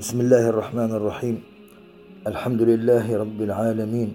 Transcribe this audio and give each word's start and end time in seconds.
بسم 0.00 0.20
الله 0.20 0.48
الرحمن 0.48 0.90
الرحيم. 0.96 1.36
الحمد 2.26 2.62
لله 2.62 3.04
رب 3.04 3.40
العالمين. 3.42 4.10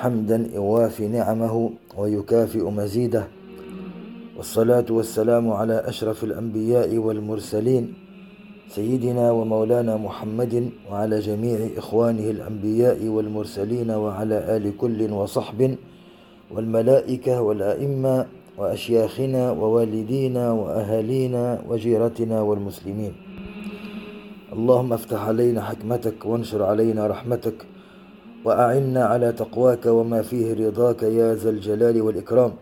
حمدا 0.00 0.48
يوافي 0.54 1.08
نعمه 1.08 1.70
ويكافئ 1.96 2.64
مزيده. 2.70 3.24
والصلاة 4.36 4.88
والسلام 4.90 5.52
على 5.52 5.76
أشرف 5.84 6.24
الأنبياء 6.24 6.96
والمرسلين 6.96 7.94
سيدنا 8.68 9.30
ومولانا 9.30 9.96
محمد 9.96 10.70
وعلى 10.90 11.20
جميع 11.20 11.58
إخوانه 11.76 12.30
الأنبياء 12.30 13.04
والمرسلين 13.04 13.90
وعلى 13.90 14.56
آل 14.56 14.76
كل 14.76 15.12
وصحب 15.12 15.76
والملائكة 16.50 17.42
والأئمة 17.42 18.26
وأشياخنا 18.58 19.50
ووالدينا 19.50 20.52
وأهالينا 20.52 21.44
وجيرتنا 21.68 22.40
والمسلمين. 22.40 23.23
اللهم 24.54 24.92
افتح 24.92 25.20
علينا 25.28 25.60
حكمتك 25.60 26.26
وانشر 26.26 26.62
علينا 26.62 27.06
رحمتك 27.06 27.58
وأعنا 28.44 29.02
على 29.04 29.32
تقواك 29.32 29.86
وما 29.86 30.22
فيه 30.22 30.54
رضاك 30.54 31.02
يا 31.02 31.34
ذا 31.34 31.50
الجلال 31.50 31.96
والإكرام. 32.02 32.52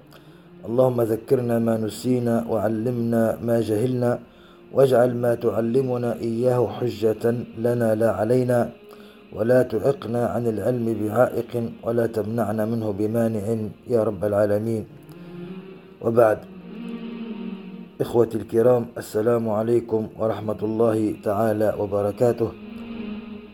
اللهم 0.69 0.99
ذكرنا 1.03 1.59
ما 1.59 1.77
نسينا 1.77 2.47
وعلمنا 2.51 3.39
ما 3.43 3.61
جهلنا 3.61 4.13
واجعل 4.73 5.11
ما 5.25 5.35
تعلمنا 5.35 6.11
إياه 6.29 6.69
حجة 6.81 7.25
لنا 7.59 7.89
لا 7.95 8.11
علينا. 8.21 8.61
ولا 9.37 9.63
تعقنا 9.63 10.23
عن 10.27 10.45
العلم 10.47 10.87
بعائق 11.01 11.53
ولا 11.85 12.07
تمنعنا 12.07 12.65
منه 12.65 12.89
بمانع 12.99 13.47
يا 13.89 14.01
رب 14.09 14.25
العالمين. 14.25 14.85
وبعد 16.05 16.39
إخوتي 18.03 18.39
الكرام 18.39 18.87
السلام 18.99 19.49
عليكم 19.51 20.09
ورحمة 20.19 20.61
الله 20.63 21.15
تعالى 21.25 21.75
وبركاته. 21.79 22.51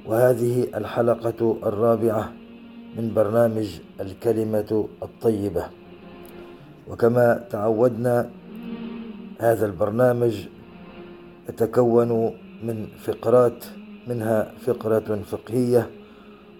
وهذه 0.07 0.67
الحلقة 0.75 1.41
الرابعة 1.67 2.33
من 2.97 3.15
برنامج 3.15 3.69
الكلمة 4.01 4.89
الطيبة. 5.03 5.65
وكما 6.91 7.45
تعودنا 7.51 8.31
هذا 9.39 9.67
البرنامج 9.67 10.35
يتكون 11.49 12.11
من 12.63 12.87
فقرات 13.05 13.65
منها 14.09 14.53
فقرة 14.67 15.21
فقهية 15.31 15.91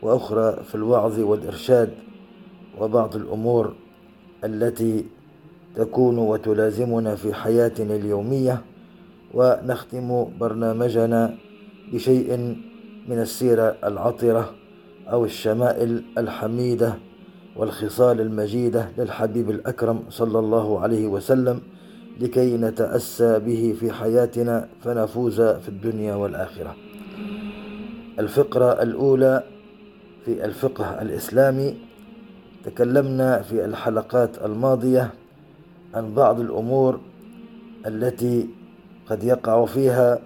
وأخرى 0.03 0.57
في 0.65 0.75
الوعظ 0.75 1.21
والإرشاد 1.21 1.91
وبعض 2.81 3.17
الأمور 3.17 3.75
التي 4.45 5.05
تكون 5.77 6.19
وتلازمنا 6.19 7.15
في 7.15 7.35
حياتنا 7.35 7.97
اليومية 7.97 8.63
ونختم 9.35 10.27
برنامجنا 10.41 11.35
بشيء 11.93 12.37
من 13.09 13.19
السيرة 13.19 13.77
العطرة 13.85 14.55
أو 15.13 15.25
الشمائل 15.25 16.03
الحميدة 16.19 16.95
والخصال 17.57 18.21
المجيدة 18.21 18.89
للحبيب 18.99 19.51
الأكرم 19.51 20.03
صلى 20.11 20.39
الله 20.39 20.81
عليه 20.81 21.07
وسلم 21.07 21.61
لكي 22.21 22.57
نتأسى 22.57 23.39
به 23.39 23.77
في 23.81 23.93
حياتنا 23.93 24.69
فنفوز 24.85 25.41
في 25.41 25.69
الدنيا 25.69 26.15
والآخرة. 26.15 26.77
الفقرة 28.19 28.83
الأولى 28.83 29.43
في 30.25 30.45
الفقه 30.45 31.03
الإسلامي 31.03 31.77
تكلمنا 32.65 33.43
في 33.43 33.65
الحلقات 33.65 34.43
الماضية 34.45 35.11
عن 35.95 36.15
بعض 36.15 36.41
الأمور 36.41 37.01
التي 37.87 38.49
قد 39.11 39.25
يقع 39.25 39.65
فيها 39.65 40.19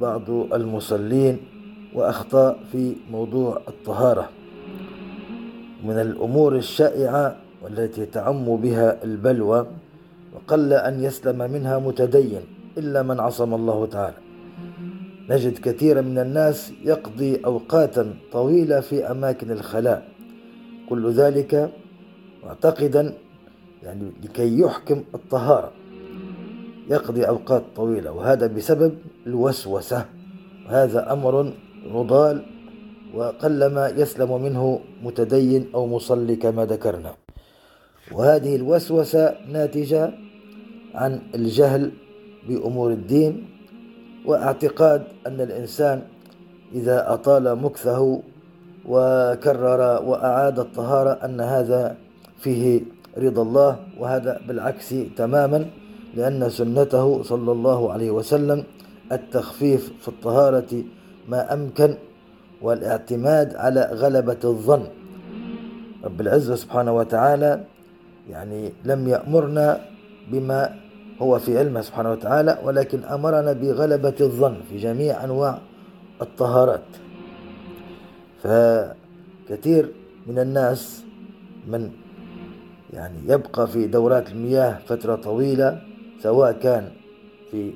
بعض 0.00 0.30
المصلين 0.30 1.38
وأخطاء 1.94 2.58
في 2.72 2.96
موضوع 3.10 3.60
الطهارة. 3.68 4.28
من 5.84 6.00
الأمور 6.00 6.56
الشائعة 6.56 7.36
والتي 7.62 8.06
تعم 8.06 8.56
بها 8.56 9.04
البلوى 9.04 9.66
وقل 10.34 10.72
أن 10.72 11.04
يسلم 11.04 11.38
منها 11.38 11.78
متدين 11.78 12.40
إلا 12.78 13.02
من 13.02 13.20
عصم 13.20 13.54
الله 13.54 13.86
تعالى. 13.86 14.16
نجد 15.30 15.58
كثيرا 15.58 16.00
من 16.00 16.18
الناس 16.18 16.72
يقضي 16.84 17.40
أوقاتا 17.44 18.14
طويلة 18.32 18.80
في 18.80 19.10
أماكن 19.10 19.50
الخلاء. 19.50 20.08
كل 20.88 21.10
ذلك 21.10 21.70
معتقدا 22.44 23.12
يعني 23.86 24.12
لكي 24.24 24.58
يحكم 24.60 25.04
الطهارة. 25.14 25.72
يقضي 26.90 27.22
أوقات 27.28 27.62
طويلة 27.76 28.12
وهذا 28.12 28.46
بسبب 28.46 28.98
الوسوسة. 29.26 30.04
وهذا 30.66 31.12
أمر 31.12 31.52
نضال 31.86 32.36
وقلما 33.14 33.88
يسلم 33.88 34.42
منه 34.42 34.80
متدين 35.02 35.70
أو 35.74 35.86
مصلي 35.86 36.36
كما 36.36 36.66
ذكرنا. 36.66 37.14
وهذه 38.12 38.56
الوسوسة 38.56 39.34
ناتجة 39.48 40.12
عن 40.94 41.22
الجهل 41.34 41.92
بأمور 42.48 42.90
الدين 42.90 43.46
واعتقاد 44.26 45.02
أن 45.26 45.40
الإنسان 45.40 46.02
إذا 46.74 47.12
أطال 47.14 47.56
مكثه 47.62 48.22
وكرر 48.88 49.80
وأعاد 50.02 50.58
الطهارة 50.58 51.10
أن 51.10 51.40
هذا 51.40 51.96
فيه 52.38 52.82
رضا 53.18 53.42
الله 53.42 53.76
وهذا 53.98 54.40
بالعكس 54.48 54.94
تماما 55.16 55.66
لأن 56.14 56.50
سنته 56.50 57.22
صلى 57.22 57.52
الله 57.52 57.92
عليه 57.92 58.10
وسلم 58.10 58.64
التخفيف 59.12 59.92
في 60.00 60.08
الطهارة 60.08 60.84
ما 61.28 61.52
أمكن 61.54 61.94
والاعتماد 62.62 63.56
على 63.56 63.90
غلبة 63.92 64.36
الظن. 64.44 64.86
رب 66.04 66.20
العزة 66.20 66.54
سبحانه 66.54 66.92
وتعالى 66.92 67.64
يعني 68.30 68.72
لم 68.84 69.08
يأمرنا 69.08 69.80
بما 70.32 70.74
هو 71.22 71.38
في 71.38 71.58
علمه 71.58 71.80
سبحانه 71.80 72.12
وتعالى 72.12 72.58
ولكن 72.64 73.04
أمرنا 73.04 73.52
بغلبة 73.52 74.14
الظن 74.20 74.56
في 74.70 74.78
جميع 74.78 75.24
أنواع 75.24 75.58
الطهارات. 76.22 76.88
فكثير 78.42 79.92
من 80.26 80.38
الناس 80.38 81.04
من 81.68 81.90
يعني 82.96 83.18
يبقى 83.28 83.66
في 83.66 83.86
دورات 83.86 84.30
المياه 84.30 84.78
فترة 84.86 85.14
طويلة 85.14 85.80
سواء 86.22 86.52
كان 86.52 86.88
في 87.50 87.72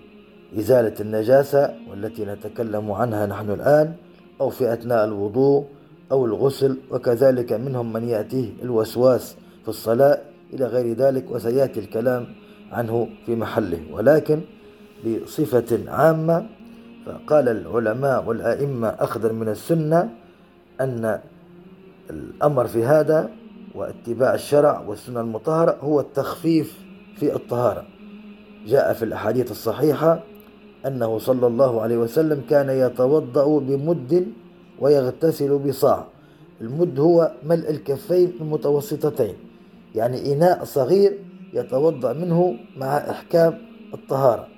إزالة 0.58 0.94
النجاسة 1.00 1.74
والتي 1.90 2.24
نتكلم 2.24 2.92
عنها 2.92 3.26
نحن 3.26 3.50
الآن 3.50 3.92
أو 4.40 4.50
في 4.50 4.72
أثناء 4.72 5.04
الوضوء 5.04 5.64
أو 6.12 6.26
الغسل 6.26 6.76
وكذلك 6.90 7.52
منهم 7.52 7.92
من 7.92 8.08
يأتيه 8.08 8.50
الوسواس 8.62 9.36
في 9.62 9.68
الصلاة 9.68 10.18
إلى 10.52 10.66
غير 10.66 10.96
ذلك 10.96 11.30
وسيأتي 11.30 11.80
الكلام 11.80 12.26
عنه 12.72 13.08
في 13.26 13.36
محله. 13.36 13.80
ولكن 13.92 14.40
بصفة 15.06 15.78
عامة 15.88 16.46
فقال 17.06 17.48
العلماء 17.48 18.24
والأئمة 18.24 18.88
أخذا 18.88 19.32
من 19.32 19.48
السنة 19.48 20.10
أن 20.80 21.20
الأمر 22.10 22.66
في 22.66 22.84
هذا 22.84 23.30
واتباع 23.74 24.34
الشرع 24.34 24.80
والسنة 24.80 25.20
المطهرة 25.20 25.78
هو 25.80 26.00
التخفيف 26.00 26.78
في 27.16 27.34
الطهارة. 27.34 27.86
جاء 28.66 28.92
في 28.92 29.04
الأحاديث 29.04 29.50
الصحيحة 29.50 30.22
أنه 30.86 31.18
صلى 31.18 31.46
الله 31.46 31.80
عليه 31.80 31.98
وسلم 31.98 32.42
كان 32.50 32.70
يتوضأ 32.70 33.58
بمد 33.58 34.26
ويغتسل 34.80 35.58
بصاع. 35.58 36.06
المد 36.60 37.00
هو 37.00 37.32
ملء 37.42 37.70
الكفين 37.70 38.32
المتوسطتين 38.40 39.34
يعني 39.94 40.32
إناء 40.32 40.64
صغير 40.64 41.18
يتوضأ 41.52 42.12
منه 42.12 42.56
مع 42.76 42.96
إحكام 42.96 43.58
الطهارة 43.94 44.48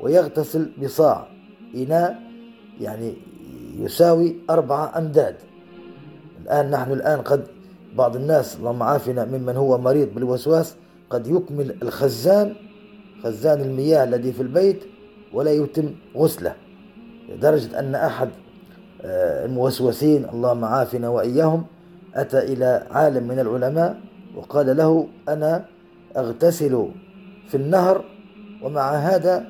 ويغتسل 0.00 0.70
بصاع. 0.82 1.28
إناء 1.74 2.22
يعني 2.80 3.14
يساوي 3.78 4.36
أربعة 4.50 4.98
أمداد. 4.98 5.36
الآن 6.42 6.70
نحن 6.70 6.92
الآن 6.92 7.18
قد 7.18 7.46
بعض 7.96 8.16
الناس 8.16 8.56
اللهم 8.56 8.82
عافنا 8.82 9.24
ممن 9.24 9.56
هو 9.56 9.78
مريض 9.78 10.14
بالوسواس 10.14 10.76
قد 11.10 11.26
يكمل 11.26 11.76
الخزان 11.82 12.54
خزان 13.24 13.60
المياه 13.60 14.04
الذي 14.04 14.32
في 14.32 14.42
البيت 14.42 14.80
ولا 15.32 15.52
يتم 15.52 15.94
غسله. 16.16 16.54
لدرجة 17.28 17.78
أن 17.78 17.94
أحد 17.94 18.28
آه، 19.02 19.46
الموسوسين 19.46 20.24
اللهم 20.32 20.64
عافنا 20.64 21.08
وإياهم 21.08 21.64
أتى 22.14 22.38
إلى 22.38 22.86
عالم 22.90 23.28
من 23.28 23.38
العلماء 23.38 24.00
وقال 24.36 24.76
له 24.76 25.08
أنا 25.28 25.64
أغتسل 26.16 26.88
في 27.48 27.54
النهر 27.56 28.04
ومع 28.62 28.94
هذا 28.94 29.46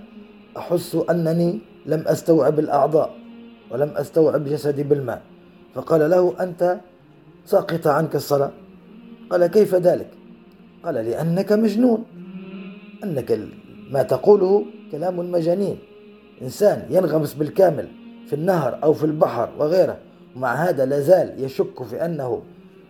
أحس 0.57 0.99
أنني 1.11 1.61
لم 1.87 2.05
أستوعب 2.07 2.59
الأعضاء 2.59 3.15
ولم 3.71 3.89
أستوعب 3.97 4.45
جسدي 4.45 4.83
بالماء. 4.83 5.23
فقال 5.75 6.11
له 6.11 6.35
أنت 6.41 6.81
ساقط 7.45 7.87
عنك 7.87 8.15
الصلاة. 8.17 8.51
قال 9.31 9.47
كيف 9.47 9.75
ذلك؟ 9.75 10.09
قال 10.85 10.95
لأنك 10.95 11.53
مجنون. 11.53 12.05
أنك 13.05 13.39
ما 13.91 14.03
تقوله 14.03 14.65
كلام 14.93 15.31
مجانين. 15.33 15.79
إنسان 16.43 16.87
ينغمس 16.91 17.35
بالكامل 17.35 17.89
في 18.27 18.33
النهر 18.33 18.79
أو 18.83 18.93
في 18.93 19.05
البحر 19.05 19.49
وغيره. 19.59 19.97
ومع 20.37 20.55
هذا 20.55 20.87
لازال 20.87 21.45
يشك 21.45 21.83
في 21.83 22.05
أنه 22.05 22.43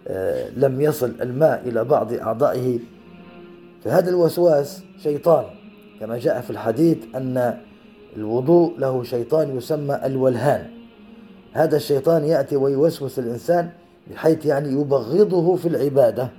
آه، 0.08 0.50
لم 0.56 0.81
يصل 0.81 1.12
الماء 1.20 1.62
إلى 1.69 1.84
بعض 1.84 2.12
أعضائه. 2.12 2.78
فهذا 3.84 4.10
الوسواس 4.10 4.82
شيطان. 5.02 5.44
كما 6.00 6.19
جاء 6.19 6.40
في 6.40 6.50
الحديث 6.50 6.98
أن 7.14 7.58
الوضوء 8.16 8.78
له 8.78 9.02
شيطان 9.02 9.56
يسمى 9.56 10.00
الولهان. 10.05 10.70
هذا 11.52 11.76
الشيطان 11.76 12.25
يأتي 12.25 12.56
ويوسوس 12.56 13.19
الإنسان 13.19 13.70
بحيث 14.10 14.46
يعني 14.46 14.69
يبغضه 14.69 15.56
في 15.56 15.69
العبادة. 15.69 16.31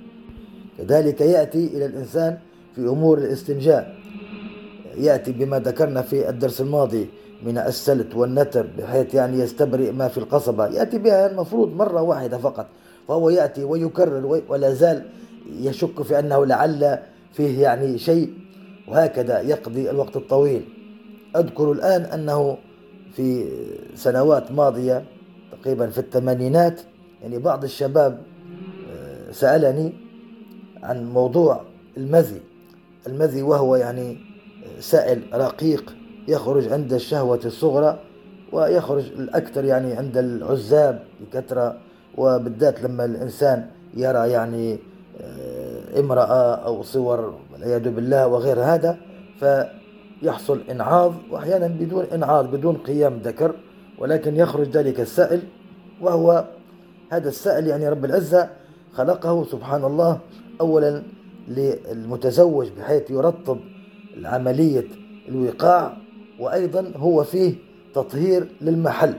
كذلك 0.78 1.20
يأتي 1.20 1.66
إلى 1.66 1.86
الإنسان 1.86 2.38
في 2.74 2.80
أمور 2.80 3.18
الاستنجاء. 3.18 3.94
يأتي 4.96 5.32
بما 5.32 5.58
ذكرنا 5.58 6.02
في 6.02 6.28
الدرس 6.28 6.60
الماضي 6.60 7.08
من 7.42 7.58
السلت 7.58 8.14
والنتر 8.14 8.66
بحيث 8.78 9.14
يعني 9.14 9.38
يستبرئ 9.38 9.92
ما 9.92 10.08
في 10.08 10.18
القصبة. 10.18 10.66
يأتي 10.66 10.98
بها 10.98 11.30
المفروض 11.30 11.76
مرة 11.76 12.02
واحدة 12.02 12.38
فقط 12.38 12.66
فهو 13.08 13.30
يأتي 13.30 13.64
ويكرر 13.64 14.42
ولا 14.48 14.74
زال 14.74 15.02
يشك 15.60 16.02
في 16.02 16.18
أنه 16.18 16.46
لعل 16.46 16.98
فيه 17.32 17.62
يعني 17.62 17.98
شيء 17.98 18.32
وهكذا 18.88 19.40
يقضي 19.40 19.90
الوقت 19.90 20.16
الطويل. 20.16 20.62
أذكر 21.36 21.72
الآن 21.72 22.02
أنه 22.02 22.56
في 23.12 23.44
سنوات 23.94 24.52
ماضية 24.52 25.04
تقريبا 25.52 25.86
في 25.86 25.98
الثمانينات 25.98 26.80
يعني 27.24 27.38
بعض 27.38 27.64
الشباب 27.64 28.18
آه، 28.92 29.32
سألني 29.32 29.92
عن 30.82 31.12
موضوع 31.12 31.60
المذي. 31.96 32.40
المذي 33.06 33.42
وهو 33.42 33.76
يعني 33.76 34.18
سائل 34.80 35.22
رقيق 35.34 35.94
يخرج 36.28 36.72
عند 36.72 36.92
الشهوة 36.92 37.40
الصغرى 37.44 37.98
ويخرج 38.52 39.04
الأكثر 39.04 39.64
يعني 39.64 39.92
عند 39.92 40.16
العزاب 40.16 41.02
بكثرة. 41.20 41.76
وبالذات 42.16 42.82
لما 42.82 43.04
الإنسان 43.04 43.66
يرى 43.94 44.30
يعني 44.30 44.78
آه، 45.20 46.00
امرأة 46.00 46.54
أو 46.54 46.82
صور 46.82 47.34
والعياذ 47.52 47.88
بالله 47.88 48.26
وغير 48.26 48.60
هذا 48.60 48.96
فيحصل 49.40 50.60
إنعاض 50.70 51.14
وأحيانا 51.30 51.66
بدون 51.66 52.04
إنعاض 52.04 52.50
بدون 52.50 52.76
قيام 52.76 53.18
ذكر 53.24 53.54
ولكن 53.98 54.36
يخرج 54.36 54.68
ذلك 54.68 55.00
السائل 55.00 55.42
وهو 56.00 56.44
هذا 57.10 57.28
السائل 57.28 57.66
يعني 57.66 57.88
رب 57.88 58.04
العزة 58.04 58.48
خلقه 58.92 59.44
سبحان 59.44 59.84
الله 59.84 60.18
أولا 60.60 61.02
للمتزوج 61.48 62.68
بحيث 62.78 63.10
يرطب 63.10 63.58
عملية 64.24 64.84
الوقاع 65.28 65.96
وأيضا 66.40 66.92
هو 66.96 67.24
فيه 67.24 67.54
تطهير 67.94 68.48
للمحل 68.60 69.14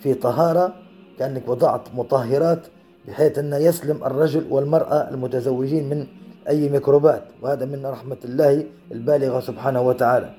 في 0.00 0.14
طهارة 0.14 0.74
كأنك 1.18 1.48
وضعت 1.48 1.80
مطهرات 1.94 2.66
بحيث 3.08 3.38
أن 3.38 3.52
يسلم 3.52 4.04
الرجل 4.04 4.44
والمرأة 4.50 5.10
المتزوجين 5.10 5.88
من 5.88 6.06
أي 6.48 6.68
ميكروبات 6.68 7.22
وهذا 7.42 7.64
من 7.66 7.86
رحمة 7.86 8.16
الله 8.24 8.64
البالغة 8.92 9.40
سبحانه 9.40 9.82
وتعالى. 9.82 10.30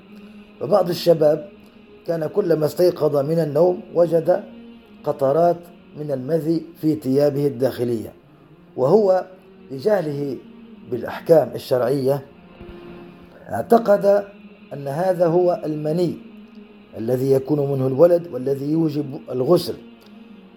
فبعض 0.59 0.89
الشباب 0.89 1.50
كان 2.07 2.27
كلما 2.27 2.65
استيقظ 2.65 3.15
من 3.18 3.39
النوم 3.39 3.81
وجد 3.95 4.44
قطرات 5.03 5.57
من 5.95 6.12
المذي 6.12 6.65
في 6.81 6.95
ثيابه 6.95 7.47
الداخلية 7.47 8.13
وهو 8.77 9.25
لجهله 9.71 10.38
بالأحكام 10.92 11.51
الشرعية. 11.56 12.25
اعتقد 13.50 14.06
أن 14.74 14.88
هذا 14.88 15.27
هو 15.27 15.62
المني 15.65 16.18
الذي 16.97 17.31
يكون 17.31 17.71
منه 17.71 17.88
الولد 17.88 18.27
والذي 18.33 18.71
يوجب 18.71 19.19
الغسل 19.31 19.75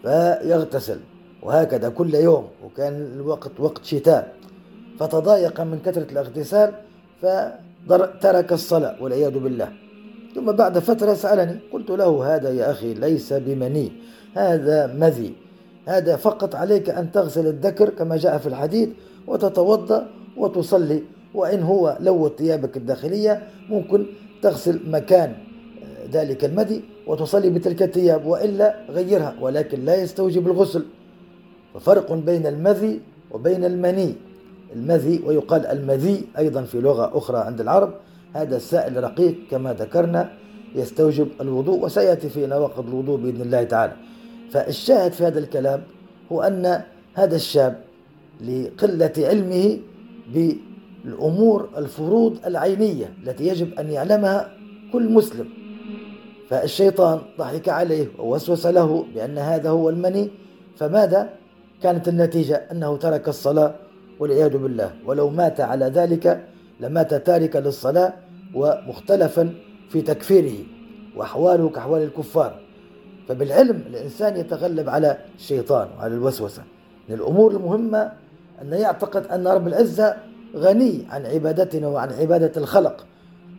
فيغتسل 0.02 1.00
وهكذا 1.43 1.88
كل 1.88 2.14
يوم 2.14 2.46
وكان 2.64 3.12
الوقت 3.17 3.50
وقت 3.58 3.84
شتاء. 3.84 4.34
فتضايق 4.99 5.61
من 5.61 5.79
كثرة 5.84 6.12
الاغتسال 6.12 6.73
فترك 7.88 8.52
الصلاة 8.52 9.02
والعياذ 9.02 9.38
بالله. 9.38 9.73
ثم 10.34 10.52
بعد 10.52 10.79
فترة 10.79 11.14
سألني 11.14 11.58
قلت 11.73 11.91
له 11.91 12.34
هذا 12.34 12.50
يا 12.50 12.70
أخي 12.70 12.94
ليس 12.94 13.32
بمني 13.32 13.93
هذا 14.38 14.87
مذي. 14.87 15.32
هذا 15.87 16.17
فقط 16.17 16.55
عليك 16.55 16.90
أن 16.90 17.12
تغسل 17.12 17.46
الذكر 17.46 17.88
كما 17.88 18.17
جاء 18.17 18.38
في 18.38 18.46
الحديث 18.46 18.88
وتتوضأ 19.26 20.08
وتصلي. 20.37 21.02
وإن 21.35 21.62
هو 21.62 21.99
لوث 22.00 22.32
ثيابك 22.38 22.76
الداخلية 22.76 23.43
ممكن 23.69 24.06
تغسل 24.43 24.81
مكان 24.87 25.32
ذلك 26.12 26.44
المدي 26.44 26.81
وتصلي 27.06 27.50
بتلك 27.50 27.82
الثياب 27.82 28.27
وإلا 28.27 28.74
غيرها. 28.91 29.34
ولكن 29.41 29.84
لا 29.84 29.94
يستوجب 30.03 30.46
الغسل. 30.46 30.84
ففرق 31.74 32.13
بين 32.13 32.46
المذي 32.46 33.01
وبين 33.31 33.65
المني. 33.65 34.15
المذي 34.77 35.22
ويقال 35.27 35.67
المذي 35.67 36.24
أيضا 36.39 36.63
في 36.63 36.81
لغة 36.81 37.19
أخرى 37.19 37.39
عند 37.39 37.60
العرب. 37.60 37.94
هذا 38.34 38.56
السائل 38.56 39.05
رقيق 39.05 39.34
كما 39.51 39.72
ذكرنا 39.72 40.32
يستوجب 40.74 41.29
الوضوء 41.41 41.84
وسيأتي 41.84 42.29
في 42.29 42.46
نواقض 42.46 42.89
الوضوء 42.89 43.17
بإذن 43.17 43.41
الله 43.41 43.63
تعالى. 43.63 43.93
فالشاهد 44.50 45.12
في 45.12 45.24
هذا 45.24 45.38
الكلام 45.38 45.82
هو 46.32 46.43
أن 46.43 46.82
هذا 47.14 47.36
الشاب 47.36 47.81
لقلة 48.40 49.12
علمه 49.19 49.78
بالأمور 50.34 51.69
الفروض 51.76 52.38
العينية 52.46 53.12
التي 53.22 53.48
يجب 53.48 53.78
أن 53.78 53.90
يعلمها 53.90 54.50
كل 54.93 55.12
مسلم. 55.12 55.48
فالشيطان 56.50 57.20
ضحك 57.38 57.69
عليه 57.69 58.06
ووسوس 58.19 58.67
له 58.67 59.05
بأن 59.14 59.38
هذا 59.38 59.70
هو 59.70 59.90
المني. 59.90 60.31
فماذا؟ 60.76 61.28
كانت 61.82 62.08
النتيجة 62.08 62.56
أنه 62.72 62.96
ترك 62.96 63.28
الصلاة 63.28 63.74
والعياذ 64.20 64.56
بالله. 64.56 64.93
ولو 65.06 65.31
مات 65.31 65.60
على 65.60 65.86
ذلك 65.86 66.44
لمات 66.81 67.14
تاركا 67.14 67.58
للصلاة 67.58 68.12
ومختلفا 68.55 69.55
في 69.88 70.02
تكفيره. 70.02 70.64
وأحواله 71.17 71.69
كأحوال 71.69 72.02
الكفار. 72.02 72.68
فبالعلم 73.29 73.82
الإنسان 73.87 74.37
يتغلب 74.37 74.89
على 74.89 75.19
الشيطان 75.37 75.89
وعلى 75.99 76.15
الوسوسة. 76.15 76.63
من 77.08 77.15
الأمور 77.15 77.51
المهمة 77.51 78.13
أن 78.63 78.73
يعتقد 78.73 79.27
أن 79.27 79.47
رب 79.47 79.69
العزة 79.69 80.17
غني 80.56 81.06
عن 81.11 81.27
عبادتنا 81.27 81.89
وعن 81.89 82.13
عبادة 82.13 82.53
الخلق. 82.56 83.06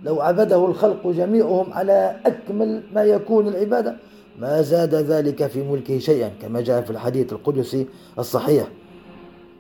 لو 0.03 0.21
عبده 0.21 0.65
الخلق 0.65 1.07
جميعهم 1.07 1.73
على 1.73 2.15
أكمل 2.25 2.83
ما 2.93 3.03
يكون 3.03 3.47
العبادة 3.47 3.95
ما 4.39 4.61
زاد 4.61 4.95
ذلك 4.95 5.47
في 5.47 5.63
ملكه 5.63 5.99
شيئا 5.99 6.29
كما 6.41 6.61
جاء 6.61 6.81
في 6.81 6.91
الحديث 6.91 7.33
القدسي 7.33 7.87
الصحيح. 8.19 8.67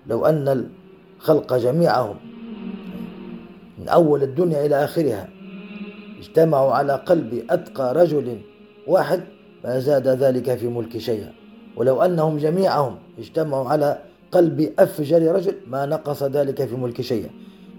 لو 0.07 0.25
أن 0.25 0.65
الخلق 1.19 1.53
جميعهم 1.53 2.15
من 3.79 3.87
أول 3.87 4.23
الدنيا 4.23 4.65
إلى 4.65 4.83
آخرها 4.83 5.29
اجتمعوا 6.19 6.71
على 6.71 6.93
قلب 6.93 7.43
أتقى 7.49 7.93
رجل 7.93 8.41
واحد 8.87 9.23
ما 9.63 9.79
زاد 9.79 10.07
ذلك 10.07 10.55
في 10.55 10.67
ملك 10.67 10.97
شيئا. 10.97 11.33
ولو 11.77 12.01
أنهم 12.01 12.37
جميعهم 12.37 12.95
اجتمعوا 13.19 13.69
على 13.69 13.97
قلب 14.31 14.73
أفجر 14.79 15.35
رجل 15.35 15.55
ما 15.67 15.85
نقص 15.85 16.23
ذلك 16.23 16.65
في 16.65 16.75
ملك 16.75 17.01
شيئا. 17.01 17.29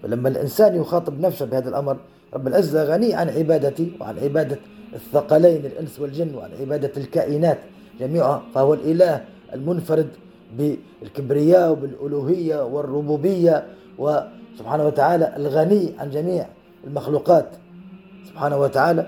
فلما 0.03 0.29
الإنسان 0.29 0.77
يخاطب 0.77 1.21
نفسه 1.21 1.47
بهذا 1.47 1.69
الأمر 1.69 1.97
رب 2.35 2.47
العزة 2.47 2.85
غني 2.85 3.15
عن 3.15 3.29
عبادتي 3.29 3.93
وعن 4.01 4.19
عبادة 4.19 4.59
الثقلين 4.95 5.67
الإنس 5.67 6.01
والجن 6.01 6.35
وعن 6.35 6.51
عبادة 6.61 6.91
الكائنات 6.97 7.59
جميعها 8.01 8.43
فهو 8.55 8.75
الإله 8.75 9.25
المنفرد 9.55 10.09
بالكبرياء 10.59 11.71
وبالألوهية 11.73 12.65
والربوبية 12.65 13.67
وسبحانه 13.99 14.87
وتعالى 14.87 15.37
الغني 15.37 15.93
عن 15.99 16.11
جميع 16.11 16.47
المخلوقات. 16.87 17.49
سبحانه 18.29 18.59
وتعالى 18.59 19.07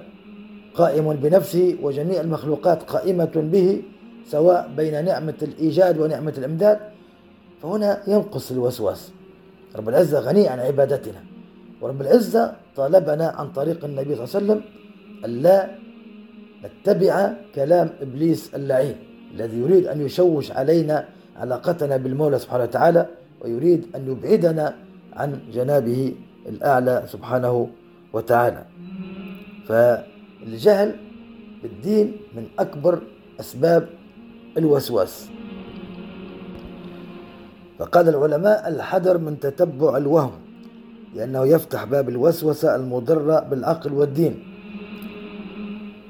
قائم 0.75 1.13
بنفسه 1.13 1.77
وجميع 1.83 2.21
المخلوقات 2.21 2.83
قائمة 2.83 3.33
به 3.35 3.83
سواء 4.27 4.71
بين 4.77 5.05
نعمة 5.05 5.35
الإيجاد 5.43 5.99
ونعمة 5.99 6.35
الإمداد. 6.39 6.79
فهنا 7.63 8.03
ينقص 8.07 8.51
الوسواس. 8.51 9.13
رب 9.77 9.89
العزة 9.89 10.21
غني 10.21 10.49
عن 10.49 10.59
عبادتنا. 10.59 11.25
ورب 11.81 12.01
العزة 12.01 12.57
طالبنا 12.77 13.27
عن 13.29 13.53
طريق 13.53 13.85
النبي 13.85 14.15
صلى 14.15 14.25
الله 14.25 14.35
عليه 14.35 14.45
وسلم 14.45 14.63
ألا 15.25 15.71
نتبع 16.65 17.33
كلام 17.55 17.91
إبليس 18.01 18.55
اللعين 18.55 18.97
الذي 19.35 19.59
يريد 19.59 19.87
أن 19.87 20.01
يشوش 20.01 20.53
علينا 20.53 21.09
علاقتنا 21.37 21.97
بالمولى 21.97 22.39
سبحانه 22.39 22.63
وتعالى 22.63 23.07
ويريد 23.41 23.87
أن 23.97 24.11
يبعدنا 24.11 24.75
عن 25.13 25.39
جنابه 25.53 26.15
الأعلى 26.49 27.03
سبحانه 27.07 27.69
وتعالى. 28.13 28.65
فالجهل 30.43 30.97
بالدين 31.63 32.13
من 32.37 32.47
أكبر 32.59 32.99
أسباب 33.41 33.89
الوسواس. 34.59 35.29
فقال 37.79 38.09
العلماء 38.09 38.69
الحذر 38.69 39.19
من 39.19 39.41
تتبع 39.41 39.97
الوهم 39.97 40.33
لأنه 41.15 41.47
يفتح 41.47 41.85
باب 41.85 42.09
الوسوسة 42.09 42.77
المضرة 42.77 43.41
بالعقل 43.41 43.93
والدين. 43.93 44.43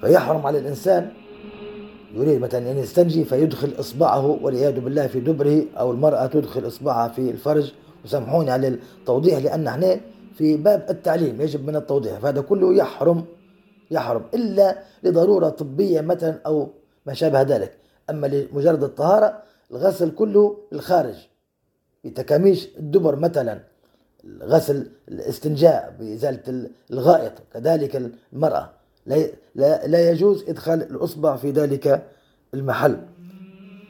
فيحرم 0.01 0.47
على 0.47 0.59
الإنسان 0.59 1.11
يريد 2.15 2.41
مثلا 2.41 2.71
أن 2.71 2.79
يستنجي 2.79 3.25
فيدخل 3.25 3.73
إصبعه 3.81 4.27
والعياذ 4.43 4.81
بالله 4.81 5.07
في 5.07 5.21
دبره 5.21 5.63
أو 5.79 5.93
المرأة 5.93 6.27
تدخل 6.27 6.67
إصبعها 6.67 7.09
في 7.09 7.31
الفرج. 7.31 7.73
وسامحوني 8.05 8.51
على 8.51 8.69
التوضيح 8.69 9.39
لأن 9.39 9.67
إحنا 9.67 10.01
في 10.35 10.57
باب 10.57 10.87
التعليم 10.91 11.41
يجب 11.41 11.67
من 11.67 11.77
التوضيح. 11.77 12.19
فهذا 12.19 12.41
كله 12.41 12.75
يحرم 12.75 13.25
يحرم 13.93 14.25
إلا 14.35 14.79
لضرورة 15.03 15.49
طبية 15.49 16.01
مثلا 16.01 16.41
أو 16.47 16.71
ما 17.07 17.15
شابه 17.15 17.43
ذلك. 17.43 17.73
أما 18.11 18.27
لمجرد 18.27 18.85
الطهارة 18.85 19.43
الغسل 19.71 20.11
كله 20.11 20.59
الخارج 20.73 21.15
بتكاميش 22.05 22.69
الدبر 22.79 23.17
مثلا 23.17 23.61
غسل 24.43 24.87
الاستنجاء 25.09 25.97
بإزالة 26.01 26.71
الغائط 26.91 27.33
كذلك 27.53 28.11
المرأة. 28.33 28.71
لا, 29.07 29.27
لا, 29.55 29.87
لا 29.87 30.11
يجوز 30.11 30.45
إدخال 30.49 30.83
الأصبع 30.83 31.37
في 31.37 31.51
ذلك 31.51 32.07
المحل. 32.55 33.01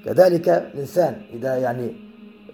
كذلك 0.05 0.49
الإنسان 0.49 1.23
إذا 1.33 1.57
يعني 1.57 1.97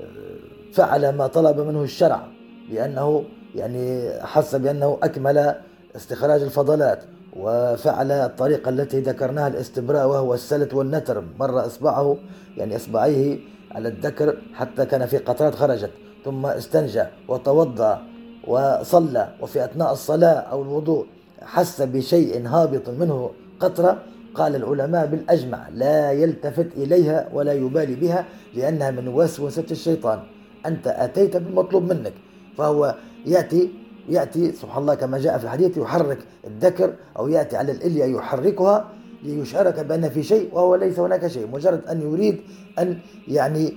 آه، 0.01 0.73
فعل 0.73 1.09
ما 1.17 1.27
طلب 1.27 1.61
منه 1.61 1.83
الشرع 1.83 2.29
لأنه 2.71 3.25
يعني 3.55 4.11
حس 4.23 4.55
بأنه 4.55 4.99
أكمل 5.03 5.55
استخراج 5.97 6.43
الفضلات 6.43 7.05
وفعل 7.39 8.13
الطريقة 8.13 8.69
التي 8.69 9.01
ذكرناها 9.01 9.49
الاستبراء 9.49 10.09
وهو 10.09 10.35
السلت 10.35 10.75
والنتر. 10.75 11.25
مر 11.39 11.67
إصبعه 11.67 12.17
يعني 12.57 12.77
إصبعيه 12.77 13.39
على 13.73 13.89
الذكر 13.89 14.37
حتى 14.55 14.87
كان 14.87 15.07
في 15.07 15.19
قطرات 15.19 15.55
خرجت 15.55 15.91
ثم 16.25 16.47
استنجى 16.47 17.05
وتوضأ 17.29 18.03
وصلى. 18.47 19.29
وفي 19.41 19.65
أثناء 19.65 19.93
الصلاة 19.93 20.39
أو 20.53 20.63
الوضوء 20.63 21.07
حس 21.43 21.83
بشيء 21.83 22.47
هابط 22.47 22.89
منه 22.89 23.31
قطرة 23.61 24.03
قال 24.35 24.57
العلماء 24.57 25.07
بالأجمع 25.07 25.69
لا 25.75 26.13
يلتفت 26.13 26.67
إليها 26.77 27.29
ولا 27.33 27.53
يبالي 27.53 27.95
بها 27.95 28.25
لأنها 28.55 28.91
من 28.91 29.09
وسوسة 29.09 29.65
الشيطان. 29.71 30.21
أنت 30.67 30.87
أتيت 30.87 31.37
بالمطلوب 31.37 31.83
منك 31.93 32.13
فهو 32.59 32.95
يأتي 33.27 33.71
يأتي 34.09 34.53
سبحان 34.53 34.83
الله 34.83 34.95
كما 34.95 35.19
جاء 35.19 35.39
في 35.39 35.45
الحديث 35.45 35.77
يحرك 35.77 36.19
الذكر 36.47 36.93
أو 37.19 37.29
يأتي 37.29 37.57
على 37.57 37.73
الإلية 37.73 38.05
يحركها 38.05 38.89
ليشعرك 39.23 39.81
بأن 39.81 40.09
في 40.09 40.23
شيء 40.23 40.49
وهو 40.53 40.75
ليس 40.75 40.99
هناك 40.99 41.27
شيء. 41.27 41.47
مجرد 41.53 41.81
أن 41.91 42.01
يريد 42.03 42.41
أن 42.79 42.99
يعني 43.29 43.75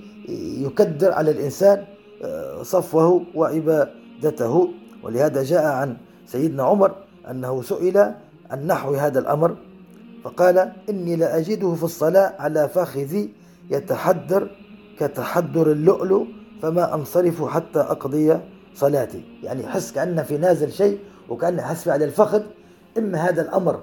يكدر 0.66 1.12
على 1.12 1.32
الإنسان 1.32 1.86
آه، 2.24 2.64
صفوه 2.64 3.26
وعبادته. 3.36 4.70
ولهذا 5.04 5.44
جاء 5.44 5.66
عن 5.66 5.98
سيدنا 6.26 6.64
عمر 6.64 6.96
أنه 7.30 7.62
سئل 7.62 7.98
عن 8.52 8.68
نحو 8.68 8.94
هذا 8.94 9.20
الأمر 9.20 9.56
فقال 10.24 10.72
إني 10.90 11.16
لأجده 11.16 11.74
في 11.74 11.84
الصلاة 11.84 12.34
على 12.40 12.70
فخذي 12.70 13.30
يتحدر 13.70 14.50
كتحدر 15.00 15.72
اللؤلؤ 15.72 16.26
فما 16.62 16.96
أنصرف 16.96 17.44
حتى 17.44 17.80
أقضي 17.80 18.38
صلاتي. 18.76 19.24
يعني 19.44 19.68
حس 19.68 19.92
كأن 19.92 20.24
في 20.24 20.38
نازل 20.38 20.72
شيء 20.72 21.00
وكأن 21.30 21.62
حس 21.62 21.88
على 21.88 22.06
الفخذ. 22.06 22.42
إما 22.98 23.18
هذا 23.18 23.42
الأمر 23.42 23.80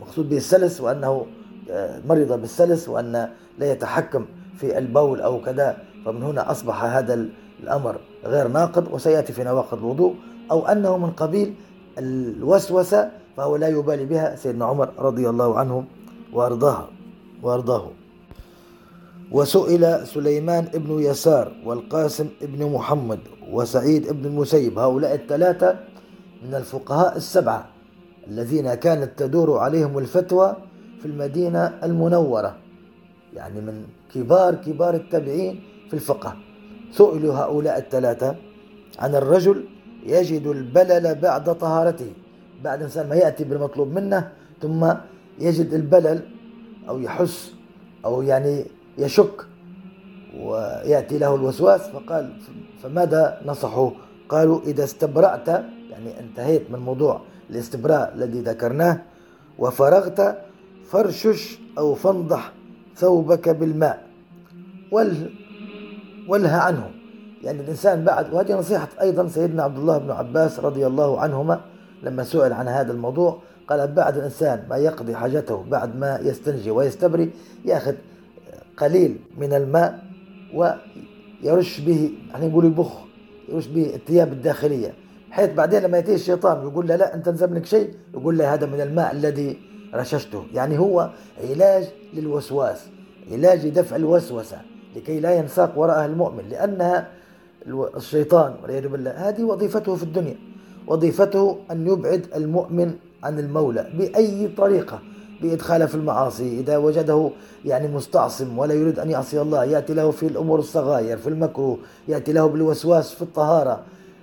مقصود 0.00 0.28
به 0.28 0.36
السلس 0.36 0.80
وأنه 0.80 1.26
آه، 1.70 2.00
مرض 2.08 2.40
بالسلس 2.40 2.88
وأن 2.88 3.12
لا 3.58 3.72
يتحكم 3.72 4.26
في 4.56 4.78
البول 4.78 5.20
أو 5.20 5.42
كذا 5.42 5.76
فمن 6.04 6.22
هنا 6.22 6.50
أصبح 6.50 6.84
هذا 6.84 7.28
الأمر 7.62 7.96
غير 8.24 8.48
ناقض 8.48 8.92
وسيأتي 8.92 9.32
في 9.32 9.44
نواقض 9.44 9.78
الوضوء. 9.78 10.14
أو 10.50 10.66
أنه 10.66 10.96
من 10.96 11.10
قبيل 11.10 11.54
الوسوسة 11.98 13.10
فهو 13.36 13.56
لا 13.56 13.68
يبالي 13.68 14.04
بها 14.04 14.36
سيدنا 14.36 14.64
عمر 14.64 14.92
رضي 14.98 15.28
الله 15.28 15.58
عنه 15.58 15.84
وأرضاه 16.32 16.88
وأرضاه. 17.42 17.90
وسئل 19.34 20.06
سليمان 20.06 20.64
ابن 20.74 21.00
يسار 21.02 21.52
والقاسم 21.66 22.28
ابن 22.42 22.72
محمد 22.72 23.18
وسعيد 23.50 24.08
ابن 24.08 24.24
المسيب. 24.26 24.78
هؤلاء 24.78 25.14
الثلاثة 25.14 25.78
من 26.46 26.54
الفقهاء 26.54 27.16
السبعة 27.16 27.66
الذين 28.28 28.74
كانت 28.74 29.10
تدور 29.16 29.58
عليهم 29.58 29.98
الفتوى 29.98 30.56
في 31.00 31.06
المدينة 31.06 31.78
المنورة 31.82 32.56
يعني 33.34 33.60
من 33.60 33.84
كبار 34.14 34.54
كبار 34.54 34.94
التابعين 34.94 35.62
في 35.88 35.94
الفقه. 35.94 36.36
سئلوا 36.92 37.34
هؤلاء 37.34 37.78
الثلاثة 37.78 38.36
عن 38.98 39.14
الرجل 39.14 39.64
يجد 40.06 40.46
البلل 40.46 41.14
بعد 41.14 41.58
طهارته 41.58 42.12
بعد 42.64 42.82
إنسان 42.82 43.08
ما 43.08 43.14
يأتي 43.14 43.44
بالمطلوب 43.44 43.88
منه 43.88 44.32
ثم 44.62 44.92
يجد 45.38 45.74
البلل 45.74 46.20
أو 46.88 46.98
يحس 47.00 47.52
أو 48.04 48.22
يعني 48.22 48.64
يشك 48.98 49.46
ويأتي 50.40 51.18
له 51.18 51.34
الوسواس 51.34 51.80
فقال 51.80 52.32
فماذا 52.82 53.40
نصحه؟ 53.46 53.92
قالوا 54.28 54.60
إذا 54.60 54.84
استبرأت 54.84 55.48
يعني 55.90 56.20
انتهيت 56.20 56.70
من 56.70 56.78
موضوع 56.78 57.20
الاستبراء 57.50 58.12
الذي 58.14 58.40
ذكرناه 58.40 59.02
وفرغت 59.58 60.38
فرشش 60.90 61.58
أو 61.78 61.94
فانضح 61.94 62.52
ثوبك 62.96 63.48
بالماء. 63.48 64.06
وله 64.92 65.30
والها 66.28 66.60
عنه. 66.60 66.90
يعني 67.42 67.60
الإنسان 67.60 68.04
بعد 68.04 68.32
وهذه 68.32 68.54
نصيحة 68.58 68.88
أيضا 69.00 69.28
سيدنا 69.28 69.62
عبد 69.62 69.78
الله 69.78 69.98
بن 69.98 70.10
عباس 70.10 70.60
رضي 70.60 70.86
الله 70.86 71.20
عنهما 71.20 71.60
لما 72.02 72.24
سئل 72.24 72.52
عن 72.52 72.68
هذا 72.68 72.92
الموضوع. 72.92 73.38
قال 73.68 73.92
بعد 73.92 74.16
الإنسان 74.16 74.66
ما 74.70 74.76
يقضي 74.76 75.14
حاجته 75.16 75.64
بعد 75.70 75.96
ما 75.96 76.18
يستنجي 76.22 76.70
ويستبري 76.70 77.30
يأخذ 77.64 77.94
قليل 78.76 79.16
من 79.38 79.52
الماء 79.52 80.04
ويرش 80.54 81.80
به 81.80 82.10
يعني 82.30 82.48
نقول 82.48 82.64
يبخ 82.64 82.92
يرش 83.48 83.66
به 83.66 83.94
الثياب 83.94 84.32
الداخلية 84.32 84.94
بحيث 85.30 85.50
بعدين 85.50 85.82
لما 85.82 85.96
يأتيه 85.96 86.14
الشيطان 86.14 86.62
يقول 86.62 86.86
له 86.88 86.96
لا 86.96 87.14
أنت 87.14 87.28
نزم 87.28 87.54
لك 87.54 87.66
شيء 87.66 87.90
يقول 88.14 88.38
له 88.38 88.54
هذا 88.54 88.66
من 88.66 88.80
الماء 88.80 89.12
الذي 89.12 89.58
رششته. 89.94 90.44
يعني 90.54 90.78
هو 90.78 91.10
علاج 91.50 91.84
للوسواس 92.14 92.86
علاج 93.32 93.66
لدفع 93.66 93.96
الوسوسة 93.96 94.56
لكي 94.96 95.20
لا 95.20 95.34
ينساق 95.34 95.78
وراءها 95.78 96.06
المؤمن 96.06 96.48
لأنها 96.50 97.08
الشيطان 97.96 98.54
والعياذ 98.62 98.88
بالله 98.88 99.10
هذه 99.28 99.42
وظيفته 99.42 99.96
في 99.96 100.02
الدنيا. 100.02 100.36
وظيفته 100.86 101.58
أن 101.70 101.86
يبعد 101.86 102.26
المؤمن 102.36 102.94
عن 103.22 103.38
المولى 103.38 103.90
بأي 103.98 104.48
طريقة. 104.48 105.02
بإدخاله 105.44 105.86
في 105.86 105.94
المعاصي 105.94 106.60
إذا 106.60 106.76
وجده 106.76 107.30
يعني 107.64 107.88
مستعصم 107.88 108.58
ولا 108.58 108.74
يريد 108.74 108.98
أن 108.98 109.10
يعصي 109.10 109.40
الله 109.40 109.64
يأتي 109.64 109.94
له 109.94 110.10
في 110.10 110.26
الأمور 110.26 110.58
الصغائر 110.58 111.16
في 111.16 111.28
المكروه 111.28 111.78
يأتي 112.08 112.32
له 112.32 112.46
بالوسواس 112.46 113.14
في 113.14 113.22
الطهارة. 113.22 113.82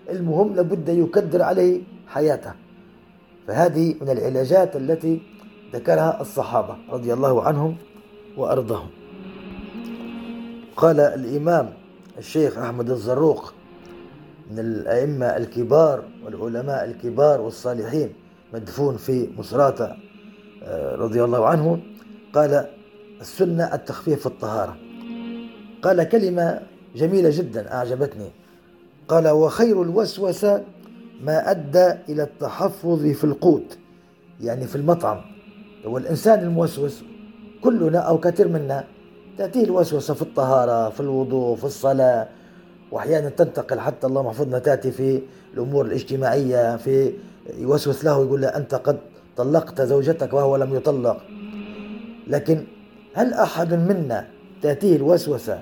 المهم 0.10 0.56
لابد 0.56 0.90
يكدر 0.90 1.42
عليه 1.42 1.82
حياته. 2.08 2.54
فهذه 3.48 3.96
من 4.02 4.10
العلاجات 4.10 4.76
التي 4.76 5.22
ذكرها 5.74 6.22
الصحابة 6.22 6.78
رضي 6.90 7.14
الله 7.14 7.44
عنهم 7.44 7.78
وأرضهم 8.38 8.88
قال 10.76 11.00
الإمام 11.00 11.74
الشيخ 12.18 12.58
أحمد 12.58 12.90
الزروق 12.90 13.54
من 14.52 14.60
الأئمة 14.60 15.26
الكبار 15.26 16.04
والعلماء 16.26 16.86
الكبار 16.86 17.42
والصالحين 17.42 18.14
مدفون 18.54 18.98
في 18.98 19.30
مصراتة. 19.38 19.96
رضي 20.98 21.24
الله 21.24 21.48
عنه 21.48 21.80
قال 22.34 22.68
السنة 23.22 23.76
التخفيف 23.76 24.20
في 24.20 24.26
الطهارة. 24.26 24.78
قال 25.82 26.04
كلمة 26.04 26.62
جميلة 26.96 27.30
جدا 27.30 27.74
أعجبتني. 27.74 28.30
قال 29.08 29.28
وخير 29.28 29.82
الوسوسة 29.82 30.64
ما 31.22 31.52
أدى 31.52 31.92
إلى 32.10 32.24
التحفظ 32.24 33.06
في 33.06 33.24
القوت 33.24 33.78
يعني 34.42 34.68
في 34.68 34.76
المطعم. 34.76 35.22
هو 35.86 35.98
الإنسان 35.98 36.40
الموسوس 36.40 37.04
كلنا 37.64 38.00
أو 38.00 38.20
كثير 38.20 38.48
منا 38.48 38.84
تأتيه 39.38 39.64
الوسوسة 39.64 40.14
في 40.14 40.22
الطهارة 40.22 40.90
في 40.90 41.00
الوضوء 41.00 41.56
في 41.56 41.64
الصلاة. 41.64 42.28
وأحيانا 42.92 43.30
تنتقل 43.30 43.80
حتى 43.80 44.08
الله 44.08 44.24
محفظنا 44.24 44.60
تأتي 44.60 44.92
في 44.92 45.22
الأمور 45.54 45.86
الاجتماعية 45.86 46.78
في 46.78 47.14
يوسوس 47.58 48.06
له 48.06 48.26
يقول 48.26 48.42
له 48.42 48.48
أنت 48.48 48.76
قد 48.76 49.00
طلقت 49.38 49.82
زوجتك 49.82 50.34
وهو 50.34 50.56
لم 50.56 50.76
يطلق. 50.76 51.18
لكن 52.28 52.64
هل 53.14 53.34
أحد 53.34 53.74
منا 53.74 54.28
تأتيه 54.62 54.96
الوسوسة 54.96 55.60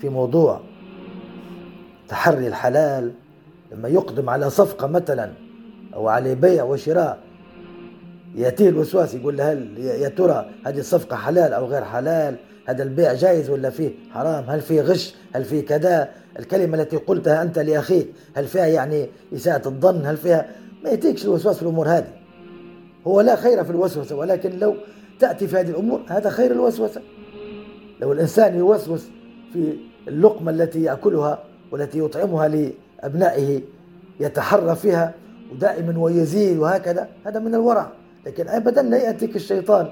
في 0.00 0.08
موضوع 0.08 0.60
تحري 2.08 2.46
الحلال 2.46 3.12
لما 3.72 3.88
يقدم 3.88 4.30
على 4.30 4.50
صفقة 4.50 4.86
مثلا 4.86 5.32
أو 5.94 6.08
على 6.08 6.34
بيع 6.34 6.64
وشراء؟ 6.64 7.18
يأتيه 8.36 8.68
الوسواس 8.68 9.14
يقول 9.14 9.36
له 9.36 9.52
هل 9.52 9.78
يا 9.78 10.08
ترى 10.08 10.50
هذه 10.66 10.78
الصفقة 10.78 11.16
حلال 11.16 11.52
أو 11.52 11.66
غير 11.66 11.84
حلال؟ 11.84 12.36
هذا 12.66 12.82
البيع 12.82 13.14
جائز 13.14 13.50
ولا 13.50 13.70
فيه 13.70 13.90
حرام؟ 14.10 14.44
هل 14.44 14.60
فيه 14.60 14.80
غش؟ 14.80 15.14
هل 15.34 15.44
فيه 15.44 15.66
كذا؟ 15.66 16.10
الكلمة 16.38 16.82
التي 16.82 16.96
قلتها 16.96 17.42
أنت 17.42 17.58
لأخيك 17.58 18.08
هل 18.34 18.46
فيها 18.46 18.66
يعني 18.66 19.08
إساءة 19.34 19.68
الظن؟ 19.68 20.06
هل 20.06 20.16
فيها؟ 20.16 20.48
ما 20.84 20.90
يأتيكش 20.90 21.24
الوسواس 21.24 21.56
في 21.56 21.62
الأمور 21.62 21.88
هذه. 21.88 22.17
هو 23.08 23.20
لا 23.20 23.36
خير 23.36 23.64
في 23.64 23.70
الوسوسة 23.70 24.16
ولكن 24.16 24.58
لو 24.58 24.74
تأتي 25.18 25.46
في 25.46 25.56
هذه 25.56 25.70
الأمور 25.70 26.00
هذا 26.08 26.30
خير 26.30 26.52
الوسوسة. 26.52 27.00
لو 28.00 28.12
الإنسان 28.12 28.58
يوسوس 28.58 29.08
في 29.52 29.76
اللقمة 30.08 30.50
التي 30.50 30.82
يأكلها 30.82 31.38
والتي 31.72 31.98
يطعمها 31.98 32.48
لأبنائه 32.48 33.60
يتحرى 34.20 34.76
فيها 34.76 35.14
ودائما 35.52 35.98
ويزيد 35.98 36.58
وهكذا 36.58 37.08
هذا 37.24 37.40
من 37.40 37.54
الورع. 37.54 37.92
لكن 38.26 38.48
أبدا 38.48 38.82
لا 38.82 38.96
يأتيك 38.96 39.36
الشيطان 39.36 39.88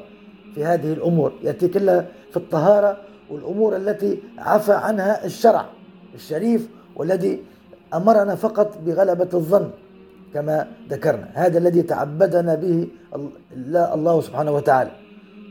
في 0.55 0.65
هذه 0.65 0.93
الأمور. 0.93 1.33
يأتيك 1.43 1.77
إلا 1.77 2.05
في 2.31 2.37
الطهارة 2.37 2.97
والأمور 3.31 3.77
التي 3.77 4.23
عفى 4.39 4.73
عنها 4.73 5.25
الشرع 5.25 5.67
الشريف 6.15 6.69
والذي 6.97 7.43
أمرنا 7.95 8.35
فقط 8.35 8.79
بغلبة 8.87 9.29
الظن. 9.35 9.71
كما 10.37 10.67
ذكرنا. 10.89 11.29
هذا 11.35 11.59
الذي 11.59 11.83
تعبدنا 11.83 12.55
به 12.55 12.89
الله 13.71 14.21
سبحانه 14.21 14.53
وتعالى. 14.53 14.91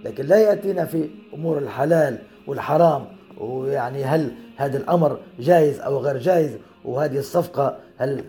لكن 0.06 0.26
لا 0.26 0.38
يأتينا 0.38 0.86
في 0.86 1.10
أمور 1.34 1.58
الحلال 1.58 2.18
والحرام. 2.48 3.06
ويعني 3.38 4.04
هل 4.04 4.32
هذا 4.58 4.78
الأمر 4.78 5.18
جائز 5.40 5.80
أو 5.80 5.98
غير 5.98 6.18
جائز؟ 6.18 6.52
وهذه 6.86 7.18
الصفقة 7.18 7.78
هل 7.98 8.24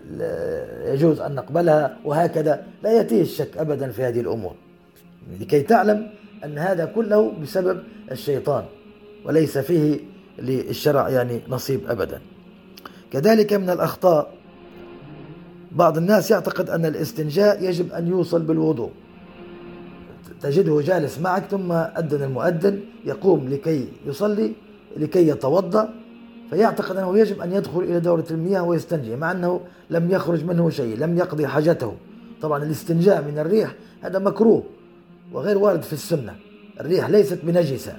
يجوز 0.85 1.19
أن 1.19 1.35
نقبلها؟ 1.35 1.97
وهكذا. 2.05 2.63
لا 2.83 2.91
يأتيه 2.91 3.21
الشك 3.21 3.57
أبدا 3.57 3.91
في 3.91 4.03
هذه 4.03 4.19
الأمور. 4.19 4.55
لكي 5.39 5.61
تعلم 5.61 6.09
أن 6.45 6.57
هذا 6.57 6.85
كله 6.85 7.31
بسبب 7.31 7.83
الشيطان. 8.11 8.63
وليس 9.25 9.57
فيه 9.57 9.99
للشرع 10.39 11.09
يعني 11.09 11.41
نصيب 11.49 11.81
أبدا. 11.89 12.21
كذلك 13.11 13.53
من 13.53 13.69
الأخطاء 13.69 14.33
بعض 15.71 15.97
الناس 15.97 16.31
يعتقد 16.31 16.69
أن 16.69 16.85
الاستنجاء 16.85 17.63
يجب 17.63 17.91
أن 17.91 18.07
يوصل 18.07 18.41
بالوضوء. 18.41 18.91
تجده 20.41 20.81
جالس 20.81 21.19
معك 21.19 21.43
ثم 21.43 21.71
أذن 21.71 22.23
المؤذن 22.23 22.79
يقوم 23.05 23.49
لكي 23.49 23.87
يصلي 24.05 24.51
لكي 24.97 25.27
يتوضأ 25.27 25.93
فيعتقد 26.49 26.97
أنه 26.97 27.19
يجب 27.19 27.41
أن 27.41 27.51
يدخل 27.51 27.79
إلى 27.79 27.99
دورة 27.99 28.25
المياه 28.31 28.63
ويستنجي 28.63 29.15
مع 29.15 29.31
أنه 29.31 29.61
لم 29.89 30.11
يخرج 30.11 30.45
منه 30.45 30.69
شيء 30.69 30.97
لم 30.97 31.17
يقضي 31.17 31.47
حاجته. 31.47 31.93
طبعا 32.41 32.63
الاستنجاء 32.63 33.21
من 33.21 33.39
الريح 33.39 33.75
هذا 34.01 34.19
مكروه 34.19 34.63
وغير 35.33 35.57
وارد 35.57 35.81
في 35.81 35.93
السنة. 35.93 36.35
الريح 36.79 37.09
ليست 37.09 37.39
بنجسة. 37.43 37.93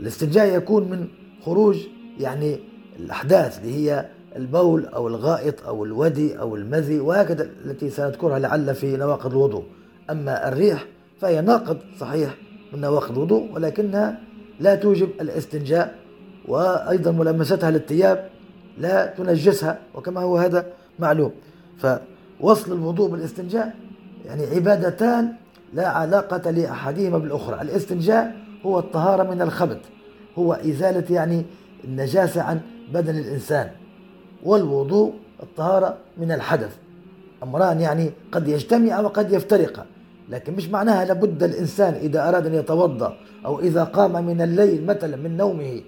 الاستنجاء 0.00 0.56
يكون 0.56 0.90
من 0.90 1.06
خروج 1.44 1.76
يعني 2.20 2.58
الأحداث 2.98 3.58
اللي 3.58 3.74
هي 3.74 4.06
البول 4.36 4.86
أو 4.86 5.08
الغائط 5.08 5.66
أو 5.66 5.84
الودي 5.84 6.38
أو 6.38 6.56
المذي 6.56 7.00
وهكذا 7.00 7.48
التي 7.64 7.90
سنذكرها 7.90 8.38
لعل 8.38 8.74
في 8.74 8.96
نواقض 8.96 9.30
الوضوء. 9.30 9.64
أما 10.10 10.48
الريح 10.48 10.86
فهي 11.20 11.40
ناقض 11.40 11.78
صحيح 12.00 12.34
من 12.72 12.80
نواقض 12.80 13.10
الوضوء 13.10 13.52
ولكنها 13.52 14.20
لا 14.60 14.74
توجب 14.74 15.08
الاستنجاء 15.20 15.94
وأيضا 16.48 17.10
ملامستها 17.10 17.70
للثياب 17.70 18.28
لا 18.78 19.06
تنجسها 19.06 19.78
وكما 19.94 20.20
هو 20.20 20.36
هذا 20.36 20.66
معلوم. 20.98 21.32
فوصل 21.78 22.72
الوضوء 22.72 23.10
بالاستنجاء 23.10 23.74
يعني 24.26 24.46
عبادتان 24.46 25.32
لا 25.74 25.88
علاقة 25.88 26.50
لأحدهما 26.50 27.18
بالأخرى. 27.18 27.62
الاستنجاء 27.62 28.36
هو 28.66 28.78
الطهارة 28.78 29.34
من 29.34 29.42
الخبث 29.42 29.78
هو 30.38 30.52
إزالة 30.52 31.14
يعني 31.14 31.44
النجاسة 31.84 32.42
عن 32.42 32.60
بدن 32.92 33.18
الإنسان. 33.18 33.70
والوضوء 34.44 35.12
الطهارة 35.42 35.96
من 36.18 36.32
الحدث. 36.32 36.76
أمران 37.42 37.80
يعني 37.80 38.10
قد 38.32 38.48
يجتمع 38.48 39.00
وقد 39.00 39.32
يفترقا 39.32 39.86
لكن 40.28 40.54
مش 40.56 40.68
معناها 40.68 41.04
لابد 41.04 41.42
الإنسان 41.42 41.94
إذا 41.94 42.28
أراد 42.28 42.46
أن 42.46 42.54
يتوضأ 42.54 43.16
أو 43.46 43.60
إذا 43.60 43.84
قام 43.84 44.26
من 44.26 44.40
الليل 44.40 44.86
مثلا 44.86 45.16
من 45.16 45.36
نومه 45.36 45.80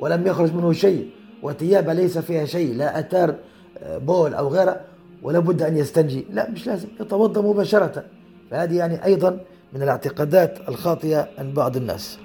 ولم 0.00 0.26
يخرج 0.26 0.54
منه 0.54 0.72
شيء 0.72 1.10
وثياب 1.42 1.90
ليس 1.90 2.18
فيها 2.18 2.44
شيء 2.44 2.74
لا 2.74 2.98
أثار 2.98 3.34
آه، 3.78 3.98
بول 3.98 4.34
أو 4.34 4.48
غيره 4.48 4.80
ولا 5.22 5.38
بد 5.38 5.62
أن 5.62 5.76
يستنجي. 5.76 6.26
لا 6.30 6.50
مش 6.50 6.66
لازم 6.66 6.88
يتوضأ 7.00 7.40
مباشرة. 7.40 8.04
فهذه 8.50 8.76
يعني 8.76 9.04
أيضا 9.04 9.40
من 9.72 9.82
الاعتقادات 9.82 10.68
الخاطئة 10.68 11.28
عند 11.38 11.54
بعض 11.54 11.76
الناس. 11.76 12.18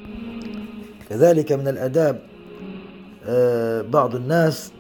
كذلك 1.10 1.52
من 1.52 1.68
الأداب 1.68 2.20
آه، 3.28 3.82
بعض 3.82 4.16
الناس 4.16 4.72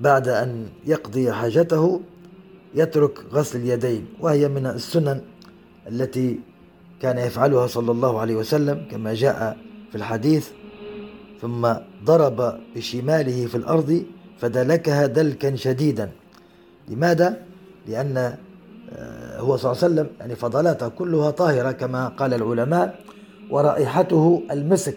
بعد 0.00 0.28
أن 0.28 0.66
يقضي 0.86 1.32
حاجته 1.32 2.00
يترك 2.74 3.18
غسل 3.32 3.58
اليدين 3.58 4.06
وهي 4.20 4.48
من 4.48 4.66
السنن 4.66 5.20
التي 5.88 6.40
كان 7.02 7.18
يفعلها 7.18 7.66
صلى 7.66 7.90
الله 7.90 8.20
عليه 8.20 8.34
وسلم 8.34 8.86
كما 8.90 9.14
جاء 9.14 9.56
في 9.90 9.96
الحديث 9.96 10.48
ثم 11.40 11.72
ضرب 12.04 12.60
بشماله 12.76 13.46
في 13.46 13.54
الأرض 13.54 14.04
فدلكها 14.38 15.06
دلكا 15.06 15.56
شديدا 15.56 16.10
لماذا؟ 16.88 17.42
لأن 17.88 18.36
آه، 18.92 19.40
هو 19.40 19.56
صلى 19.56 19.72
الله 19.72 19.82
عليه 19.84 19.94
وسلم 19.94 20.16
يعني 20.20 20.34
فضلاته 20.34 20.88
كلها 20.88 21.30
طاهرة 21.30 21.72
كما 21.72 22.08
قال 22.08 22.34
العلماء 22.34 23.00
ورائحته 23.50 24.42
المسك 24.50 24.96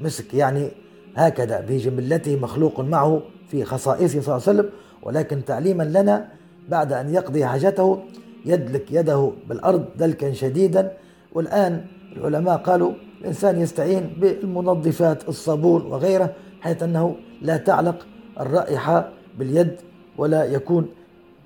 مسك 0.00 0.34
يعني 0.34 0.70
هكذا 1.16 1.60
بجملته 1.60 2.36
مخلوق 2.36 2.80
معه 2.80 3.22
في 3.52 3.64
خصائصه 3.64 4.20
صلى 4.20 4.36
الله 4.36 4.48
عليه 4.48 4.60
وسلم 4.60 4.70
ولكن 5.02 5.44
تعليما 5.44 5.82
لنا 5.82 6.28
بعد 6.68 6.92
أن 6.92 7.14
يقضي 7.14 7.46
حاجته 7.46 8.02
يدلك 8.46 8.92
يده 8.92 9.32
بالأرض 9.48 9.84
دلكا 9.98 10.32
شديدا. 10.32 10.92
والآن 11.34 11.84
العلماء 12.16 12.56
قالوا 12.56 12.92
الإنسان 13.20 13.60
يستعين 13.60 14.16
بالمنظفات 14.20 15.28
الصابون 15.28 15.82
وغيره 15.86 16.32
حيث 16.60 16.82
أنه 16.82 17.16
لا 17.42 17.56
تعلق 17.56 18.06
الرائحة 18.40 19.08
باليد 19.38 19.76
ولا 20.18 20.44
يكون 20.44 20.86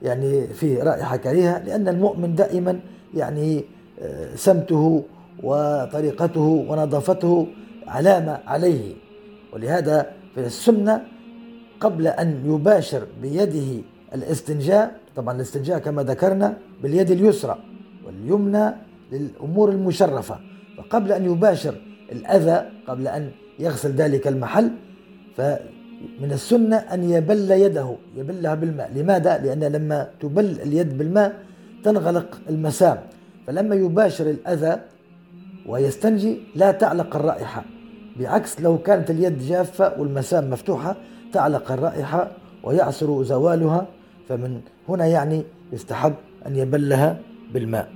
يعني 0.03 0.47
في 0.47 0.77
رائحة 0.77 1.17
كريهة 1.17 1.59
لأن 1.59 1.89
المؤمن 1.89 2.35
دائما 2.35 2.81
يعني 3.15 3.65
آه، 4.03 4.35
سمته 4.35 5.05
وطريقته 5.43 6.65
ونظافته 6.69 7.47
علامة 7.87 8.41
عليه. 8.47 8.95
ولهذا 9.53 10.11
في 10.35 10.41
السنة 10.41 11.16
قبل 11.81 12.07
أن 12.07 12.43
يباشر 12.47 13.07
بيده 13.23 13.83
الاستنجاء 14.15 15.01
طبعا 15.17 15.37
الاستنجاء 15.37 15.79
كما 15.79 16.03
ذكرنا 16.03 16.57
باليد 16.83 17.11
اليسرى 17.11 17.59
واليمنى 18.07 18.75
للأمور 19.13 19.71
المشرفة. 19.71 20.39
فقبل 20.79 21.13
أن 21.13 21.25
يباشر 21.25 21.75
الأذى 22.13 22.69
قبل 22.89 23.09
أن 23.09 23.31
يغسل 23.59 23.91
ذلك 23.91 24.29
المحل 24.29 24.71
فمن 25.37 26.31
السنة 26.33 26.77
أن 26.77 27.11
يبل 27.11 27.51
يده 27.51 27.97
يبلها 28.17 28.55
بالماء. 28.55 28.91
لماذا؟ 28.95 29.39
لأن 29.39 29.65
لما 29.65 30.09
تبل 30.21 30.45
اليد 30.45 30.99
بالماء 30.99 31.37
تنغلق 31.85 32.41
المسام. 32.49 32.99
فلما 33.47 33.75
يباشر 33.75 34.31
الأذى 34.31 34.81
ويستنجي 35.67 36.39
لا 36.55 36.71
تعلق 36.71 37.17
الرائحة. 37.17 37.65
بعكس 38.21 38.61
لو 38.61 38.79
كانت 38.79 39.11
اليد 39.11 39.39
جافة 39.39 40.01
والمسام 40.01 40.51
مفتوحة 40.51 40.97
تعلق 41.37 41.73
الرائحة 41.73 42.31
ويعسر 42.63 43.23
زوالها 43.23 43.87
فمن 44.29 44.61
هنا 44.89 45.07
يعني 45.07 45.43
يستحب 45.73 46.15
أن 46.47 46.57
يبلها 46.57 47.21
بالماء. 47.55 47.93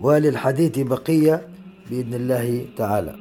وللحديث 0.00 0.78
بقية 0.78 1.46
بإذن 1.90 2.14
الله 2.14 2.64
تعالى. 2.76 3.14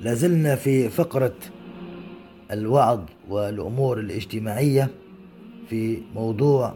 لازلنا 0.00 0.56
في 0.56 0.88
فقرة 0.88 1.34
الوعظ 2.50 3.00
والأمور 3.28 3.98
الاجتماعية 4.00 4.90
في 5.68 6.02
موضوع 6.14 6.74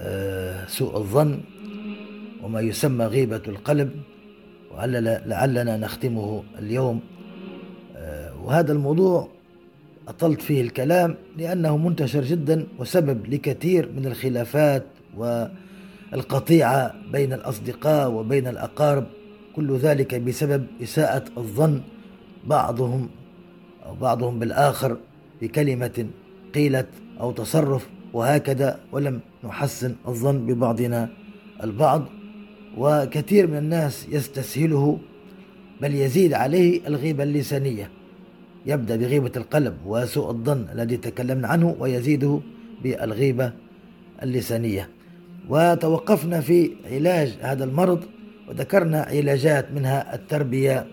آه، 0.00 0.66
سوء 0.66 0.96
الظن 0.96 1.40
وما 2.42 2.60
يسمى 2.60 3.04
غيبة 3.04 3.42
القلب. 3.48 4.11
ولعلنا 4.76 5.76
نختمه 5.76 6.42
اليوم. 6.58 7.00
آه، 7.96 8.32
وهذا 8.44 8.72
الموضوع 8.72 9.28
أطلت 10.08 10.42
فيه 10.42 10.60
الكلام 10.60 11.16
لأنه 11.38 11.76
منتشر 11.76 12.24
جدا 12.24 12.66
وسبب 12.78 13.26
لكثير 13.26 13.92
من 13.96 14.06
الخلافات 14.06 14.84
والقطيعة 15.16 16.94
بين 17.12 17.32
الأصدقاء 17.32 18.10
وبين 18.10 18.46
الأقارب 18.46 19.06
كل 19.56 19.76
ذلك 19.76 20.14
بسبب 20.14 20.66
إساءة 20.82 21.24
الظن 21.36 21.80
بعضهم 22.46 23.08
أو 23.86 23.94
بعضهم 23.94 24.38
بالآخر 24.38 24.96
بكلمة 25.42 26.06
قيلت 26.54 26.88
أو 27.20 27.32
تصرف 27.32 27.88
وهكذا 28.12 28.80
ولم 28.92 29.20
نحسن 29.44 29.94
الظن 30.08 30.46
ببعضنا 30.46 31.08
البعض. 31.62 32.04
وكثير 32.78 33.46
من 33.46 33.56
الناس 33.56 34.06
يستسهله 34.10 34.98
بل 35.80 35.94
يزيد 35.94 36.34
عليه 36.34 36.86
الغيبة 36.86 37.22
اللسانية. 37.22 37.90
يبدأ 38.66 38.96
بغيبة 38.96 39.32
القلب 39.36 39.74
وسوء 39.86 40.30
الظن 40.30 40.66
الذي 40.72 40.96
تكلمنا 40.96 41.48
عنه 41.48 41.76
ويزيده 41.78 42.40
بالغيبة 42.82 43.52
اللسانية. 44.22 44.88
وتوقفنا 45.48 46.40
في 46.40 46.70
علاج 46.90 47.36
هذا 47.40 47.64
المرض 47.64 48.04
وذكرنا 48.48 49.02
علاجات 49.02 49.72
منها 49.72 50.14
التربية 50.14 50.86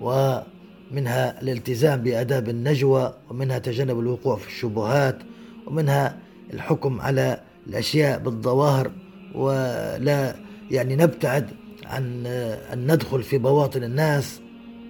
ومنها 0.00 1.42
الالتزام 1.42 2.02
بآداب 2.02 2.48
النجوى 2.48 3.14
ومنها 3.30 3.58
تجنب 3.58 3.98
الوقوع 3.98 4.36
في 4.36 4.46
الشبهات 4.48 5.18
ومنها 5.66 6.18
الحكم 6.52 7.00
على 7.00 7.40
الأشياء 7.66 8.18
بالظواهر 8.18 8.90
ولا 9.34 10.34
يعني 10.70 10.96
نبتعد 10.96 11.50
عن 11.84 12.26
أن 12.72 12.92
ندخل 12.92 13.22
في 13.22 13.38
بواطن 13.38 13.82
الناس 13.82 14.40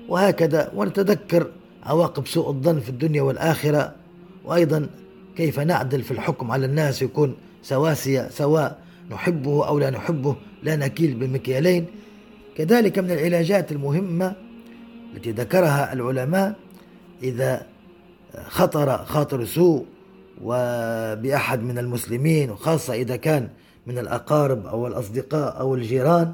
وهكذا 0.08 0.72
ونتذكر 0.74 1.50
عواقب 1.82 2.26
سوء 2.26 2.50
الظن 2.50 2.80
في 2.80 2.88
الدنيا 2.88 3.22
والآخرة. 3.22 3.94
وأيضا 4.44 4.86
كيف 5.36 5.60
نعدل 5.60 6.02
في 6.02 6.10
الحكم 6.10 6.50
على 6.50 6.66
الناس 6.66 7.02
يكون 7.02 7.34
سواسية 7.62 8.28
سواء 8.30 8.78
نحبه 9.10 9.68
أو 9.68 9.78
لا 9.78 9.90
نحبه 9.90 10.36
لا 10.62 10.76
نكيل 10.76 11.14
بمكيالين 11.14 11.86
كذلك 12.56 12.98
من 12.98 13.10
العلاجات 13.10 13.72
المهمة 13.72 14.34
التي 15.14 15.30
ذكرها 15.30 15.92
العلماء 15.92 16.54
إذا 17.22 17.66
خطر 18.48 19.04
خاطر 19.04 19.44
سوء 19.44 19.86
وبأحد 20.42 21.62
من 21.62 21.78
المسلمين 21.78 22.50
وخاصة 22.50 22.94
إذا 22.94 23.16
كان 23.16 23.48
من 23.86 23.98
الأقارب 23.98 24.66
أو 24.66 24.86
الأصدقاء 24.86 25.60
أو 25.60 25.74
الجيران 25.74 26.32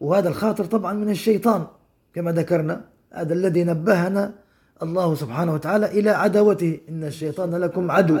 وهذا 0.00 0.28
الخاطر 0.28 0.64
طبعا 0.64 0.92
من 0.92 1.10
الشيطان. 1.10 1.66
كما 2.14 2.32
ذكرنا 2.32 2.84
هذا 3.12 3.34
الذي 3.34 3.64
نبهنا 3.64 4.34
الله 4.82 5.14
سبحانه 5.14 5.54
وتعالى 5.54 5.86
إلى 5.86 6.10
عداوته. 6.10 6.80
إن 6.88 7.04
الشيطان 7.04 7.54
لكم 7.54 7.90
عدو. 7.90 8.18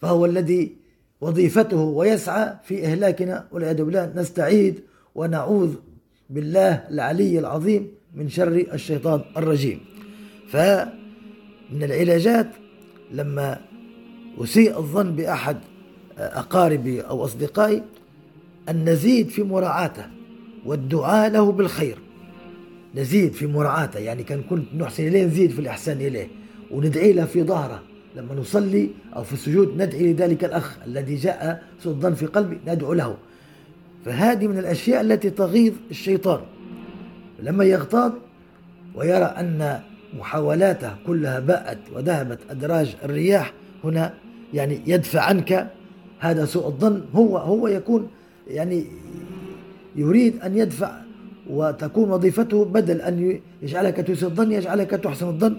فهو 0.00 0.26
الذي 0.26 0.76
وظيفته 1.20 1.76
ويسعى 1.76 2.54
في 2.64 2.86
إهلاكنا 2.86 3.46
والعياذ 3.52 3.84
بالله 3.84 4.12
نستعيد 4.16 4.80
ونعوذ 5.14 5.74
بالله 6.30 6.72
العلي 6.90 7.38
العظيم 7.38 7.88
من 8.14 8.28
شر 8.28 8.66
الشيطان 8.72 9.20
الرجيم. 9.36 9.80
فمن 10.50 11.82
العلاجات 11.82 12.46
لما 13.12 13.58
أسيء 14.38 14.78
الظن 14.78 15.12
بأحد 15.12 15.56
أقاربي 16.20 17.00
أو 17.00 17.24
أصدقائي 17.24 17.82
أن 18.68 18.84
نزيد 18.84 19.28
في 19.28 19.42
مراعاته 19.42 20.06
والدعاء 20.66 21.30
له 21.30 21.52
بالخير. 21.52 21.98
نزيد 22.94 23.32
في 23.32 23.46
مراعاته 23.46 24.00
يعني 24.00 24.22
كان 24.22 24.42
كنت 24.42 24.74
نحسن 24.74 25.06
إليه 25.06 25.24
نزيد 25.24 25.50
في 25.50 25.58
الإحسان 25.58 25.96
إليه 25.96 26.28
وندعي 26.70 27.12
له 27.12 27.24
في 27.24 27.42
ظهره. 27.42 27.82
لما 28.16 28.34
نصلي 28.34 28.90
أو 29.16 29.22
في 29.22 29.32
السجود 29.32 29.82
ندعي 29.82 30.12
لذلك 30.12 30.44
الأخ 30.44 30.78
الذي 30.86 31.14
جاء 31.14 31.62
سوء 31.82 31.92
الظن 31.92 32.14
في 32.14 32.26
قلبي 32.26 32.58
ندعو 32.66 32.92
له. 32.92 33.16
فهذه 34.04 34.46
من 34.46 34.58
الأشياء 34.58 35.00
التي 35.00 35.30
تغيظ 35.30 35.72
الشيطان. 35.90 36.40
لما 37.42 37.64
يغتاظ 37.64 38.12
ويرى 38.94 39.24
أن 39.24 39.80
محاولاته 40.18 40.96
كلها 41.06 41.40
باءت 41.40 41.78
وذهبت 41.94 42.38
أدراج 42.50 42.96
الرياح 43.04 43.52
هنا 43.84 44.14
يعني 44.54 44.80
يدفع 44.86 45.20
عنك 45.20 45.70
هذا 46.20 46.44
سوء 46.44 46.66
الظن. 46.66 47.02
هو 47.14 47.38
هو 47.38 47.68
يكون 47.68 48.08
يعني 48.48 48.84
يريد 49.96 50.40
أن 50.42 50.58
يدفع 50.58 50.92
وتكون 51.50 52.10
وظيفته 52.10 52.64
بدل 52.64 53.00
أن 53.00 53.40
يجعلك 53.62 53.96
تسيء 53.96 54.28
الظن 54.28 54.52
يجعلك 54.52 54.90
تحسن 54.90 55.28
الظن. 55.28 55.56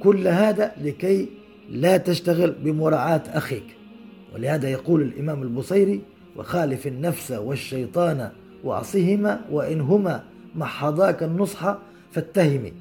كل 0.00 0.28
هذا 0.28 0.72
لكي 0.80 1.28
لا 1.70 1.96
تشتغل 1.96 2.54
بمراعاة 2.64 3.22
أخيك. 3.26 3.76
ولهذا 4.34 4.68
يقول 4.68 5.02
الإمام 5.02 5.42
البصيري 5.42 6.00
وخالف 6.36 6.86
النفس 6.86 7.30
والشيطان 7.30 8.30
وعصهما 8.64 9.40
وإنهما 9.50 10.22
محضاك 10.54 11.22
النصح 11.22 11.76
فاتهمي. 12.12 12.72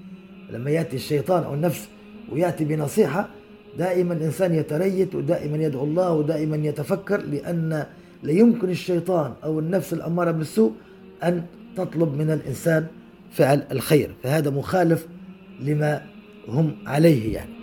لما 0.51 0.71
يأتي 0.71 0.95
الشيطان 0.95 1.43
أو 1.43 1.53
النفس 1.53 1.87
ويأتي 2.31 2.65
بنصيحة 2.65 3.29
دائما 3.77 4.13
الإنسان 4.13 4.55
يتريت 4.55 5.15
ودائما 5.15 5.57
يدعو 5.57 5.83
الله 5.83 6.13
ودائما 6.13 6.57
يتفكر 6.57 7.21
لأن 7.21 7.85
لا 8.23 8.31
يمكن 8.31 8.69
الشيطان 8.69 9.33
أو 9.43 9.59
النفس 9.59 9.93
الأمارة 9.93 10.31
بالسوء 10.31 10.71
أن 11.23 11.43
تطلب 11.77 12.17
من 12.17 12.31
الإنسان 12.31 12.85
فعل 13.31 13.63
الخير 13.71 14.11
فهذا 14.23 14.49
مخالف 14.49 15.07
لما 15.59 16.01
هم 16.47 16.75
عليه 16.85 17.33
يعني. 17.33 17.61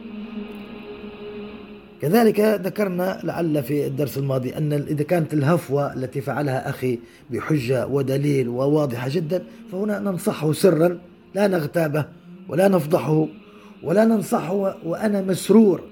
كذلك 2.02 2.40
ذكرنا 2.40 3.20
لعل 3.24 3.62
في 3.62 3.86
الدرس 3.86 4.18
الماضي 4.18 4.56
أن 4.56 4.72
إذا 4.72 5.04
كانت 5.04 5.34
الهفوة 5.34 5.94
التي 5.94 6.20
فعلها 6.20 6.68
أخي 6.68 6.98
بحجة 7.30 7.86
ودليل 7.86 8.48
وواضحة 8.48 9.08
جدا 9.08 9.44
فهنا 9.72 9.98
ننصحه 9.98 10.52
سرا 10.52 10.98
لا 11.34 11.46
نغتابه 11.46 12.04
ولا 12.48 12.68
نفضحه 12.68 13.26
ولا 13.82 14.04
ننصحه 14.04 14.76
وأنا 14.84 15.22
مسرور 15.22 15.82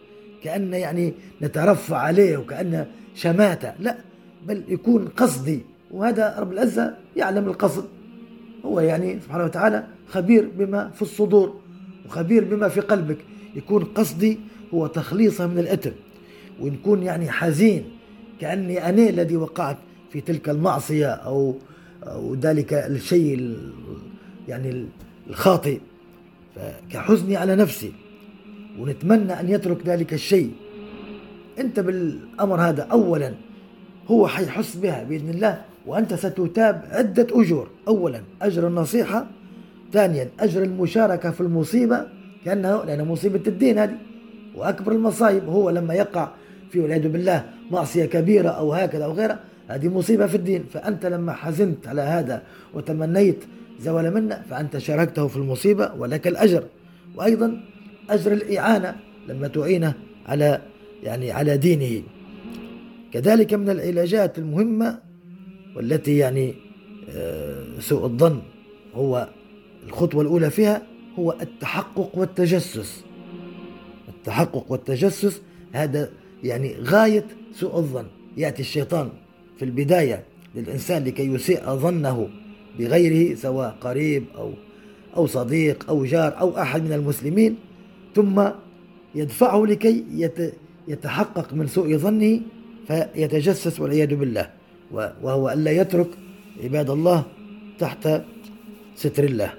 كأن 0.47 0.75
يعني 0.75 1.15
نترفع 1.43 1.97
عليه 1.97 2.37
وكأن 2.37 2.87
شماتة. 3.15 3.73
لا 3.81 3.97
بل 4.47 4.63
يكون 4.69 5.09
قصدي. 5.09 5.61
وهذا 5.91 6.37
رب 6.39 6.53
العزة 6.53 6.95
يعلم 7.17 7.49
القصد. 7.49 7.85
هو 8.65 8.81
يعني 8.81 9.21
سبحانه 9.21 9.45
وتعالى 9.45 9.87
خبير 10.09 10.49
بما 10.59 10.91
في 10.91 11.03
الصدور 11.03 11.61
وخبير 12.07 12.45
بما 12.45 12.69
في 12.69 12.81
قلبك. 12.81 13.19
يكون 13.55 13.85
قصدي 13.85 14.39
هو 14.75 14.87
تخليصه 14.87 15.47
من 15.47 15.59
الإثم. 15.59 15.91
ونكون 16.61 17.03
يعني 17.03 17.31
حزين 17.31 17.85
كأني 18.41 18.89
أنا 18.89 19.09
الذي 19.09 19.37
وقعت 19.37 19.77
في 20.11 20.21
تلك 20.21 20.49
المعصية 20.49 21.07
أو 21.07 21.55
أو 22.03 22.35
ذلك 22.35 22.73
الشيء 22.73 23.57
يعني 24.49 24.87
الخاطئ. 25.27 25.79
كحزني 26.91 27.37
على 27.37 27.57
نفسي. 27.57 27.93
ونتمنى 28.81 29.41
أن 29.41 29.49
يترك 29.49 29.87
ذلك 29.87 30.13
الشيء. 30.13 30.53
أنت 31.59 31.81
بالأمر 31.81 32.61
هذا 32.61 32.83
أولا. 32.83 33.35
هو 34.09 34.27
حيحس 34.27 34.77
بها 34.77 35.03
بإذن 35.03 35.31
الله 35.31 35.63
وأنت 35.87 36.15
ستتاب 36.15 36.83
عدة 36.91 37.27
أجور. 37.31 37.69
أولا 37.89 38.21
أجر 38.43 38.67
النصيحة. 38.67 39.27
ثانيا 39.93 40.29
أجر 40.41 40.63
المشاركة 40.63 41.31
في 41.31 41.41
المصيبة. 41.41 42.07
كأنها 42.45 42.85
لأن 42.85 43.09
مصيبة 43.09 43.43
الدين 43.47 43.79
هذه. 43.79 43.97
وأكبر 44.55 44.93
المصايب 44.93 45.45
هو 45.45 45.71
لما 45.71 45.95
يقع 45.95 46.29
في 46.71 46.81
والعياذ 46.81 47.09
بالله 47.09 47.45
معصية 47.71 48.05
كبيرة 48.05 48.49
أو 48.49 48.73
هكذا 48.73 49.05
أو 49.05 49.13
غيرها. 49.13 49.41
هذه 49.69 49.89
مصيبة 49.89 50.27
في 50.27 50.37
الدين. 50.37 50.65
فأنت 50.73 51.07
لما 51.07 51.33
حزنت 51.33 51.89
على 51.89 52.03
هذا 52.03 52.43
وتمنيت 52.75 53.45
زوال 53.81 54.15
منه 54.15 54.43
فأنت 54.51 54.79
شاركته 54.79 55.29
في 55.29 55.37
المصيبة 55.37 55.95
ولك 55.99 56.27
الأجر. 56.27 56.63
وأيضا 57.17 57.61
أجر 58.11 58.33
الإعانة 58.33 58.97
لما 59.29 59.49
تعينه 59.49 59.95
على 60.27 60.63
يعني 61.03 61.31
على 61.33 61.57
دينه. 61.57 62.03
كذلك 63.13 63.55
من 63.55 63.71
العلاجات 63.71 64.39
المهمة 64.39 64.99
والتي 65.77 66.17
يعني 66.17 66.55
آه، 67.11 67.65
سوء 67.81 68.05
الظن 68.05 68.43
هو 68.95 69.29
الخطوة 69.87 70.23
الأولى 70.23 70.51
فيها 70.51 70.83
هو 71.19 71.37
التحقق 71.41 72.11
والتجسس. 72.19 73.05
التحقق 74.09 74.73
والتجسس 74.73 75.43
هذا 75.73 76.11
يعني 76.45 76.77
غاية 76.81 77.27
سوء 77.53 77.77
الظن. 77.77 78.07
يأتي 78.37 78.63
الشيطان 78.63 79.09
في 79.59 79.65
البداية 79.65 80.25
للإنسان 80.55 81.05
لكي 81.05 81.27
يسيء 81.27 81.75
ظنه 81.75 82.29
بغيره 82.79 83.35
سواء 83.35 83.77
قريب 83.81 84.25
أو 84.37 84.53
أو 85.17 85.27
صديق 85.27 85.85
أو 85.89 86.05
جار 86.05 86.41
أو 86.41 86.59
أحد 86.59 86.83
من 86.83 86.93
المسلمين 86.93 87.57
ثم 88.17 88.49
يدفعه 89.15 89.65
لكي 89.65 90.05
يتحقق 90.89 91.55
من 91.55 91.67
سوء 91.67 91.97
ظنه 91.97 92.41
فيتجسس 92.89 93.81
والعياذ 93.81 94.15
بالله. 94.15 94.51
وهو 95.23 95.51
ألا 95.51 95.71
يترك 95.71 96.07
عباد 96.65 96.91
الله 96.91 97.25
تحت 97.79 98.23
ستر 98.97 99.25
الله. 99.25 99.53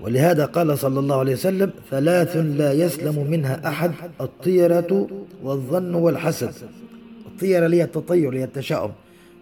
ولهذا 0.00 0.44
قال 0.44 0.78
صلى 0.78 0.98
الله 1.00 1.18
عليه 1.18 1.32
وسلم 1.32 1.70
ثلاث 1.90 2.36
لا 2.36 2.72
يسلم 2.72 3.30
منها 3.30 3.68
أحد 3.68 3.92
الطيرة 4.20 5.08
والظن 5.42 5.94
والحسد. 5.94 6.52
الطيرة 7.26 7.68
هي 7.68 7.84
التطير 7.84 8.34
هي 8.34 8.44
التشاؤم. 8.44 8.92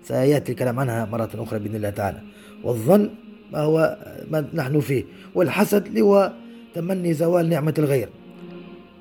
سيأتي 0.04 0.52
الكلام 0.52 0.78
عنها 0.78 1.04
مرة 1.04 1.30
أخرى 1.34 1.58
بإذن 1.58 1.76
الله 1.76 1.90
تعالى. 1.90 2.20
والظن 2.64 3.10
ما 3.52 3.60
هو 3.60 3.98
ما 4.30 4.44
نحن 4.54 4.80
فيه. 4.80 5.04
والحسد 5.34 5.98
هو 5.98 6.32
تمني 6.74 7.14
زوال 7.14 7.48
نعمة 7.48 7.74
الغير. 7.78 8.08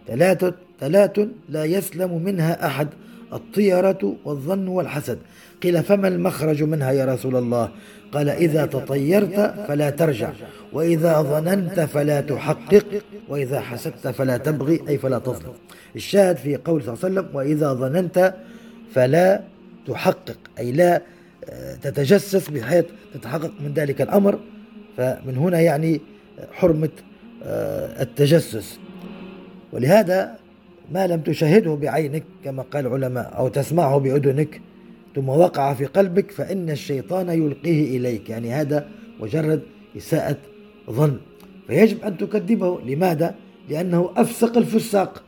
ثلاثة 0.07 0.53
ثلاث 0.79 1.19
لا 1.49 1.65
يسلم 1.65 2.23
منها 2.23 2.65
أحد 2.65 2.87
الطيرة 3.33 4.15
والظن 4.25 4.67
والحسد. 4.67 5.19
قيل 5.63 5.83
فما 5.83 6.07
المخرج 6.07 6.63
منها 6.63 6.91
يا 6.91 7.05
رسول 7.05 7.35
الله؟ 7.35 7.69
قال 8.11 8.29
إذا 8.29 8.65
تطيرت 8.65 9.53
فلا 9.67 9.89
ترجع 9.89 10.31
وإذا 10.73 11.21
ظننت 11.21 11.79
فلا 11.79 12.21
تحقق 12.21 12.85
وإذا 13.29 13.59
حسدت 13.59 14.07
فلا 14.07 14.37
تبغي 14.37 14.81
أي 14.89 14.97
فلا 14.97 15.19
تظلم. 15.19 15.53
الشاهد 15.95 16.37
في 16.37 16.55
قول 16.55 16.83
صلى 16.83 16.93
الله 16.93 17.05
عليه 17.05 17.13
وسلم 17.13 17.35
وإذا 17.35 17.73
ظننت 17.73 18.33
فلا 18.93 19.41
تحقق. 19.87 20.37
أي 20.59 20.71
لا 20.71 21.01
آه، 21.49 21.75
تتجسس 21.75 22.49
بحيث 22.49 22.85
تتحقق 23.13 23.51
من 23.59 23.73
ذلك 23.73 24.01
الأمر. 24.01 24.39
فمن 24.97 25.37
هنا 25.37 25.59
يعني 25.59 26.01
حرمة 26.51 26.89
آه، 26.99 27.12
التجسس. 27.45 28.79
ولهذا 29.73 30.35
ما 30.91 31.07
لم 31.07 31.21
تشاهده 31.21 31.75
بعينك 31.75 32.23
كما 32.43 32.63
قال 32.63 32.85
العلماء 32.85 33.37
أو 33.37 33.47
تسمعه 33.47 33.97
بأذنك 33.97 34.61
ثم 35.15 35.29
وقع 35.29 35.73
في 35.73 35.85
قلبك 35.85 36.31
فإن 36.31 36.69
الشيطان 36.69 37.29
يلقيه 37.29 37.97
إليك. 37.97 38.29
يعني 38.29 38.51
هذا 38.51 38.87
مجرد 39.19 39.61
إساءة 39.97 40.37
ظن. 40.91 41.17
فيجب 41.67 42.03
أن 42.03 42.17
تكذبه. 42.17 42.81
لماذا؟ 42.81 43.35
لأنه 43.69 44.09
أفسق 44.17 44.57
الفساق. 44.57 45.23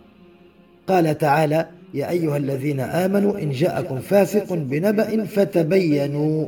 قال 0.87 1.17
تعالى 1.17 1.67
يا 1.93 2.09
أيها 2.09 2.37
الذين 2.37 2.79
آمنوا 2.79 3.39
إن 3.39 3.49
جاءكم 3.49 3.99
فاسق 3.99 4.53
بنبأ 4.53 5.25
فتبينوا 5.25 6.47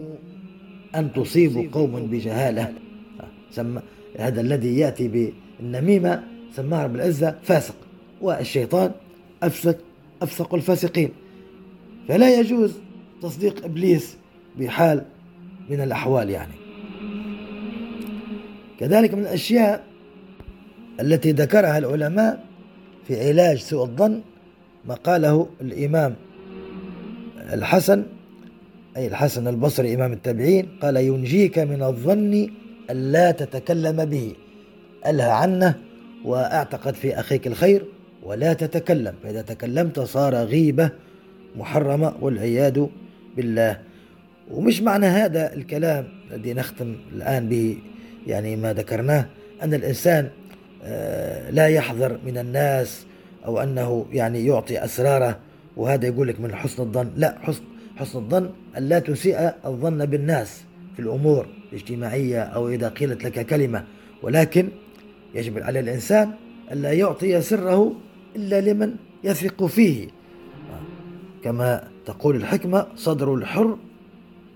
أن 0.96 1.14
تصيبوا 1.14 1.64
قوم 1.72 2.08
بجهالة. 2.08 2.74
سمى 3.52 3.82
هذا 4.18 4.42
الذي 4.42 4.78
يأتي 4.80 5.34
بالنميمة 5.60 6.24
سماه 6.56 6.84
رب 6.84 6.96
العزة 6.96 7.36
فاسق. 7.44 7.76
والشيطان 8.22 8.92
أفسق 9.44 9.78
أفسق 10.22 10.56
الفاسقين. 10.56 11.10
فلا 12.08 12.40
يجوز 12.40 12.74
تصديق 13.22 13.66
إبليس 13.66 14.18
بحال 14.60 15.06
من 15.70 15.82
الأحوال 15.82 16.30
يعني. 16.30 16.54
كذلك 18.80 19.14
من 19.14 19.22
الأشياء 19.22 19.84
التي 21.02 21.32
ذكرها 21.32 21.78
العلماء 21.78 22.46
في 23.08 23.28
علاج 23.28 23.58
سوء 23.58 23.84
الظن 23.84 24.22
ما 24.86 24.94
قاله 24.94 25.48
الإمام 25.62 26.16
الحسن 27.54 28.04
أي 28.98 29.08
الحسن 29.08 29.48
البصري 29.48 29.96
إمام 29.96 30.14
التابعين 30.14 30.68
قال 30.82 30.98
ينجيك 30.98 31.60
من 31.60 31.84
الظن 31.84 32.50
ألا 32.90 33.32
تتكلم 33.32 34.06
به. 34.06 34.34
ألهى 35.08 35.32
عنه 35.32 35.76
وأعتقد 36.26 36.94
في 36.94 37.20
أخيك 37.20 37.48
الخير 37.48 37.86
ولا 38.24 38.54
تتكلم. 38.54 39.14
فإذا 39.24 39.42
تكلمت 39.42 40.00
صار 40.00 40.36
غيبة 40.36 40.90
محرمة 41.56 42.14
والعياذ 42.22 42.86
بالله. 43.38 43.80
ومش 44.52 44.82
معنى 44.82 45.06
هذا 45.06 45.54
الكلام 45.54 46.08
الذي 46.32 46.54
نختم 46.54 46.96
الآن 47.14 47.50
به 47.50 47.78
يعني 48.28 48.56
ما 48.56 48.74
ذكرناه 48.74 49.26
أن 49.64 49.74
الإنسان 49.74 50.30
آه، 50.84 51.50
لا 51.50 51.68
يحذر 51.68 52.20
من 52.26 52.38
الناس 52.38 53.06
أو 53.46 53.60
أنه 53.60 54.06
يعني 54.12 54.46
يعطي 54.46 54.84
أسراره 54.86 55.40
وهذا 55.78 56.08
يقول 56.08 56.28
لك 56.28 56.40
من 56.40 56.56
حسن 56.56 56.84
الظن. 56.84 57.12
لا 57.16 57.38
حسن 57.42 57.64
حسن 57.96 58.20
الظن 58.20 58.50
أن 58.78 58.90
لا 58.90 59.00
تسيء 59.00 59.54
الظن 59.66 60.06
بالناس 60.06 60.62
في 60.96 61.02
الأمور 61.02 61.48
الاجتماعية 61.72 62.42
أو 62.42 62.70
إذا 62.70 62.90
قيلت 62.90 63.24
لك 63.24 63.46
كلمة. 63.46 63.84
ولكن 64.24 64.70
يجب 65.38 65.60
على 65.60 65.80
الإنسان 65.80 66.34
ألا 66.72 66.92
يعطي 66.92 67.42
سره 67.42 67.96
إلا 68.36 68.62
لمن 68.62 68.96
يثق 69.24 69.66
فيه. 69.66 70.08
كما 71.44 71.88
تقول 72.06 72.36
الحكمة 72.36 72.88
صدر 72.96 73.34
الحر 73.34 73.78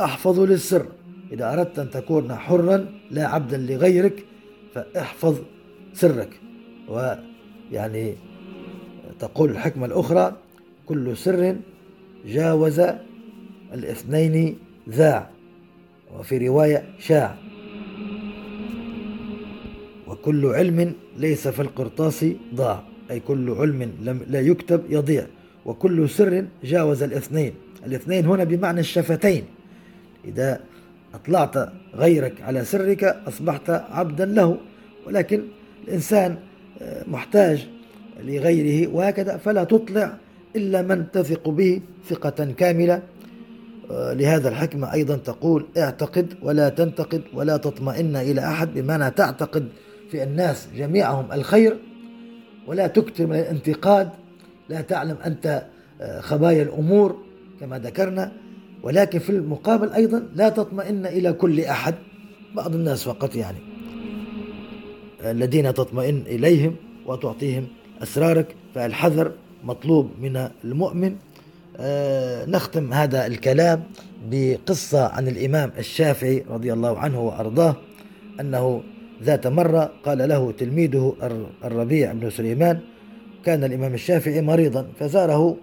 أحفظ 0.01 0.39
للسر. 0.39 0.85
إذا 1.31 1.53
أردت 1.53 1.79
أن 1.79 1.89
تكون 1.89 2.35
حرا 2.35 2.89
لا 3.11 3.27
عبدا 3.27 3.57
لغيرك 3.57 4.25
فاحفظ 4.73 5.37
سرك. 5.93 6.39
ويعني 6.87 8.15
تقول 9.19 9.49
الحكمة 9.49 9.85
الأخرى 9.85 10.35
كل 10.85 11.17
سر 11.17 11.55
جاوز 12.25 12.81
الاثنين 13.73 14.57
ذاع 14.89 15.29
وفي 16.19 16.47
رواية 16.47 16.89
شاع. 16.99 17.37
وكل 20.21 20.45
علم 20.45 20.93
ليس 21.17 21.47
في 21.47 21.61
القرطاس 21.61 22.25
ضاع 22.55 22.83
أي 23.11 23.19
كل 23.19 23.49
علم 23.49 23.91
لم 24.01 24.25
لا 24.27 24.41
يكتب 24.41 24.81
يضيع 24.89 25.25
وكل 25.65 26.09
سر 26.09 26.45
جاوز 26.63 27.03
الاثنين. 27.03 27.53
الاثنين 27.85 28.25
هنا 28.25 28.43
بمعنى 28.43 28.79
الشفتين. 28.79 29.43
إذا 30.25 30.59
أطلعت 31.13 31.69
غيرك 31.95 32.41
على 32.41 32.65
سرك 32.65 33.03
أصبحت 33.03 33.69
عبدا 33.69 34.25
له 34.25 34.57
ولكن 35.07 35.41
الإنسان 35.87 36.37
آه، 36.81 37.03
محتاج 37.07 37.67
لغيره 38.23 38.87
وهكذا 38.93 39.37
فلا 39.37 39.63
تطلع 39.63 40.17
إلا 40.55 40.81
من 40.81 41.11
تثق 41.11 41.49
به 41.49 41.81
ثقة 42.09 42.45
كاملة. 42.57 43.01
آه، 43.91 44.13
لهذا 44.13 44.49
الحكمة 44.49 44.93
أيضا 44.93 45.15
تقول 45.15 45.65
اعتقد 45.77 46.33
ولا 46.41 46.69
تنتقد 46.69 47.21
ولا 47.33 47.57
تطمئن 47.57 48.15
إلى 48.15 48.41
أحد 48.41 48.73
بمعنى 48.73 49.11
تعتقد 49.11 49.69
في 50.11 50.23
الناس 50.23 50.67
جميعهم 50.75 51.31
الخير 51.31 51.77
ولا 52.67 52.87
تكثر 52.87 53.27
من 53.27 53.35
الانتقاد 53.35 54.09
لا 54.69 54.81
تعلم 54.81 55.17
أنت 55.25 55.65
آه، 56.01 56.21
خبايا 56.21 56.63
الأمور 56.63 57.17
كما 57.59 57.79
ذكرنا 57.79 58.31
ولكن 58.83 59.19
في 59.19 59.29
المقابل 59.29 59.89
أيضا 59.89 60.23
لا 60.35 60.49
تطمئن 60.49 61.05
إلى 61.05 61.33
كل 61.33 61.61
أحد 61.61 61.95
بعض 62.55 62.75
الناس 62.75 63.03
فقط 63.03 63.35
يعني 63.35 63.57
الذين 65.25 65.73
تطمئن 65.73 66.23
إليهم 66.27 66.75
وتعطيهم 67.05 67.67
أسرارك 68.03 68.55
فالحذر 68.75 69.31
مطلوب 69.63 70.11
من 70.21 70.47
المؤمن. 70.63 71.15
آه، 71.77 72.45
نختم 72.45 72.93
هذا 72.93 73.27
الكلام 73.27 73.83
بقصة 74.29 75.07
عن 75.07 75.27
الإمام 75.27 75.71
الشافعي 75.77 76.45
رضي 76.49 76.73
الله 76.73 76.99
عنه 76.99 77.21
وأرضاه 77.21 77.75
أنه 78.39 78.83
ذات 79.21 79.47
مرة 79.47 79.91
قال 80.05 80.29
له 80.29 80.51
تلميذه 80.51 81.15
الربيع 81.63 82.11
بن 82.11 82.29
سليمان 82.29 82.79
كان 83.45 83.63
الإمام 83.63 83.93
الشافعي 83.93 84.41
مريضا. 84.41 84.87
فزاره 84.99 85.57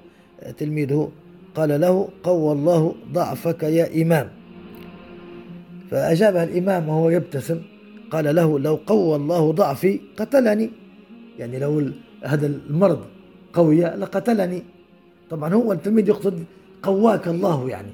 تلميذه 0.58 1.10
قال 1.54 1.80
له 1.80 2.08
قوى 2.22 2.52
الله 2.52 2.94
ضعفك 3.12 3.62
يا 3.62 4.02
إمام. 4.02 4.28
فأجابه 5.90 6.42
الإمام 6.42 6.88
وهو 6.88 7.10
يبتسم 7.10 7.62
قال 8.10 8.34
له 8.34 8.58
لو 8.58 8.74
قوى 8.86 9.16
الله 9.16 9.52
ضعفي 9.52 10.00
قتلني. 10.16 10.70
يعني 11.38 11.58
لو 11.58 11.90
هذا 12.24 12.46
المرض 12.46 13.00
قوي 13.52 13.80
لقتلني. 13.80 14.62
طبعا 15.30 15.54
هو 15.54 15.72
التلميذ 15.72 16.08
يقصد 16.08 16.44
قواك 16.82 17.28
الله 17.28 17.70
يعني 17.70 17.92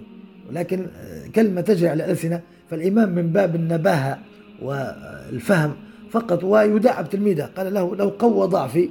ولكن 0.51 0.87
كلمة 1.35 1.61
تجري 1.61 1.89
على 1.89 2.05
الألسنة 2.05 2.41
فالإمام 2.71 3.09
من 3.09 3.33
باب 3.33 3.55
النباهة. 3.55 4.19
والفهم 4.63 5.75
فقط 6.11 6.45
ويداعب 6.45 7.11
تلميذه 7.11 7.51
قال 7.57 7.75
له 7.75 7.97
لو 7.97 8.09
قوى 8.09 8.47
ضعفي 8.47 8.91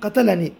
قتلني 0.00 0.52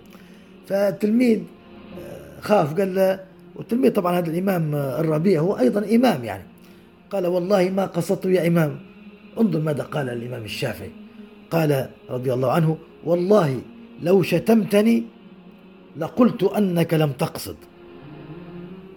فالتلميذ 0.66 1.38
آه، 1.38 2.40
خاف 2.40 2.80
قال 2.80 2.94
له 2.94 3.20
والتلميذ 3.54 3.92
طبعا 3.92 4.18
هذا 4.18 4.30
الإمام 4.30 4.74
الربيع 4.74 5.40
هو 5.40 5.58
أيضا 5.58 5.94
إمام 5.94 6.24
يعني. 6.24 6.44
قال 7.10 7.26
والله 7.26 7.70
ما 7.70 7.86
قصدت 7.86 8.24
يا 8.26 8.46
إمام. 8.46 8.78
انظر 9.40 9.60
ماذا 9.60 9.82
قال 9.82 10.08
الإمام 10.08 10.44
الشافعي. 10.44 10.90
قال 11.50 11.88
رضي 12.10 12.32
الله 12.32 12.52
عنه 12.52 12.78
والله 13.04 13.60
لو 14.02 14.22
شتمتني 14.22 15.04
لقلت 15.96 16.42
أنك 16.42 16.94
لم 16.94 17.12
تقصد. 17.12 17.56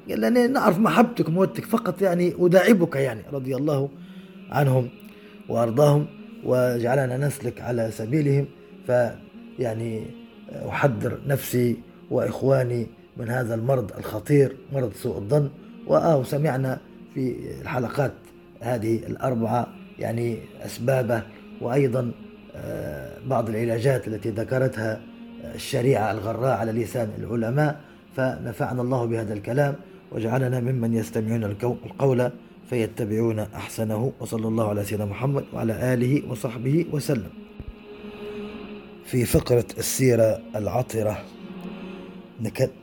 قال 0.09 0.21
لأني 0.21 0.47
نعرف 0.47 0.79
محبتك 0.79 1.29
موتك 1.29 1.65
فقط 1.65 2.01
يعني 2.01 2.33
أداعبك 2.39 2.95
يعني 2.95 3.21
رضي 3.33 3.55
الله 3.55 3.89
عنهم. 4.51 4.89
وأرضاهم 5.49 6.05
وجعلنا 6.43 7.17
نسلك 7.17 7.61
على 7.61 7.91
سبيلهم. 7.91 8.45
فيعني 8.87 10.03
أحذر 10.69 11.17
نفسي 11.27 11.77
وإخواني 12.11 12.87
من 13.17 13.29
هذا 13.29 13.55
المرض 13.55 13.91
الخطير 13.97 14.57
مرض 14.73 14.93
سوء 14.93 15.17
الظن. 15.17 15.49
وآه 15.87 16.23
سمعنا 16.23 16.79
في 17.13 17.35
الحلقات 17.61 18.11
هذه 18.61 18.95
الأربعة 18.95 19.67
يعني 19.99 20.37
أسبابه 20.65 21.23
وأيضا 21.61 22.11
آه، 22.55 23.17
بعض 23.27 23.49
العلاجات 23.49 24.07
التي 24.07 24.29
ذكرتها 24.29 25.01
الشريعة 25.55 26.11
الغراء 26.11 26.57
على 26.57 26.71
لسان 26.71 27.09
العلماء. 27.19 27.81
فنفعنا 28.15 28.81
الله 28.81 29.05
بهذا 29.05 29.33
الكلام 29.33 29.75
وجعلنا 30.11 30.59
ممن 30.59 30.93
يستمعون 30.93 31.43
القول 31.43 32.31
فيتبعون 32.69 33.39
أحسنه 33.39 34.11
وصلى 34.19 34.47
الله 34.47 34.69
على 34.69 34.83
سيدنا 34.85 35.05
محمد 35.05 35.45
وعلى 35.53 35.93
آله 35.93 36.29
وصحبه 36.29 36.85
وسلم. 36.91 37.29
في 39.05 39.25
فقرة 39.25 39.65
السيرة 39.77 40.41
العطرة 40.55 41.23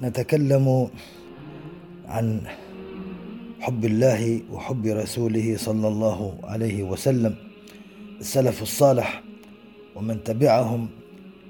نتكلم 0.03 0.89
عن 2.07 2.41
حب 3.61 3.85
الله 3.85 4.41
وحب 4.53 4.87
رسوله 4.87 5.57
صلى 5.57 5.89
الله 5.89 6.39
عليه 6.45 6.83
وسلم. 6.83 7.35
السلف 8.21 8.63
الصالح 8.63 9.23
ومن 9.97 10.25
تبعهم 10.25 10.89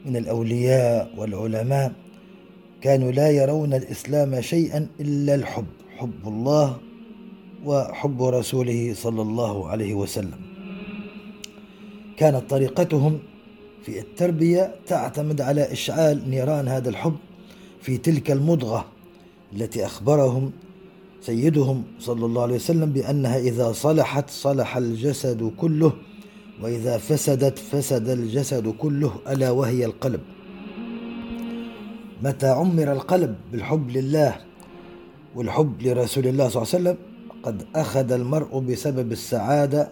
من 0.07 0.17
الأولياء 0.17 1.15
والعلماء 1.17 1.93
كانوا 2.81 3.13
لا 3.13 3.31
يرون 3.31 3.75
الإسلام 3.75 4.41
شيئا 4.41 4.87
إلا 5.01 5.35
الحب 5.35 5.67
حب 5.97 6.29
الله 6.29 6.77
وحب 7.67 8.23
رسوله 8.23 8.95
صلى 8.95 9.23
الله 9.23 9.69
عليه 9.69 9.95
وسلم. 9.95 10.41
كانت 12.17 12.51
طريقتهم 12.51 13.19
في 13.83 13.99
التربية 14.01 14.75
تعتمد 14.87 15.41
على 15.41 15.73
إشعال 15.73 16.31
نيران 16.31 16.69
هذا 16.69 16.89
الحب 16.89 17.17
في 17.81 17.97
تلك 17.97 18.31
المضغة 18.31 18.85
التي 19.53 19.87
أخبرهم 19.87 20.53
سيدهم 21.21 21.83
صلى 22.01 22.27
الله 22.27 22.43
عليه 22.43 22.55
وسلم 22.55 22.93
بأنها 22.93 23.39
إذا 23.39 23.73
صلحت 23.73 24.31
صلح 24.31 24.77
الجسد 24.77 25.53
كله 25.57 25.93
وإذا 26.63 26.99
فسدت 26.99 27.59
فسد 27.59 28.09
الجسد 28.09 28.69
كله 28.69 29.13
ألا 29.29 29.51
وهي 29.51 29.85
القلب. 29.85 30.21
متى 32.23 32.47
عمر 32.47 32.93
القلب 32.93 33.35
بالحب 33.53 33.91
لله 33.91 34.37
والحب 35.37 35.83
لرسول 35.83 36.27
الله 36.27 36.49
صلى 36.49 36.63
الله 36.63 36.75
عليه 36.75 36.83
وسلم؟ 36.83 37.14
قد 37.45 37.63
أخذ 37.77 38.13
المرء 38.13 38.59
بسبب 38.59 39.13
السعادة 39.13 39.89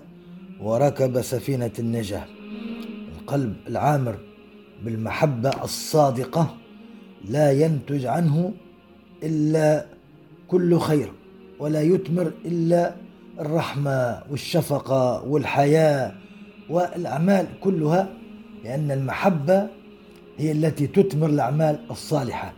وركب 0.60 1.20
سفينة 1.22 1.70
النجاة. 1.78 2.24
القلب 3.18 3.56
العامر 3.68 4.18
بالمحبة 4.84 5.50
الصادقة 5.64 6.54
لا 7.28 7.52
ينتج 7.52 8.06
عنه 8.06 8.52
إلا 9.22 9.86
كل 10.48 10.78
خير 10.78 11.12
ولا 11.58 11.82
يثمر 11.82 12.32
إلا 12.44 12.94
الرحمة 13.40 14.22
والشفقة 14.30 15.22
والحياة 15.24 16.12
والأعمال 16.70 17.46
كلها 17.60 18.08
لأن 18.64 18.90
المحبة 18.90 19.66
هي 20.38 20.52
التي 20.52 20.86
تثمر 20.86 21.26
الأعمال 21.26 21.78
الصالحة. 21.90 22.52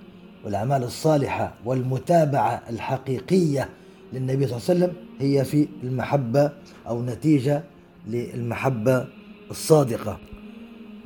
والأعمال 0.44 0.82
الصالحة 0.82 1.54
والمتابعة 1.64 2.62
الحقيقية 2.70 3.68
للنبي 4.12 4.46
صلى 4.46 4.56
الله 4.56 4.70
عليه 4.70 4.78
وسلم 4.78 4.92
هي 5.18 5.44
في 5.44 5.68
المحبة 5.82 6.52
أو 6.88 7.02
نتيجة 7.02 7.62
للمحبة 8.06 9.06
الصادقة. 9.50 10.18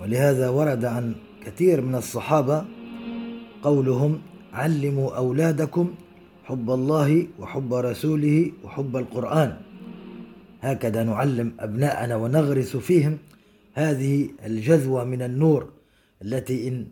ولهذا 0.01 0.49
ورد 0.49 0.85
عن 0.85 1.15
كثير 1.47 1.81
من 1.81 1.95
الصحابة 1.95 2.65
قولهم 3.63 4.21
علموا 4.53 5.17
أولادكم 5.17 5.95
حب 6.45 6.71
الله 6.71 7.27
وحب 7.39 7.75
رسوله 7.75 8.53
وحب 8.65 8.97
القرآن. 8.97 9.57
هكذا 10.61 11.05
نعلم 11.05 11.53
أبناءنا 11.61 12.17
ونغرس 12.17 12.77
فيهم 12.77 13.19
هذه 13.75 14.29
الجذوة 14.47 15.05
من 15.05 15.23
النور 15.23 15.69
التي 16.23 16.69
إن 16.69 16.87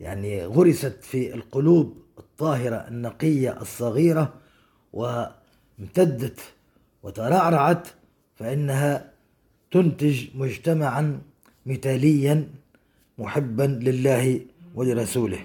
يعني 0.00 0.46
غرست 0.46 0.96
في 1.02 1.34
القلوب 1.34 1.96
الطاهرة 2.18 2.76
النقية 2.76 3.60
الصغيرة 3.60 4.32
وامتدت 4.92 6.40
وترعرعت 7.02 7.88
فإنها 8.36 9.10
تنتج 9.70 10.24
مجتمعا 10.34 11.20
مثاليا 11.66 12.48
محبا 13.18 13.62
لله 13.62 14.40
ولرسوله. 14.74 15.38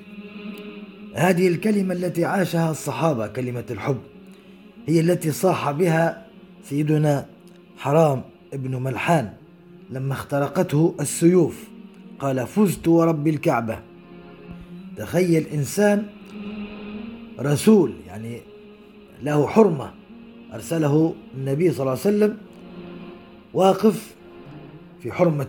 هذه 1.13 1.47
الكلمة 1.47 1.93
التي 1.93 2.25
عاشها 2.25 2.71
الصحابة 2.71 3.27
كلمة 3.27 3.65
الحب 3.71 4.01
هي 4.88 4.99
التي 4.99 5.31
صاح 5.31 5.71
بها 5.71 6.27
سيدنا 6.63 7.25
حرام 7.77 8.23
ابن 8.53 8.75
ملحان 8.75 9.33
لما 9.89 10.13
اخترقته 10.13 10.95
السيوف. 10.99 11.67
قال 12.19 12.47
فزت 12.47 12.88
ورب 12.88 13.27
الكعبة. 13.27 13.79
تخيل 14.97 15.47
إنسان 15.47 16.05
رسول 17.39 17.93
يعني 18.07 18.41
له 19.23 19.47
حرمة. 19.47 19.91
أرسله 20.53 21.13
النبي 21.38 21.71
صلى 21.71 21.80
الله 21.80 21.91
عليه 21.91 22.01
وسلم 22.01 22.38
واقف 23.53 24.15
في 25.01 25.12
حرمة 25.12 25.47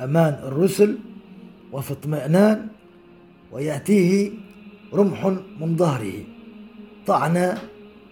أمان 0.00 0.40
الرسل 0.42 0.98
وفي 1.72 1.92
اطمئنان 1.92 2.66
ويأتيه 3.52 4.30
رمح 4.94 5.26
من 5.60 5.76
ظهره. 5.76 6.12
طعنة 7.06 7.58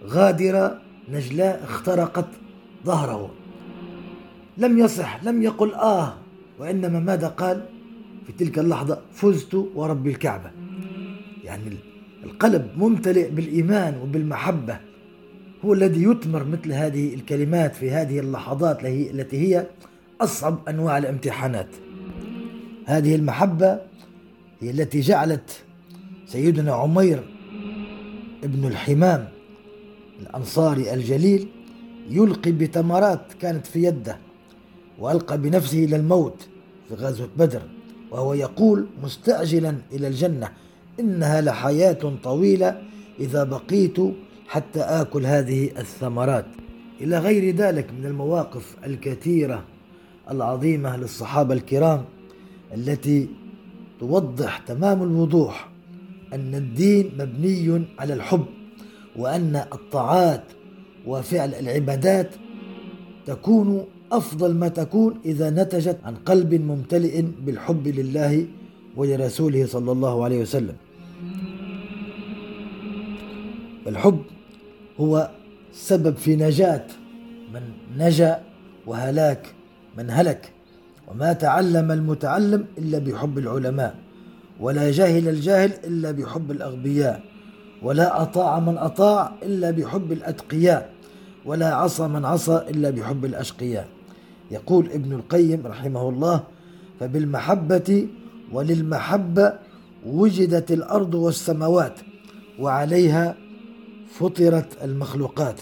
غادرة 0.07 0.81
نجلاء 1.11 1.63
اخترقت 1.63 2.27
ظهره. 2.85 3.31
لم 4.57 4.79
يصح 4.79 5.23
لم 5.23 5.43
يقل 5.43 5.73
آه 5.73 6.13
وإنما 6.59 6.99
ماذا 6.99 7.27
قال؟ 7.27 7.65
في 8.27 8.33
تلك 8.33 8.59
اللحظة 8.59 9.01
فزت 9.13 9.53
ورب 9.75 10.07
الكعبة. 10.07 10.51
يعني 11.43 11.63
القلب 12.23 12.71
ممتلئ 12.77 13.29
بالإيمان 13.29 13.97
وبالمحبة. 13.97 14.79
هو 15.65 15.73
الذي 15.73 16.03
يثمر 16.03 16.43
مثل 16.43 16.71
هذه 16.71 17.13
الكلمات 17.13 17.75
في 17.75 17.91
هذه 17.91 18.19
اللحظات 18.19 18.85
التي 18.85 19.37
هي 19.37 19.67
أصعب 20.21 20.59
أنواع 20.69 20.97
الامتحانات. 20.97 21.67
هذه 22.85 23.15
المحبة 23.15 23.79
هي 24.61 24.69
التي 24.69 24.99
جعلت 24.99 25.63
سيدنا 26.25 26.73
عمير 26.73 27.23
ابن 28.43 28.67
الحمام 28.67 29.27
الأنصاري 30.21 30.93
الجليل 30.93 31.47
يلقي 32.09 32.51
بتمرات 32.51 33.21
كانت 33.41 33.67
في 33.67 33.83
يده 33.83 34.17
وألقى 34.99 35.37
بنفسه 35.37 35.83
إلى 35.85 35.95
الموت 35.95 36.47
في 36.89 36.95
غزوة 36.95 37.29
بدر 37.37 37.61
وهو 38.11 38.33
يقول 38.33 38.87
مستعجلا 39.03 39.77
إلى 39.91 40.07
الجنة 40.07 40.51
إنها 40.99 41.41
لحياة 41.41 42.13
طويلة 42.23 42.81
إذا 43.19 43.43
بقيت 43.43 43.97
حتى 44.47 44.79
آكل 44.79 45.25
هذه 45.25 45.69
الثمرات. 45.77 46.45
إلى 47.01 47.19
غير 47.19 47.55
ذلك 47.55 47.91
من 47.99 48.05
المواقف 48.05 48.75
الكثيرة 48.85 49.63
العظيمة 50.31 50.97
للصحابة 50.97 51.53
الكرام 51.53 52.05
التي 52.73 53.29
توضح 53.99 54.57
تمام 54.57 55.03
الوضوح 55.03 55.69
أن 56.33 56.55
الدين 56.55 57.11
مبني 57.19 57.85
على 57.99 58.13
الحب 58.13 58.45
وأن 59.15 59.55
الطاعات 59.55 60.43
وفعل 61.07 61.53
العبادات 61.53 62.29
تكون 63.25 63.85
أفضل 64.11 64.55
ما 64.55 64.67
تكون 64.67 65.19
إذا 65.25 65.49
نتجت 65.49 65.97
عن 66.03 66.15
قلب 66.15 66.53
ممتلئ 66.53 67.21
بالحب 67.21 67.87
لله 67.87 68.45
ولرسوله 68.97 69.65
صلى 69.65 69.91
الله 69.91 70.23
عليه 70.23 70.41
وسلم. 70.41 70.75
الحب 73.87 74.21
هو 74.99 75.29
سبب 75.73 76.15
في 76.15 76.35
نجاة. 76.35 76.85
من 77.53 77.61
نجا 77.97 78.41
وهلاك 78.85 79.53
من 79.97 80.09
هلك. 80.09 80.51
وما 81.07 81.33
تعلم 81.33 81.91
المتعلم 81.91 82.65
إلا 82.77 82.99
بحب 82.99 83.37
العلماء. 83.37 83.95
ولا 84.59 84.91
جاهل 84.91 85.29
الجاهل 85.29 85.71
إلا 85.83 86.11
بحب 86.11 86.51
الأغبياء. 86.51 87.21
ولا 87.83 88.21
أطاع 88.21 88.59
من 88.59 88.77
أطاع 88.77 89.31
إلا 89.43 89.71
بحب 89.71 90.11
الأتقياء. 90.11 90.93
ولا 91.45 91.75
عصى 91.75 92.07
من 92.07 92.25
عصى 92.25 92.65
إلا 92.69 92.89
بحب 92.89 93.25
الأشقياء. 93.25 93.87
يقول 94.51 94.91
ابن 94.91 95.13
القيم 95.13 95.67
رحمه 95.67 96.09
الله 96.09 96.43
فبالمحبة 96.99 98.07
وللمحبة 98.51 99.53
وجدت 100.05 100.71
الأرض 100.71 101.15
والسماوات 101.15 101.99
وعليها 102.59 103.35
فطرت 104.19 104.83
المخلوقات 104.83 105.61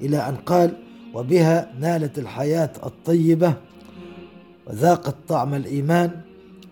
إلى 0.00 0.18
أن 0.28 0.36
قال 0.36 0.70
وبها 1.14 1.72
نالت 1.80 2.18
الحياة 2.18 2.70
الطيبة 2.86 3.54
وذاقت 4.66 5.14
طعم 5.28 5.54
الإيمان 5.54 6.10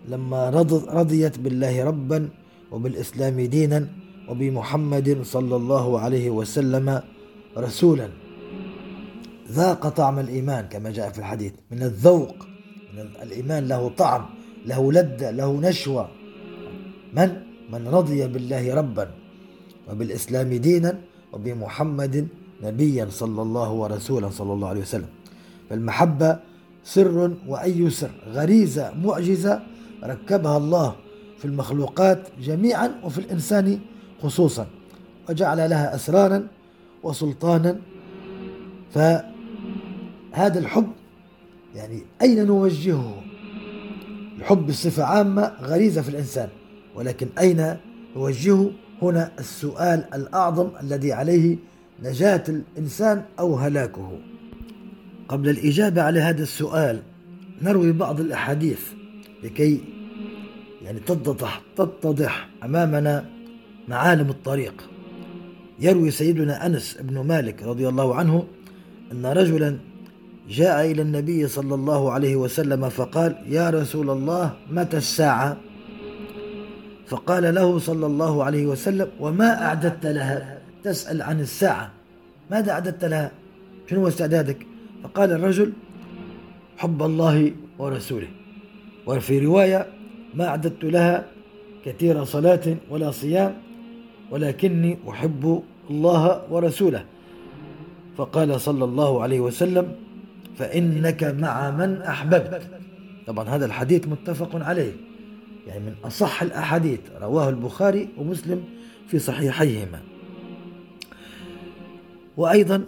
لما 0.09 0.49
رضيت 0.89 1.39
بالله 1.39 1.83
ربا 1.83 2.29
وبالإسلام 2.71 3.41
دينا 3.41 3.87
وبمحمد 4.29 5.19
صلى 5.23 5.55
الله 5.55 5.99
عليه 5.99 6.29
وسلم 6.29 7.01
رسولا 7.57 8.09
ذاق 9.51 9.87
طعم 9.89 10.19
الإيمان 10.19 10.65
كما 10.65 10.91
جاء 10.91 11.09
في 11.09 11.19
الحديث 11.19 11.53
من 11.71 11.83
الذوق 11.83 12.35
من 12.93 13.05
الإيمان 13.23 13.67
له 13.67 13.89
طعم 13.97 14.25
له 14.65 14.91
لذة 14.91 15.31
له 15.31 15.59
نشوة 15.61 16.09
من؟ 17.13 17.29
من 17.71 17.87
رضي 17.87 18.27
بالله 18.27 18.73
ربا 18.75 19.11
وبالإسلام 19.89 20.53
دينا 20.53 21.01
وبمحمد 21.33 22.27
نبيا 22.63 23.07
صلى 23.09 23.41
الله 23.41 23.71
ورسولا 23.71 24.29
صلى 24.29 24.53
الله 24.53 24.67
عليه 24.67 24.81
وسلم. 24.81 25.07
فالمحبة 25.69 26.39
سر 26.83 27.31
وأي 27.47 27.89
سر 27.89 28.11
غريزة 28.27 28.93
معجزة 28.93 29.61
ركبها 30.03 30.57
الله 30.57 30.95
في 31.37 31.45
المخلوقات 31.45 32.27
جميعا 32.41 32.91
وفي 33.03 33.17
الإنسان 33.17 33.79
خصوصا 34.23 34.67
وجعل 35.29 35.69
لها 35.69 35.95
أسرارا 35.95 36.47
وسلطانا. 37.03 37.77
فهذا 38.91 40.59
الحب 40.59 40.87
يعني 41.75 42.03
أين 42.21 42.45
نوجهه؟ 42.45 43.21
الحب 44.37 44.67
بصفة 44.67 45.03
عامة 45.03 45.51
غريزة 45.61 46.01
في 46.01 46.09
الإنسان 46.09 46.49
ولكن 46.95 47.27
أين 47.39 47.77
نوجهه؟ 48.15 48.71
هنا 49.01 49.31
السؤال 49.39 50.03
الأعظم 50.13 50.69
الذي 50.83 51.13
عليه 51.13 51.57
نجاة 52.03 52.43
الإنسان 52.49 53.23
أو 53.39 53.55
هلاكه. 53.55 54.19
قبل 55.27 55.49
الإجابة 55.49 56.01
على 56.01 56.19
هذا 56.19 56.43
السؤال 56.43 57.01
نروي 57.61 57.91
بعض 57.91 58.19
الأحاديث 58.19 58.79
لكي 59.43 59.81
يعني 60.81 60.99
تتضح 60.99 61.61
تتضح 61.77 62.49
أمامنا 62.63 63.25
معالم 63.87 64.29
الطريق. 64.29 64.89
يروي 65.79 66.11
سيدنا 66.11 66.65
أنس 66.65 66.97
بن 67.01 67.19
مالك 67.19 67.63
رضي 67.63 67.87
الله 67.87 68.15
عنه 68.15 68.47
أن 69.11 69.25
رجلا 69.25 69.77
جاء 70.49 70.91
إلى 70.91 71.01
النبي 71.01 71.47
صلى 71.47 71.75
الله 71.75 72.11
عليه 72.11 72.35
وسلم 72.35 72.89
فقال 72.89 73.35
يا 73.47 73.69
رسول 73.69 74.09
الله 74.09 74.53
متى 74.71 74.97
الساعة؟ 74.97 75.57
فقال 77.11 77.55
له 77.55 77.79
صلى 77.79 78.05
الله 78.05 78.43
عليه 78.43 78.65
وسلم 78.65 79.07
وما 79.19 79.65
أعددت 79.65 80.05
لها؟ 80.05 80.57
تسأل 80.83 81.21
عن 81.21 81.39
الساعة. 81.39 81.91
ماذا 82.51 82.71
أعددت 82.71 83.05
لها؟ 83.05 83.31
شنو 83.89 84.07
استعدادك؟ 84.07 84.67
فقال 85.03 85.31
الرجل 85.31 85.73
حب 86.77 87.03
الله 87.03 87.51
ورسوله. 87.79 88.27
وفي 89.05 89.39
رواية 89.39 89.87
ما 90.33 90.47
أعددت 90.47 90.83
لها 90.83 91.25
كثير 91.85 92.23
صلاة 92.23 92.75
ولا 92.89 93.11
صيام 93.11 93.53
ولكني 94.31 94.97
أحب 95.09 95.63
الله 95.89 96.41
ورسوله. 96.49 97.05
فقال 98.17 98.61
صلى 98.61 98.85
الله 98.85 99.23
عليه 99.23 99.39
وسلم 99.39 99.95
فإنك 100.57 101.23
مع 101.23 101.71
من 101.71 102.01
أحببت. 102.01 102.61
طبعا 103.27 103.49
هذا 103.49 103.65
الحديث 103.65 104.07
متفق 104.07 104.49
عليه. 104.55 105.10
يعني 105.67 105.79
من 105.79 105.93
أصح 106.03 106.41
الأحاديث 106.41 106.99
رواه 107.21 107.49
البخاري 107.49 108.09
ومسلم 108.17 108.63
في 109.07 109.19
صحيحيهما. 109.19 109.99
وأيضا 112.37 112.83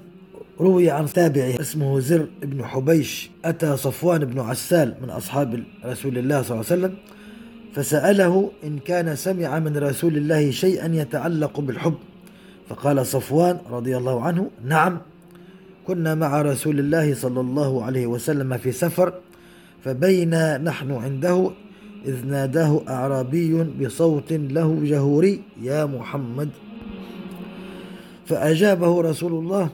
روي 0.59 0.89
عن 0.91 1.05
تابع 1.05 1.55
اسمه 1.59 1.99
زر 1.99 2.27
بن 2.41 2.65
حبيش 2.65 3.29
أتى 3.45 3.77
صفوان 3.77 4.25
بن 4.25 4.39
عسال 4.39 4.95
من 5.01 5.09
أصحاب 5.09 5.63
رسول 5.85 6.17
الله 6.17 6.41
صلى 6.41 6.51
الله 6.59 6.65
عليه 6.71 6.81
وسلم 6.81 6.95
فسأله 7.73 8.51
إن 8.63 8.79
كان 8.79 9.15
سمع 9.15 9.59
من 9.59 9.77
رسول 9.77 10.17
الله 10.17 10.51
شيئا 10.51 10.95
يتعلق 10.95 11.59
بالحب. 11.59 11.95
فقال 12.69 13.05
صفوان 13.05 13.57
رضي 13.71 13.97
الله 13.97 14.21
عنه 14.21 14.49
نعم 14.65 14.99
كنا 15.87 16.15
مع 16.15 16.41
رسول 16.41 16.79
الله 16.79 17.13
صلى 17.13 17.39
الله 17.39 17.83
عليه 17.83 18.07
وسلم 18.07 18.57
في 18.57 18.71
سفر 18.71 19.13
فبينا 19.83 20.57
نحن 20.57 20.91
عنده 20.91 21.51
إذ 22.05 22.25
ناداه 22.25 22.81
أعرابي 22.89 23.63
بصوت 23.63 24.33
له 24.33 24.79
جهوري 24.83 25.41
يا 25.61 25.85
محمد. 25.85 26.49
فأجابه 28.25 29.01
رسول 29.01 29.33
الله 29.33 29.69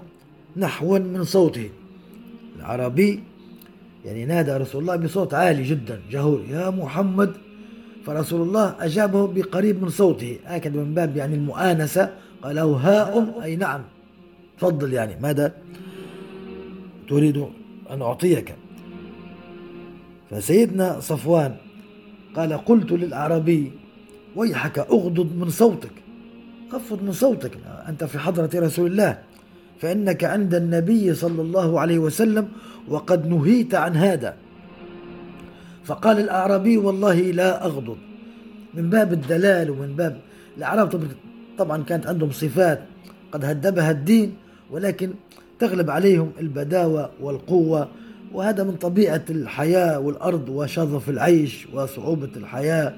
نحوا 0.58 1.00
من 1.00 1.24
صوته. 1.24 1.70
العربي 2.60 3.20
يعني 4.06 4.26
نادى 4.26 4.52
رسول 4.52 4.82
الله 4.82 4.96
بصوت 4.96 5.34
عالي 5.34 5.64
جدا 5.64 6.00
جهور 6.12 6.42
يا 6.50 6.70
محمد. 6.70 7.34
فرسول 8.06 8.42
الله 8.42 8.76
أجابه 8.80 9.28
بقريب 9.28 9.84
من 9.84 9.90
صوته 9.90 10.40
هكذا 10.46 10.80
من 10.82 10.94
باب 10.94 11.18
يعني 11.18 11.36
المؤانسة 11.36 12.10
قال 12.44 12.56
له 12.56 12.64
هاء 12.64 13.42
أي 13.44 13.56
نعم. 13.56 13.82
تفضل 14.58 14.94
يعني 14.94 15.16
ماذا 15.22 15.54
تريد 17.10 17.46
أن 17.90 18.02
أعطيك؟ 18.02 18.56
فسيدنا 20.30 21.00
صفوان 21.00 21.56
قال 22.36 22.54
قلت 22.54 22.92
للأعرابي 22.92 23.72
ويحك 24.36 24.80
أغضض 24.80 25.36
من 25.36 25.50
صوتك. 25.50 25.92
خفض 26.72 27.04
من 27.04 27.12
صوتك 27.12 27.52
أنت 27.90 28.04
في 28.04 28.20
حضرة 28.20 28.50
رسول 28.56 28.92
الله. 28.92 29.18
فإنك 29.80 30.24
عند 30.24 30.56
النبي 30.56 31.14
صلى 31.14 31.42
الله 31.42 31.80
عليه 31.80 32.00
وسلم 32.00 32.48
وقد 32.88 33.28
نهيت 33.28 33.76
عن 33.76 33.96
هذا. 33.96 34.36
فقال 35.84 36.20
الأعرابي 36.20 36.78
والله 36.78 37.22
لا 37.22 37.66
أغضض. 37.66 37.98
من 38.74 38.90
باب 38.90 39.14
الدلال 39.14 39.70
ومن 39.70 39.96
باب 39.96 40.20
الأعراب 40.58 41.08
طبعا 41.58 41.84
كانت 41.84 42.08
عندهم 42.08 42.32
صفات. 42.32 42.82
قد 43.32 43.46
هدبها 43.46 43.92
الدين 43.92 44.34
ولكن 44.72 45.14
تغلب 45.60 45.90
عليهم 45.90 46.32
البداوة 46.40 47.10
والقوة 47.22 47.90
وهذا 48.34 48.64
من 48.64 48.76
طبيعة 48.76 49.24
الحياة 49.30 50.00
والأرض 50.00 50.50
وشظف 50.50 51.10
العيش 51.10 51.68
وصعوبة 51.74 52.30
الحياة. 52.36 52.96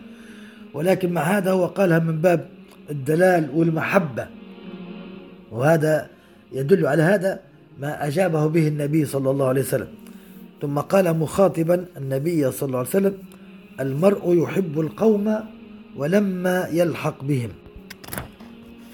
ولكن 0.73 1.13
مع 1.13 1.21
هذا 1.21 1.51
هو 1.51 1.65
قالها 1.65 1.99
من 1.99 2.21
باب 2.21 2.47
الدلال 2.89 3.49
والمحبة. 3.53 4.27
وهذا 5.51 6.09
يدل 6.51 6.87
على 6.87 7.03
هذا 7.03 7.39
ما 7.79 8.07
أجابه 8.07 8.47
به 8.47 8.67
النبي 8.67 9.05
صلى 9.05 9.31
الله 9.31 9.47
عليه 9.47 9.61
وسلم. 9.61 9.87
ثم 10.61 10.79
قال 10.79 11.17
مخاطبا 11.17 11.85
النبي 11.97 12.51
صلى 12.51 12.67
الله 12.67 12.79
عليه 12.79 12.89
وسلم 12.89 13.13
المرء 13.79 14.43
يحب 14.43 14.79
القوم 14.79 15.35
ولما 15.97 16.67
يلحق 16.71 17.23
بهم. 17.23 17.49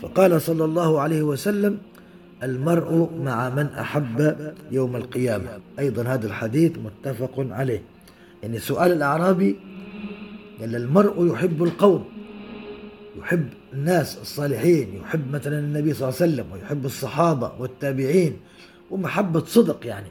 فقال 0.01 0.41
صلى 0.41 0.65
الله 0.65 1.01
عليه 1.01 1.21
وسلم 1.21 1.77
المرء 2.43 3.09
مع 3.23 3.49
من 3.49 3.65
أحب 3.65 4.35
يوم 4.71 4.95
القيامة. 4.95 5.49
أيضا 5.79 6.03
هذا 6.03 6.27
الحديث 6.27 6.71
متفق 6.77 7.47
عليه. 7.51 7.81
يعني 8.43 8.59
سؤال 8.59 8.91
الأعرابي 8.91 9.55
قال 10.59 10.75
المرء 10.75 11.33
يحب 11.33 11.63
القوم 11.63 12.05
يحب 13.19 13.47
الناس 13.73 14.17
الصالحين 14.21 14.95
يحب 14.95 15.31
مثلا 15.31 15.59
النبي 15.59 15.93
صلى 15.93 16.09
الله 16.09 16.21
عليه 16.21 16.33
وسلم 16.33 16.45
ويحب 16.53 16.85
الصحابة 16.85 17.51
والتابعين 17.59 18.37
ومحبة 18.91 19.45
صدق 19.45 19.85
يعني. 19.85 20.07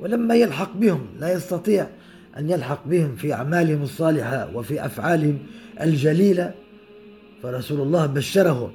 ولما 0.00 0.34
يلحق 0.34 0.76
بهم 0.76 1.06
لا 1.20 1.32
يستطيع 1.32 1.86
أن 2.38 2.50
يلحق 2.50 2.86
بهم 2.86 3.16
في 3.16 3.32
أعمالهم 3.32 3.82
الصالحة 3.82 4.50
وفي 4.54 4.86
أفعالهم 4.86 5.38
الجليلة 5.80 6.54
فرسول 7.42 7.80
الله 7.80 8.06
بشره. 8.06 8.72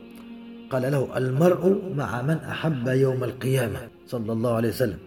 قال 0.73 0.91
له 0.91 1.17
المرء 1.17 1.81
مع 1.95 2.21
من 2.21 2.37
أحب 2.37 2.87
يوم 2.87 3.23
القيامة 3.23 3.79
صلى 4.07 4.33
الله 4.33 4.55
عليه 4.55 4.69
وسلم. 4.69 4.97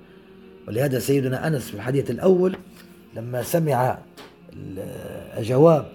ولهذا 0.69 0.99
سيدنا 0.99 1.47
أنس 1.47 1.71
في 1.71 1.75
الحديث 1.75 2.11
الأول 2.11 2.57
لما 3.17 3.43
سمع 3.43 3.99
جواب 5.39 5.87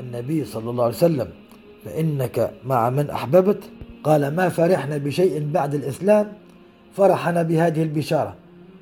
النبي 0.00 0.44
صلى 0.44 0.70
الله 0.70 0.84
عليه 0.84 0.94
وسلم 0.94 1.28
فإنك 1.84 2.50
مع 2.64 2.90
من 2.90 3.10
أحببت؟ 3.10 3.58
قال 4.04 4.34
ما 4.34 4.48
فرحنا 4.48 4.96
بشيء 4.96 5.48
بعد 5.52 5.74
الإسلام 5.74 6.32
فرحنا 6.96 7.42
بهذه 7.42 7.82
البشارة 7.82 8.34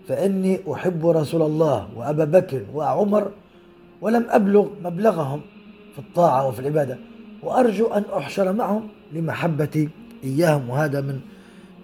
فإني 0.09 0.61
أحب 0.73 1.07
رسول 1.07 1.43
الله 1.43 1.89
وأبا 1.97 2.25
بكر 2.25 2.63
وعمر 2.75 3.31
ولم 4.01 4.27
أبلغ 4.29 4.69
مبلغهم 4.85 5.41
في 5.93 5.99
الطاعة 5.99 6.49
وفي 6.49 6.61
العبادة 6.61 6.99
وأرجو 7.43 7.87
أن 7.87 8.03
أحشر 8.17 8.53
معهم 8.53 8.89
لمحبتي 9.13 9.89
إياهم 10.25 10.71
وهذا 10.71 11.01
من 11.01 11.21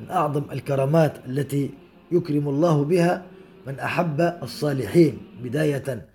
من 0.01 0.11
أعظم 0.11 0.43
الكرامات 0.53 1.13
التي 1.27 1.71
يكرم 2.13 2.49
الله 2.49 2.85
بها 2.85 3.23
من 3.67 3.79
أحب 3.79 4.21
الصالحين. 4.43 5.19
بداية 5.43 6.07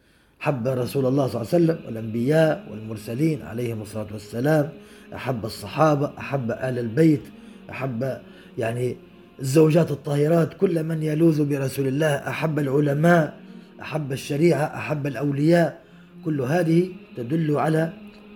أحب 0.41 0.67
رسول 0.67 1.05
الله 1.05 1.27
صلى 1.27 1.41
الله 1.41 1.53
عليه 1.53 1.63
وسلم 1.63 1.79
والأنبياء 1.85 2.67
والمرسلين 2.71 3.41
عليهم 3.41 3.81
الصلاة 3.81 4.07
والسلام 4.13 4.69
أحب 5.15 5.45
الصحابة 5.45 6.11
أحب 6.17 6.51
آل 6.51 6.79
البيت 6.79 7.21
أحب 7.69 8.17
يعني 8.57 8.97
الزوجات 9.39 9.91
الطاهرات 9.91 10.53
كل 10.53 10.83
من 10.83 11.03
يلوذ 11.03 11.45
برسول 11.45 11.87
الله 11.87 12.07
أحب 12.07 12.59
العلماء 12.59 13.37
أحب 13.81 14.11
الشريعة 14.11 14.63
أحب 14.63 15.07
الأولياء. 15.07 15.81
كل 16.25 16.41
هذه 16.41 16.89
تدل 17.17 17.57
على 17.57 17.93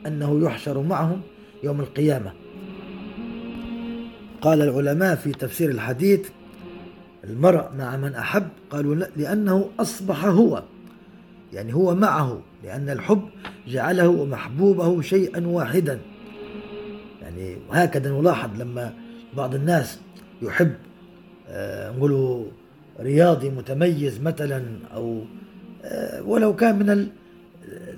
أنه 0.07 0.43
يحشر 0.43 0.81
معهم 0.81 1.21
يوم 1.63 1.79
القيامة. 1.79 2.31
قال 4.41 4.61
العلماء 4.61 5.15
في 5.15 5.31
تفسير 5.31 5.69
الحديث 5.69 6.29
المرء 7.23 7.65
مع 7.77 7.97
من 7.97 8.15
أحب 8.15 8.47
قالوا 8.69 8.95
لأنه 8.95 9.69
أصبح 9.79 10.25
هو 10.25 10.63
يعني 11.53 11.73
هو 11.73 11.95
معه 11.95 12.41
لأن 12.63 12.89
الحب 12.89 13.29
جعله 13.67 14.25
محبوبه 14.25 15.01
شيئا 15.01 15.47
واحدا. 15.47 15.99
يعني 17.21 17.57
وهكذا 17.69 18.11
نلاحظ 18.11 18.61
لما 18.61 18.93
بعض 19.37 19.55
الناس 19.55 19.99
يحب 20.41 20.73
آه، 21.47 21.91
نقولوا 21.91 22.45
رياضي 22.99 23.49
متميز 23.49 24.21
مثلا 24.21 24.63
أو 24.93 25.21
آه، 25.83 26.21
ولو 26.21 26.55
كان 26.55 26.79
من 26.79 27.09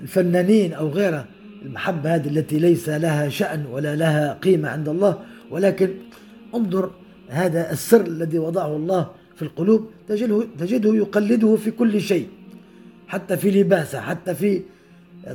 الفنانين 0.02 0.72
أو 0.72 0.88
غيره 0.88 1.24
المحبة 1.62 2.14
هذه 2.14 2.28
التي 2.28 2.58
ليس 2.58 2.88
لها 2.88 3.28
شأن 3.28 3.66
ولا 3.66 3.96
لها 3.96 4.32
قيمة 4.32 4.68
عند 4.68 4.88
الله 4.88 5.18
ولكن 5.50 5.90
انظر 6.54 6.90
هذا 7.28 7.72
السر 7.72 8.06
الذي 8.06 8.38
وضعه 8.38 8.76
الله 8.76 9.10
في 9.36 9.42
القلوب 9.42 9.90
تجده, 10.08 10.46
تجده 10.58 10.94
يقلده 10.94 11.56
في 11.56 11.70
كل 11.70 12.00
شيء 12.00 12.28
حتى 13.08 13.36
في 13.36 13.50
لباسه 13.50 14.00
حتى 14.00 14.34
في 14.34 14.62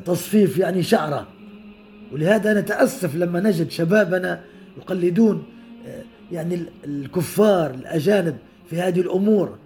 تصفيف 0.06 0.58
يعني 0.58 0.84
شعره. 0.84 1.28
ولهذا 2.14 2.62
نتأسف 2.62 3.16
لما 3.16 3.40
نجد 3.40 3.70
شبابنا 3.70 4.42
يقلدون 4.78 5.44
يعني 6.32 6.60
الكفار 6.86 7.72
الأجانب 7.72 8.38
في 8.70 8.82
هذه 8.82 9.00
الأمور 9.02 9.58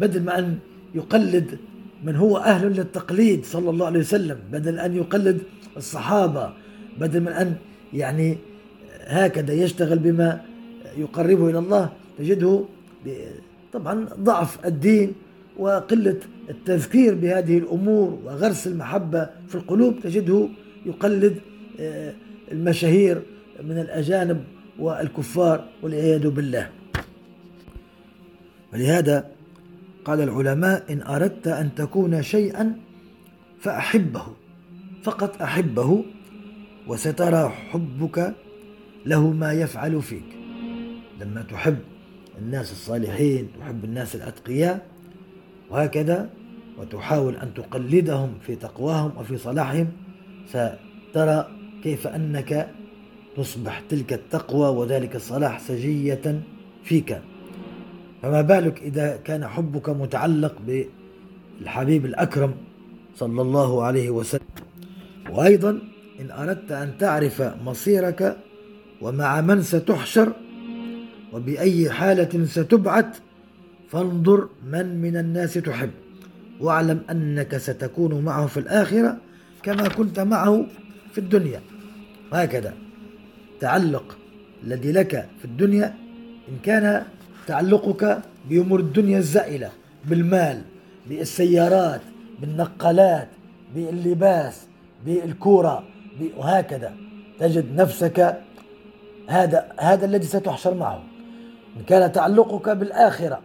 بدل 0.00 0.22
ما 0.22 0.38
أن 0.38 0.58
يقلد 0.94 1.58
من 2.04 2.16
هو 2.16 2.36
أهل 2.36 2.66
للتقليد 2.66 3.44
صلى 3.44 3.70
الله 3.70 3.86
عليه 3.86 4.00
وسلم 4.00 4.38
بدل 4.52 4.78
أن 4.78 4.96
يقلد 4.96 5.42
الصحابة 5.76 6.52
بدل 7.00 7.20
من 7.20 7.28
أن 7.28 7.54
يعني 7.92 8.38
هكذا 9.00 9.52
يشتغل 9.54 9.98
بما 9.98 10.40
يقربه 10.98 11.50
إلى 11.50 11.58
الله 11.58 11.92
تجده 12.18 12.64
طبعا 13.72 14.08
ضعف 14.20 14.66
الدين 14.66 15.12
وقلة 15.58 16.16
التذكير 16.50 17.14
بهذه 17.14 17.58
الأمور 17.58 18.18
وغرس 18.24 18.66
المحبة 18.66 19.28
في 19.48 19.54
القلوب 19.54 20.00
تجده 20.00 20.48
يقلد 20.86 21.40
آه، 21.80 22.14
المشاهير 22.52 23.22
من 23.64 23.78
الأجانب 23.78 24.44
والكفار 24.78 25.64
والعياذ 25.82 26.28
بالله. 26.28 26.70
ولهذا 28.72 29.30
قال 30.04 30.20
العلماء 30.20 30.92
إن 30.92 31.02
أردت 31.02 31.48
أن 31.48 31.74
تكون 31.74 32.22
شيئا 32.22 32.76
فأحبه 33.60 34.22
فقط 35.02 35.42
أحبه 35.42 36.04
وسترى 36.86 37.48
حبك 37.48 38.34
له 39.06 39.30
ما 39.30 39.52
يفعل 39.52 40.02
فيك. 40.02 40.37
لما 41.20 41.42
تحب 41.42 41.78
الناس 42.38 42.72
الصالحين 42.72 43.48
تحب 43.60 43.84
الناس 43.84 44.14
الأتقياء 44.16 44.86
وهكذا 45.70 46.30
وتحاول 46.78 47.36
أن 47.36 47.54
تقلدهم 47.54 48.34
في 48.46 48.56
تقواهم 48.56 49.12
وفي 49.16 49.36
صلاحهم 49.36 49.88
سترى 50.46 51.48
كيف 51.82 52.06
أنك 52.06 52.70
تصبح 53.36 53.82
تلك 53.88 54.12
التقوى 54.12 54.68
وذلك 54.68 55.16
الصلاح 55.16 55.60
سجية 55.60 56.42
فيك. 56.84 57.20
فما 58.22 58.42
بالك 58.42 58.82
إذا 58.82 59.16
كان 59.16 59.46
حبك 59.46 59.88
متعلق 59.88 60.54
بالحبيب 60.66 62.06
الأكرم 62.06 62.54
صلى 63.16 63.42
الله 63.42 63.84
عليه 63.84 64.10
وسلم؟ 64.10 64.42
وأيضا 65.30 65.70
إن 66.20 66.30
أردت 66.30 66.72
أن 66.72 66.98
تعرف 66.98 67.42
مصيرك 67.64 68.36
ومع 69.00 69.40
من 69.40 69.62
ستحشر 69.62 70.32
وبأي 71.32 71.90
حالة 71.90 72.44
ستبعث 72.44 73.20
فانظر 73.88 74.48
من 74.66 75.02
من 75.02 75.16
الناس 75.16 75.54
تحب. 75.54 75.90
واعلم 76.60 77.00
أنك 77.10 77.56
ستكون 77.56 78.24
معه 78.24 78.46
في 78.46 78.60
الآخرة 78.60 79.16
كما 79.62 79.88
كنت 79.88 80.20
معه 80.20 80.66
في 81.12 81.18
الدنيا. 81.18 81.60
وهكذا 82.32 82.74
تعلق 83.60 84.16
الذي 84.64 84.92
لك 84.92 85.28
في 85.38 85.44
الدنيا 85.44 85.94
إن 86.48 86.56
كان 86.62 87.02
تعلقك 87.46 88.22
بأمور 88.50 88.80
الدنيا 88.80 89.18
الزائلة 89.18 89.70
بالمال 90.04 90.62
بالسيارات 91.08 92.00
بالنقالات 92.40 93.28
باللباس 93.74 94.66
بالكورة 95.06 95.84
وهكذا. 96.36 96.94
تجد 97.40 97.74
نفسك 97.76 98.38
هذا 99.28 99.72
هذا 99.80 100.04
الذي 100.06 100.26
ستحشر 100.26 100.74
معه. 100.74 101.02
إن 101.76 101.82
كان 101.86 102.12
تعلقك 102.12 102.68
بالآخرة 102.68 103.40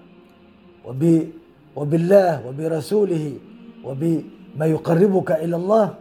وب 0.86 1.28
وبالله 1.76 2.48
وبرسوله 2.48 3.38
وبما 3.84 4.66
يقربك 4.66 5.32
إلى 5.32 5.56
الله 5.56 5.96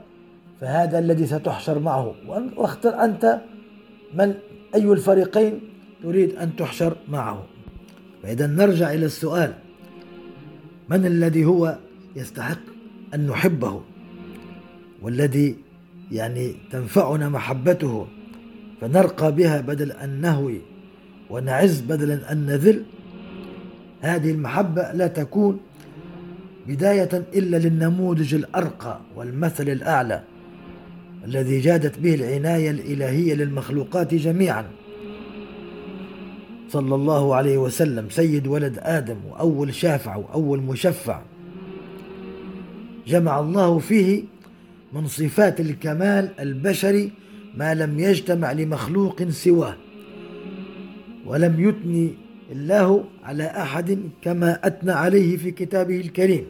فهذا 0.61 0.99
الذي 0.99 1.27
ستحشر 1.27 1.79
معه. 1.79 2.15
واختر 2.57 3.05
أنت 3.05 3.41
من 4.15 4.35
أي 4.75 4.85
الفريقين 4.93 5.61
تريد 6.03 6.37
أن 6.37 6.57
تحشر 6.57 6.97
معه. 7.09 7.45
فإذا 8.23 8.47
نرجع 8.47 8.93
إلى 8.93 9.07
السؤال 9.07 9.55
من 10.89 11.07
الذي 11.07 11.45
هو 11.45 11.79
يستحق 12.17 12.59
أن 13.15 13.27
نحبه؟ 13.27 13.81
والذي 15.03 15.57
يعني 16.13 16.55
تنفعنا 16.71 17.29
محبته 17.29 18.07
فنرقى 18.81 19.33
بها 19.33 19.61
بدل 19.61 19.93
أن 19.93 20.21
نهوي 20.21 20.61
ونعز 21.33 21.81
بدلا 21.81 22.33
أن 22.33 22.47
نذل. 22.47 22.83
هذه 24.01 24.31
المحبة 24.31 24.93
لا 24.93 25.07
تكون 25.07 25.61
بداية 26.69 27.25
إلا 27.35 27.57
للنموذج 27.57 28.35
الأرقى 28.35 29.01
والمثل 29.17 29.69
الأعلى 29.69 30.23
الذي 31.25 31.61
جادت 31.61 31.99
به 31.99 32.15
العناية 32.15 32.71
الإلهية 32.71 33.35
للمخلوقات 33.35 34.15
جميعا. 34.15 34.65
صلى 36.69 36.95
الله 36.95 37.35
عليه 37.35 37.59
وسلم 37.59 38.11
سيد 38.11 38.47
ولد 38.47 38.79
آدم 38.83 39.17
وأول 39.31 39.75
شافع 39.75 40.17
وأول 40.17 40.61
مشفع. 40.61 41.23
جمع 43.07 43.41
الله 43.41 43.79
فيه 43.79 44.23
من 44.93 45.07
صفات 45.07 45.61
الكمال 45.61 46.29
البشري 46.41 47.11
ما 47.57 47.75
لم 47.75 47.99
يجتمع 47.99 48.53
لمخلوق 48.53 49.29
سواه. 49.29 49.77
ولم 51.33 51.55
يثني 51.69 52.15
الله 52.53 53.05
على 53.25 53.45
أحد 53.45 53.99
كما 54.23 54.61
أثنى 54.67 54.93
عليه 54.93 55.37
في 55.37 55.51
كتابه 55.51 56.01
الكريم. 56.01 56.45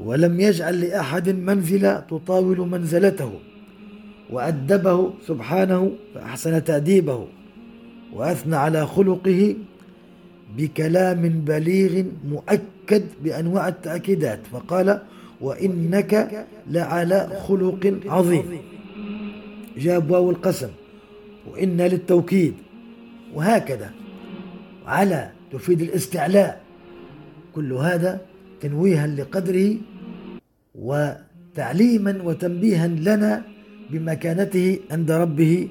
ولم 0.00 0.40
يجعل 0.40 0.80
لأحد 0.80 1.28
منزلة 1.28 2.00
تطاول 2.10 2.58
منزلته 2.68 3.32
وأدبه 4.30 5.10
سبحانه 5.26 5.92
فأحسن 6.14 6.64
تأديبه 6.64 7.26
وأثنى 8.16 8.56
على 8.56 8.86
خلقه 8.86 9.56
بكلام 10.56 11.22
بليغ 11.28 12.04
مؤكد 12.32 13.04
بأنواع 13.24 13.68
التأكيدات 13.68 14.40
فقال 14.52 15.00
وإنك 15.40 16.12
لعلى 16.70 17.20
خلق 17.48 18.00
عظيم. 18.06 18.44
جاب 19.76 20.10
واو 20.10 20.30
القسم. 20.30 20.87
وإن 21.46 21.80
للتوكيد. 21.80 22.54
وهكذا. 23.34 23.90
على 24.86 25.30
تفيد 25.52 25.80
الاستعلاء. 25.80 26.60
كل 27.54 27.72
هذا 27.72 28.20
تنويها 28.60 29.06
لقدره 29.06 29.76
وتعليما 30.74 32.22
وتنبيها 32.24 32.86
لنا 32.86 33.42
بمكانته 33.90 34.78
عند 34.90 35.10
ربه 35.10 35.68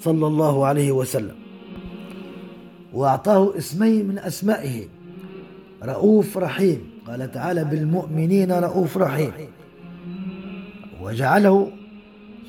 صلى 0.00 0.26
الله 0.26 0.66
عليه 0.66 0.92
وسلم. 0.92 1.34
وأعطاه 2.92 3.58
اسمين 3.58 4.06
من 4.08 4.18
أسمائه. 4.18 4.84
رؤوف 5.82 6.38
رحيم. 6.38 6.90
قال 7.06 7.32
تعالى 7.32 7.64
بالمؤمنين 7.64 8.52
رؤوف 8.52 8.98
رحيم. 8.98 9.32
وجعله 11.02 11.72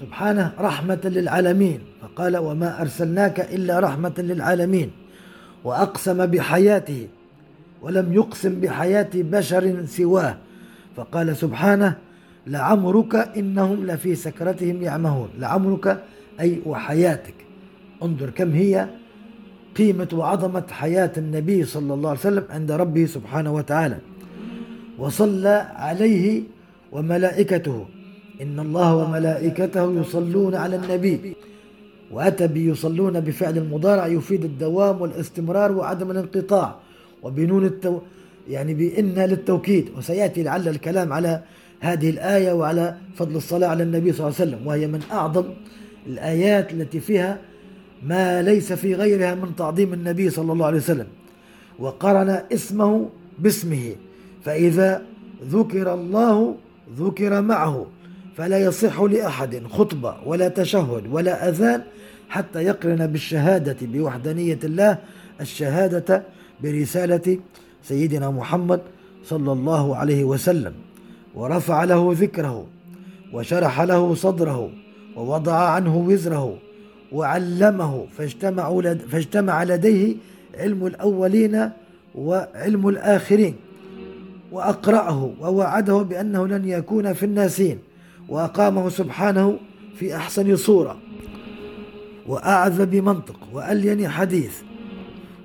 سبحانه 0.02 0.54
رحمة 0.60 1.02
للعالمين. 1.04 1.80
فقال 2.16 2.38
وما 2.38 2.82
أرسلناك 2.82 3.40
إلا 3.40 3.80
رحمة 3.80 4.14
للعالمين 4.18 4.92
وأقسم 5.64 6.26
بحياته 6.26 7.08
ولم 7.82 8.14
يقسم 8.14 8.60
بحياة 8.60 9.10
بشر 9.16 9.86
سواه 9.86 10.38
فقال 10.96 11.38
سبحانه 11.38 11.96
لعمرك 12.48 13.16
إنهم 13.16 13.86
لفي 13.86 14.16
سكرتهم 14.16 14.82
يعمهون 14.82 15.30
لعمرك 15.40 16.04
أي 16.40 16.62
وحياتك 16.66 17.34
انظر 18.04 18.30
كم 18.30 18.52
هي 18.52 18.88
قيمة 19.78 20.08
وعظمة 20.14 20.64
حياة 20.72 21.12
النبي 21.18 21.64
صلى 21.66 21.94
الله 21.94 22.10
عليه 22.10 22.20
وسلم 22.20 22.44
عند 22.50 22.72
ربه 22.72 23.06
سبحانه 23.06 23.54
وتعالى 23.54 23.98
وصلى 24.98 25.68
عليه 25.76 26.44
وملائكته 26.92 27.86
إن 28.42 28.60
الله 28.60 28.96
وملائكته 28.96 30.00
يصلون 30.00 30.56
على 30.56 30.76
النبي 30.76 31.36
وأتى 32.12 32.48
بيصلون 32.48 33.20
بفعل 33.20 33.58
المضارع 33.58 34.08
يفيد 34.08 34.44
الدوام 34.44 35.02
والاستمرار 35.02 35.72
وعدم 35.72 36.12
الانقطاع 36.12 36.76
وبنون 37.24 37.66
التو 37.66 38.00
يعني 38.50 38.74
بإن 38.74 39.14
للتوكيد. 39.14 39.90
وسيأتي 39.98 40.44
لعل 40.44 40.68
الكلام 40.68 41.14
على 41.14 41.42
هذه 41.80 42.10
الآية 42.10 42.54
وعلى 42.54 42.98
فضل 43.16 43.36
الصلاة 43.36 43.68
على 43.68 43.84
النبي 43.84 44.14
صلى 44.14 44.28
الله 44.28 44.40
عليه 44.40 44.52
وسلم 44.52 44.68
وهي 44.68 44.88
من 44.88 45.02
أعظم 45.12 45.46
الآيات 46.08 46.74
التي 46.74 47.00
فيها 47.00 47.38
ما 48.04 48.42
ليس 48.42 48.74
في 48.74 48.96
غيرها 48.96 49.36
من 49.36 49.56
تعظيم 49.56 49.94
النبي 49.94 50.30
صلى 50.30 50.54
الله 50.54 50.66
عليه 50.66 50.78
وسلم 50.78 51.08
وقرن 51.80 52.42
اسمه 52.54 53.10
باسمه 53.40 53.96
فإذا 54.44 55.02
ذكر 55.50 55.94
الله 55.94 56.56
ذكر 57.00 57.42
معه. 57.42 57.86
فلا 58.38 58.60
يصح 58.60 59.02
لأحد 59.02 59.64
خطبة 59.70 60.16
ولا 60.26 60.48
تشهد 60.48 61.04
ولا 61.12 61.50
أذان 61.50 61.82
حتى 62.30 62.64
يقرن 62.64 63.08
بالشهادة 63.08 63.78
بوحدانية 63.82 64.60
الله 64.64 64.98
الشهادة 65.42 66.24
برسالة 66.64 67.38
سيدنا 67.84 68.30
محمد 68.30 68.82
صلى 69.26 69.52
الله 69.52 69.96
عليه 69.96 70.24
وسلم. 70.24 70.74
ورفع 71.36 71.84
له 71.84 72.16
ذكره 72.18 72.68
وشرح 73.34 73.82
له 73.82 74.16
صدره 74.16 74.70
ووضع 75.16 75.56
عنه 75.56 75.98
وزره 75.98 76.58
وعلمه 77.12 78.06
فاجتمع, 78.18 78.70
لد 78.70 79.02
فاجتمع 79.12 79.64
لديه 79.64 80.16
علم 80.58 80.86
الأولين 80.86 81.70
وعلم 82.16 82.88
الآخرين. 82.88 83.56
وأقرأه 84.52 85.34
ووعده 85.42 85.98
بأنه 85.98 86.48
لن 86.48 86.70
يكون 86.70 87.14
في 87.14 87.26
الناسين. 87.26 87.80
وأقامه 88.30 88.90
سبحانه 88.90 89.60
في 89.96 90.16
أحسن 90.16 90.56
صورة. 90.56 90.98
وأعذب 92.28 92.96
منطق 92.96 93.40
وألين 93.54 94.10
حديث 94.10 94.62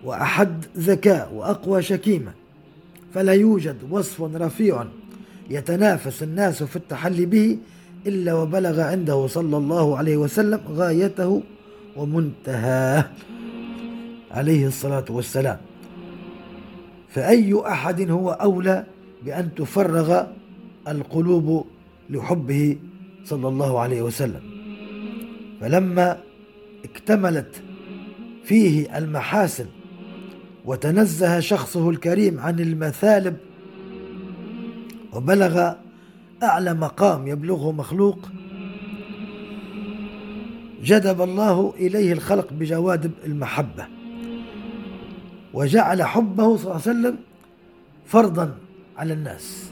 وأحد 0.05 0.65
ذكاء 0.77 1.33
وأقوى 1.35 1.83
شكيمة. 1.83 2.33
فلا 3.15 3.33
يوجد 3.33 3.77
وصف 3.91 4.23
رفيع 4.23 4.85
يتنافس 5.51 6.23
الناس 6.23 6.63
في 6.63 6.77
التحلي 6.77 7.27
به 7.27 7.59
إلا 8.07 8.35
وبلغ 8.35 8.81
عنده 8.81 9.27
صلى 9.27 9.57
الله 9.57 9.97
عليه 9.99 10.17
وسلم 10.17 10.61
غايته 10.69 11.43
ومنتهاه 11.97 13.11
عليه 14.31 14.67
الصلاة 14.67 15.05
والسلام. 15.11 15.59
فأي 17.09 17.63
أحد 17.67 18.11
هو 18.11 18.31
أولى 18.31 18.85
بأن 19.25 19.55
تفرغ 19.55 20.23
القلوب 20.89 21.67
لحبه 22.11 22.79
صلى 23.25 23.49
الله 23.49 23.81
عليه 23.81 24.03
وسلم. 24.03 24.41
فلما 25.61 26.19
اكتملت 26.85 27.63
فيه 28.45 28.99
المحاسن 28.99 29.67
وتنزه 30.65 31.41
شخصه 31.41 31.91
الكريم 31.91 32.41
عن 32.41 32.61
المثالب 32.61 33.37
وبلغ 35.13 35.73
أعلى 36.43 36.75
مقام 36.75 37.27
يبلغه 37.27 37.73
مخلوق 37.73 38.29
جذب 40.85 41.23
الله 41.23 41.75
إليه 41.77 42.13
الخلق 42.13 42.53
بجوادب 42.53 43.11
المحبة 43.27 43.87
وجعل 45.55 46.03
حبه 46.03 46.57
صلى 46.57 46.63
الله 46.63 46.73
عليه 46.73 46.83
وسلم 46.83 47.17
فرضا 48.07 48.55
على 48.97 49.13
الناس. 49.13 49.71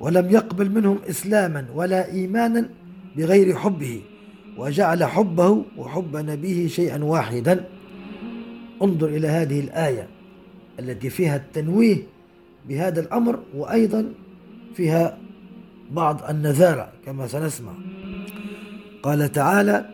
ولم 0.00 0.30
يقبل 0.30 0.70
منهم 0.70 0.98
إسلاما 1.10 1.66
ولا 1.74 2.12
إيمانا 2.12 2.68
بغير 3.16 3.56
حبه 3.56 4.00
وجعل 4.58 5.04
حبه 5.04 5.64
وحب 5.78 6.16
نبيه 6.16 6.68
شيئا 6.68 7.04
واحدا. 7.04 7.64
انظر 8.82 9.08
إلى 9.08 9.28
هذه 9.28 9.60
الآية 9.60 10.08
التي 10.78 11.10
فيها 11.10 11.36
التنويه 11.36 11.96
بهذا 12.68 13.00
الأمر 13.00 13.38
وأيضا 13.56 14.04
فيها 14.74 15.18
بعض 15.90 16.20
النذارة 16.30 16.88
كما 17.06 17.26
سنسمع. 17.26 17.72
قال 19.02 19.32
تعالى 19.32 19.84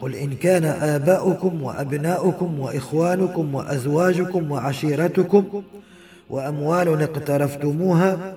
قل 0.00 0.14
إن 0.14 0.30
كان 0.30 0.64
آباؤكم 0.64 1.62
وأبناؤكم 1.62 2.60
وإخوانكم 2.60 3.54
وأزواجكم 3.54 4.50
وعشيرتكم 4.50 5.62
وأموال 6.30 7.02
اقترفتموها 7.02 8.36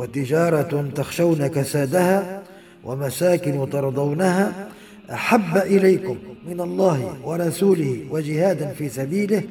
وتجارة 0.00 0.90
تخشون 0.94 1.46
كسادها 1.46 2.42
ومساكن 2.84 3.70
ترضونها 3.70 4.68
أحب 5.12 5.56
إليكم 5.56 6.16
من 6.48 6.60
الله 6.60 7.16
ورسوله 7.24 8.06
وجهاد 8.10 8.72
في 8.72 8.88
سبيله 8.88 9.42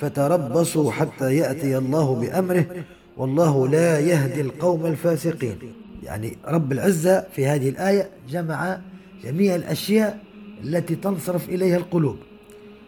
فتربصوا 0.00 0.92
حتى 0.92 1.36
يأتي 1.36 1.78
الله 1.78 2.14
بأمره 2.14 2.66
والله 3.16 3.68
لا 3.68 4.00
يهدي 4.00 4.40
القوم 4.40 4.86
الفاسقين. 4.86 5.58
يعني 6.02 6.36
رب 6.46 6.72
العزة 6.72 7.24
في 7.36 7.46
هذه 7.46 7.68
الآية 7.68 8.08
جمع 8.30 8.78
جميع 9.24 9.54
الأشياء 9.54 10.18
التي 10.64 10.94
تنصرف 10.94 11.48
إليها 11.48 11.76
القلوب. 11.76 12.16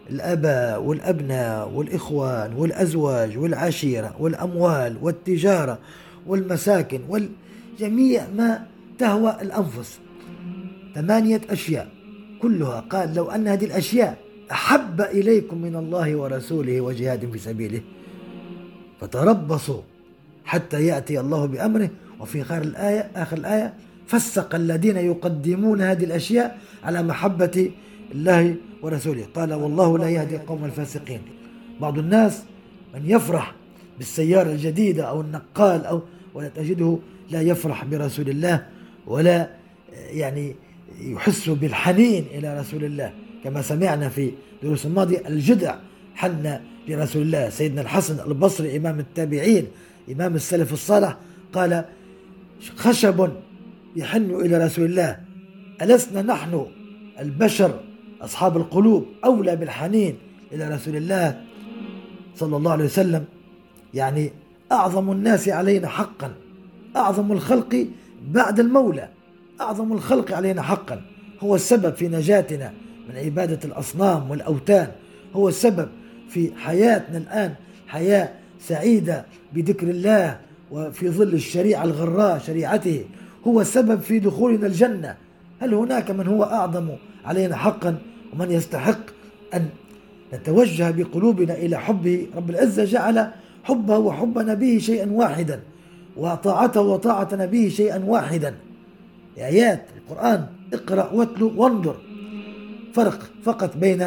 الآباء 0.09 0.81
والأبناء 0.81 1.69
والإخوان 1.69 2.53
والأزواج 2.53 3.37
والعشيرة 3.37 4.15
والأموال 4.19 4.97
والتجارة 5.01 5.79
والمساكن 6.27 6.99
وجميع 7.09 8.27
ما 8.37 8.65
تهوى 8.99 9.37
الأنفس. 9.41 9.99
ثمانية 10.95 11.41
أشياء 11.49 11.89
كلها. 12.41 12.79
قال 12.79 13.13
لو 13.13 13.31
أن 13.31 13.47
هذه 13.47 13.65
الأشياء 13.65 14.17
أحب 14.51 15.01
إليكم 15.01 15.61
من 15.61 15.75
الله 15.75 16.15
ورسوله 16.15 16.81
وجهاد 16.81 17.31
في 17.31 17.37
سبيله 17.37 17.81
فتربصوا 19.01 19.81
حتى 20.45 20.85
يأتي 20.85 21.19
الله 21.19 21.45
بأمره. 21.45 21.89
وفي 22.19 22.41
آخر 22.41 22.61
الآية 22.61 23.11
آخر 23.15 23.37
الآية 23.37 23.73
فسق 24.07 24.55
الذين 24.55 24.97
يقدمون 24.97 25.81
هذه 25.81 26.03
الأشياء 26.03 26.59
على 26.83 27.03
محبة 27.03 27.71
الله 28.11 28.55
ورسوله. 28.81 29.25
قال 29.35 29.53
والله 29.53 29.97
لا 29.97 30.09
يهدي 30.09 30.35
القوم 30.35 30.65
الفاسقين. 30.65 31.21
بعض 31.81 31.99
الناس 31.99 32.43
من 32.93 33.01
يفرح 33.05 33.55
بالسيارة 33.97 34.51
الجديدة 34.51 35.03
أو 35.03 35.21
النقال 35.21 35.85
أو 35.85 36.01
ولا 36.33 36.49
تجده 36.49 36.99
لا 37.31 37.41
يفرح 37.41 37.85
برسول 37.85 38.29
الله 38.29 38.65
ولا 39.07 39.49
يعني 39.93 40.55
يحس 41.01 41.49
بالحنين 41.49 42.25
إلى 42.33 42.59
رسول 42.59 42.83
الله. 42.83 43.13
كما 43.43 43.61
سمعنا 43.61 44.09
في 44.09 44.31
دروس 44.63 44.85
الماضية 44.85 45.27
الجدع 45.27 45.75
حن 46.15 46.59
لرسول 46.87 47.21
الله. 47.21 47.49
سيدنا 47.49 47.81
الحسن 47.81 48.19
البصري 48.27 48.77
إمام 48.77 48.99
التابعين 48.99 49.67
إمام 50.11 50.35
السلف 50.35 50.73
الصالح 50.73 51.17
قال 51.53 51.85
خشب 52.75 53.29
يحن 53.95 54.31
إلى 54.31 54.65
رسول 54.65 54.85
الله. 54.85 55.19
ألسنا 55.81 56.21
نحن 56.21 56.65
البشر 57.19 57.79
أصحاب 58.21 58.57
القلوب 58.57 59.05
أولى 59.25 59.55
بالحنين 59.55 60.15
إلى 60.51 60.69
رسول 60.69 60.95
الله 60.95 61.41
صلى 62.35 62.57
الله 62.57 62.71
عليه 62.71 62.85
وسلم؟ 62.85 63.25
يعني 63.95 64.31
أعظم 64.71 65.11
الناس 65.11 65.49
علينا 65.49 65.87
حقا. 65.87 66.33
أعظم 66.95 67.31
الخلق 67.31 67.87
بعد 68.27 68.59
المولى. 68.59 69.09
أعظم 69.61 69.93
الخلق 69.93 70.31
علينا 70.31 70.61
حقا. 70.61 71.01
هو 71.39 71.55
السبب 71.55 71.95
في 71.95 72.07
نجاتنا 72.07 72.73
من 73.09 73.15
عبادة 73.15 73.59
الأصنام 73.65 74.31
والأوثان 74.31 74.87
هو 75.35 75.49
السبب 75.49 75.89
في 76.29 76.51
حياتنا 76.55 77.17
الآن. 77.17 77.53
حياة 77.87 78.29
سعيدة 78.59 79.25
بذكر 79.53 79.87
الله 79.87 80.39
وفي 80.71 81.09
ظل 81.09 81.33
الشريعة 81.33 81.83
الغراء 81.83 82.39
شريعته. 82.39 83.05
هو 83.47 83.61
السبب 83.61 84.01
في 84.01 84.19
دخولنا 84.19 84.67
الجنة. 84.67 85.15
هل 85.59 85.73
هناك 85.73 86.11
من 86.11 86.27
هو 86.27 86.43
أعظم 86.43 86.89
علينا 87.25 87.55
حقا 87.55 87.97
ومن 88.33 88.51
يستحق 88.51 88.99
أن 89.53 89.69
نتوجه 90.33 90.91
بقلوبنا 90.91 91.53
إلى 91.53 91.79
حبه؟ 91.79 92.27
رب 92.35 92.49
العزة 92.49 92.83
جعل 92.83 93.31
حبه 93.65 93.97
وحب 93.97 94.35
نبيه 94.37 94.77
شيئا 94.79 95.07
واحدا 95.11 95.59
وطاعته 96.17 96.81
وطاعة 96.81 97.29
نبيه 97.33 97.69
شيئا 97.69 97.99
واحدا. 98.05 98.55
آيات 99.37 99.83
القرآن 99.97 100.45
اقرأ 100.73 101.11
واتلو 101.13 101.51
وانظر. 101.57 101.95
فرق 102.93 103.19
فقط 103.43 103.77
بين 103.77 104.01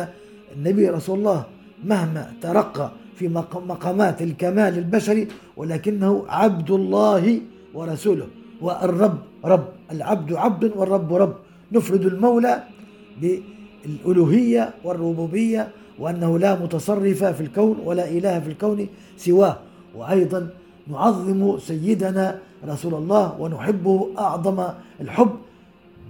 النبي 0.56 0.88
رسول 0.88 1.18
الله 1.18 1.40
مهما 1.84 2.32
ترقى 2.42 2.90
في 3.18 3.28
مقامات 3.72 4.22
الكمال 4.22 4.78
البشري 4.78 5.28
ولكنه 5.56 6.24
عبد 6.28 6.70
الله 6.70 7.40
ورسوله. 7.74 8.26
والرب 8.60 9.18
رب 9.44 9.68
العبد 9.92 10.32
عبد 10.32 10.72
والرب 10.76 11.14
رب. 11.14 11.34
نفرد 11.72 12.04
المولى 12.06 12.62
بالألوهية 13.20 14.74
والربوبية 14.84 15.68
وأنه 15.98 16.38
لا 16.38 16.54
متصرف 16.62 17.24
في 17.24 17.40
الكون 17.40 17.76
ولا 17.84 18.08
إله 18.08 18.40
في 18.40 18.48
الكون 18.48 18.88
سواه. 19.18 19.56
وأيضا 19.94 20.40
نعظم 20.88 21.58
سيدنا 21.58 22.38
رسول 22.68 22.94
الله 22.94 23.40
ونحبه 23.40 24.08
أعظم 24.18 24.58
الحب 25.00 25.34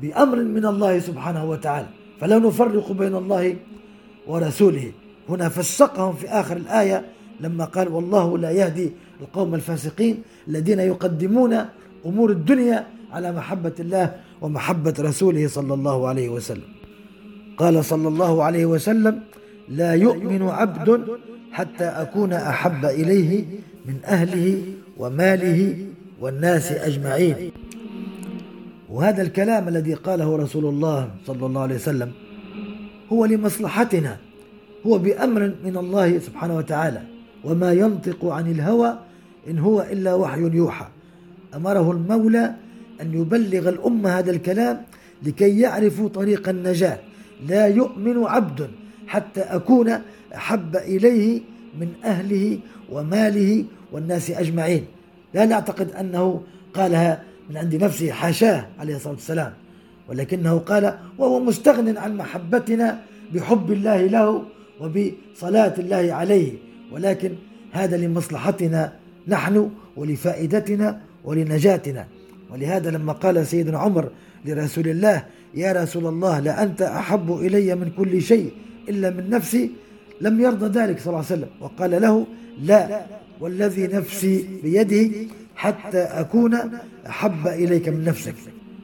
بأمر 0.03 0.37
من 0.57 0.65
الله 0.67 0.99
سبحانه 0.99 1.45
وتعالى. 1.51 1.87
فلا 2.21 2.39
نفرق 2.39 2.93
بين 2.93 3.15
الله 3.15 3.57
ورسوله. 4.27 4.93
هنا 5.29 5.49
فسقهم 5.49 6.13
في 6.13 6.29
آخر 6.29 6.57
الآية 6.57 7.05
لما 7.41 7.65
قال 7.65 7.89
والله 7.89 8.39
لا 8.39 8.51
يهدي 8.51 8.93
القوم 9.21 9.55
الفاسقين 9.55 10.23
الذين 10.49 10.81
يقدمون 10.81 11.53
أمور 12.07 12.31
الدنيا 12.31 12.87
على 13.13 13.33
محبة 13.33 13.73
الله 13.81 14.15
ومحبة 14.41 14.95
رسوله 15.01 15.49
صلى 15.49 15.75
الله 15.75 16.09
عليه 16.09 16.29
وسلم. 16.29 16.71
قال 17.59 17.85
صلى 17.85 18.09
الله 18.09 18.43
عليه 18.43 18.67
وسلم 18.67 19.21
لا 19.71 19.93
يؤمن 19.95 20.43
عبد 20.43 21.07
حتى 21.53 21.85
أكون 21.85 22.33
أحب 22.33 22.85
إليه 22.85 23.45
من 23.87 23.95
أهله 24.05 24.63
وماله 24.99 25.77
والناس 26.21 26.73
أجمعين. 26.73 27.51
وهذا 28.91 29.23
الكلام 29.23 29.69
الذي 29.69 29.95
قاله 29.95 30.37
رسول 30.37 30.65
الله 30.65 31.11
صلى 31.27 31.47
الله 31.47 31.61
عليه 31.61 31.75
وسلم 31.75 32.13
هو 33.13 33.25
لمصلحتنا 33.25 34.17
هو 34.87 34.99
بأمر 34.99 35.53
من 35.65 35.77
الله 35.77 36.19
سبحانه 36.19 36.57
وتعالى. 36.57 37.03
وما 37.45 37.73
ينطق 37.73 38.25
عن 38.25 38.51
الهوى 38.51 38.99
إن 39.51 39.59
هو 39.59 39.87
إلا 39.93 40.15
وحي 40.15 40.41
يوحى. 40.41 40.87
أمره 41.55 41.91
المولى 41.93 42.55
أن 43.01 43.15
يبلغ 43.15 43.69
الأمة 43.69 44.19
هذا 44.19 44.31
الكلام 44.31 44.81
لكي 45.23 45.61
يعرفوا 45.61 46.09
طريق 46.09 46.49
النجاة. 46.49 46.99
لا 47.49 47.67
يؤمن 47.67 48.25
عبد 48.25 48.69
حتى 49.09 49.41
أكون 49.41 49.99
أحب 50.35 50.77
إليه 50.77 51.41
من 51.81 51.89
أهله 52.05 52.59
وماله 52.93 53.65
والناس 53.93 54.31
أجمعين. 54.31 54.85
لا 55.35 55.45
نعتقد 55.45 55.91
أنه 55.91 56.43
قالها 56.75 57.23
من 57.51 57.57
عند 57.57 57.75
نفسه 57.75 58.11
حاشاه 58.11 58.67
عليه 58.79 58.97
الصلاة 58.97 59.15
والسلام. 59.15 59.53
ولكنه 60.09 60.59
قال 60.59 60.99
وهو 61.19 61.41
مستغن 61.41 61.97
عن 61.97 62.17
محبتنا 62.17 63.01
بحب 63.35 63.73
الله 63.73 64.07
له 64.07 64.43
وبصلاة 64.81 65.75
الله 65.79 66.13
عليه. 66.13 66.53
ولكن 66.93 67.33
هذا 67.73 67.97
لمصلحتنا 67.97 68.93
نحن 69.29 69.71
ولفائدتنا 69.97 71.01
ولنجاتنا. 71.25 72.07
ولهذا 72.53 72.91
لما 72.91 73.13
قال 73.13 73.47
سيدنا 73.47 73.79
عمر 73.79 74.09
لرسول 74.45 74.89
الله 74.89 75.25
يا 75.55 75.73
رسول 75.73 76.07
الله 76.07 76.41
لأنت 76.41 76.83
أحب 76.83 77.33
إلي 77.33 77.75
من 77.75 77.91
كل 77.91 78.23
شيء 78.23 78.53
إلا 78.89 79.11
من 79.11 79.31
نفسي 79.31 79.71
لم 80.21 80.41
يرضى 80.41 80.81
ذلك 80.81 81.01
صلى 81.01 81.07
الله 81.07 81.25
عليه 81.25 81.35
وسلم. 81.35 81.49
وقال 81.61 82.03
له 82.03 82.27
لا 82.63 83.07
والذي 83.41 83.87
نفسي 83.87 84.49
بيده 84.63 85.11
حتى 85.57 85.99
أكون 85.99 86.55
أحب 87.07 87.47
إليك 87.47 87.89
من 87.89 88.05
نفسك. 88.05 88.35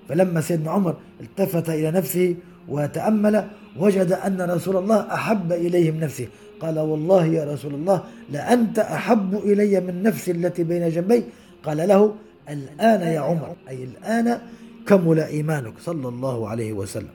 فلما 0.09 0.41
سيدنا 0.41 0.71
عمر 0.71 0.97
التفت 1.21 1.71
إلى 1.71 1.91
نفسه 1.91 2.35
وتأمل 2.69 3.45
وجد 3.77 4.13
أن 4.13 4.41
رسول 4.51 4.77
الله 4.77 5.15
أحب 5.15 5.53
إليه 5.53 5.91
من 5.91 6.01
نفسه. 6.01 6.29
قال 6.61 6.79
والله 6.79 7.27
يا 7.27 7.45
رسول 7.53 7.75
الله 7.75 8.05
لأنت 8.33 8.79
أحب 8.79 9.35
إلي 9.35 9.81
من 9.81 10.03
نفسي 10.03 10.31
التي 10.31 10.65
بين 10.65 10.89
جنبي؟ 10.89 11.25
قال 11.65 11.77
له 11.77 12.15
الآن 12.49 13.01
يا 13.01 13.21
عمر 13.21 13.57
أي 13.69 13.85
الآن 13.85 14.39
كمل 14.87 15.21
إيمانك 15.21 15.73
صلى 15.81 16.09
الله 16.09 16.49
عليه 16.49 16.73
وسلم. 16.73 17.15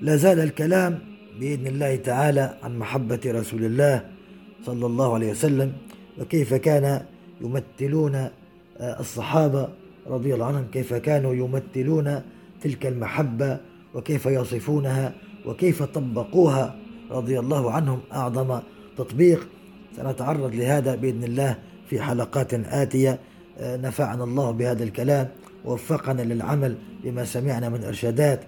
لا 0.00 0.16
زال 0.16 0.40
الكلام 0.40 0.98
بإذن 1.40 1.66
الله 1.66 1.96
تعالى 1.96 2.54
عن 2.62 2.78
محبة 2.78 3.20
رسول 3.26 3.64
الله 3.64 4.04
صلى 4.66 4.86
الله 4.86 5.14
عليه 5.14 5.30
وسلم 5.30 5.72
وكيف 6.20 6.54
كان 6.54 7.02
يمثلون 7.40 8.14
آه، 8.14 9.00
الصحابة 9.00 9.68
رضي 10.06 10.34
الله 10.34 10.46
عنهم 10.46 10.66
كيف 10.72 10.94
كانوا 10.94 11.34
يمثلون 11.34 12.22
تلك 12.62 12.86
المحبة 12.86 13.58
وكيف 13.94 14.26
يصفونها 14.26 15.12
وكيف 15.46 15.82
طبقوها 15.82 16.76
رضي 17.10 17.38
الله 17.38 17.72
عنهم 17.72 18.00
أعظم 18.12 18.60
تطبيق. 18.96 19.48
سنتعرض 19.96 20.54
لهذا 20.54 20.94
بإذن 20.94 21.24
الله 21.24 21.58
في 21.90 22.00
حلقات 22.00 22.54
آتية 22.54 23.18
آه، 23.58 23.76
نفعنا 23.76 24.24
الله 24.24 24.50
بهذا 24.50 24.84
الكلام 24.84 25.28
ووفقنا 25.64 26.22
للعمل 26.22 26.76
بما 27.04 27.24
سمعنا 27.24 27.68
من 27.68 27.84
إرشادات 27.84 28.40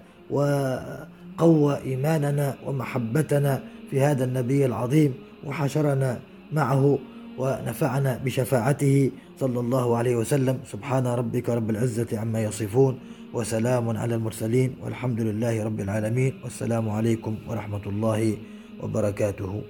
وقوى 1.41 1.77
إيماننا 1.85 2.55
ومحبتنا 2.65 3.63
في 3.89 4.01
هذا 4.01 4.23
النبي 4.25 4.65
العظيم 4.65 5.13
وحشرنا 5.45 6.19
معه 6.51 6.99
ونفعنا 7.37 8.21
بشفاعته 8.25 9.11
صلى 9.39 9.59
الله 9.59 9.97
عليه 9.97 10.15
وسلم. 10.15 10.59
سبحان 10.65 11.07
ربك 11.07 11.49
رب 11.49 11.69
العزة 11.69 12.19
عما 12.19 12.43
يصفون 12.43 12.99
وسلام 13.33 13.97
على 13.97 14.15
المرسلين 14.15 14.75
والحمد 14.83 15.21
لله 15.21 15.63
رب 15.63 15.79
العالمين. 15.79 16.33
والسلام 16.43 16.89
عليكم 16.89 17.35
ورحمة 17.49 17.85
الله 17.85 18.37
وبركاته. 18.83 19.61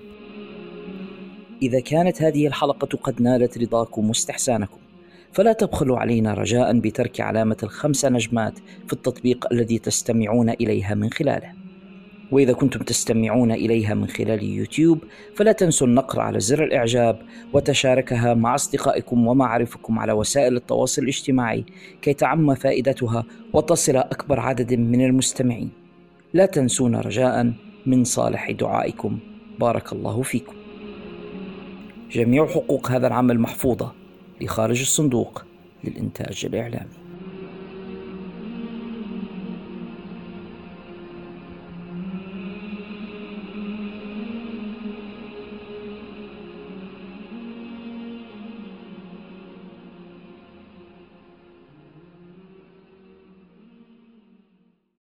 إذا 1.62 1.80
كانت 1.80 2.22
هذه 2.22 2.48
الحلقة 2.48 2.98
قد 3.04 3.22
نالت 3.22 3.58
رضاكم 3.58 4.10
واستحسانكم 4.10 4.78
فلا 5.34 5.54
تبخلوا 5.54 6.00
علينا 6.00 6.34
رجاء 6.34 6.80
بترك 6.80 7.22
علامة 7.22 7.58
الخمس 7.64 8.06
نجمات 8.06 8.60
في 8.88 8.94
التطبيق 8.94 9.48
الذي 9.52 9.80
تستمعون 9.80 10.50
إليها 10.50 10.96
من 10.96 11.10
خلاله. 11.10 11.61
وإذا 12.32 12.54
كنتم 12.54 12.80
تستمعون 12.80 13.52
إليها 13.52 13.94
من 13.94 14.08
خلال 14.08 14.44
يوتيوب 14.44 15.04
فلا 15.36 15.52
تنسوا 15.52 15.88
النقر 15.88 16.20
على 16.20 16.40
زر 16.40 16.64
الإعجاب 16.64 17.22
وتشاركها 17.54 18.34
مع 18.34 18.56
أصدقائكم 18.56 19.28
ومعارفكم 19.28 20.00
على 20.00 20.14
وسائل 20.14 20.56
التواصل 20.56 21.02
الاجتماعي 21.02 21.66
كي 22.02 22.14
تعم 22.14 22.56
فائدتها 22.56 23.26
وتصل 23.54 23.96
أكبر 23.96 24.40
عدد 24.40 24.74
من 24.74 25.06
المستمعين. 25.06 25.70
لا 26.34 26.46
تنسونا 26.46 27.02
رجاء 27.02 27.54
من 27.86 28.04
صالح 28.04 28.52
دعائكم. 28.52 29.20
بارك 29.60 29.94
الله 29.94 30.22
فيكم. 30.22 30.54
جميع 32.12 32.48
حقوق 32.48 32.92
هذا 32.92 33.08
العمل 33.08 33.40
محفوظة 33.40 33.92
لخارج 34.42 34.80
الصندوق 34.80 35.44
للإنتاج 35.84 36.46
الإعلامي. 36.46 37.01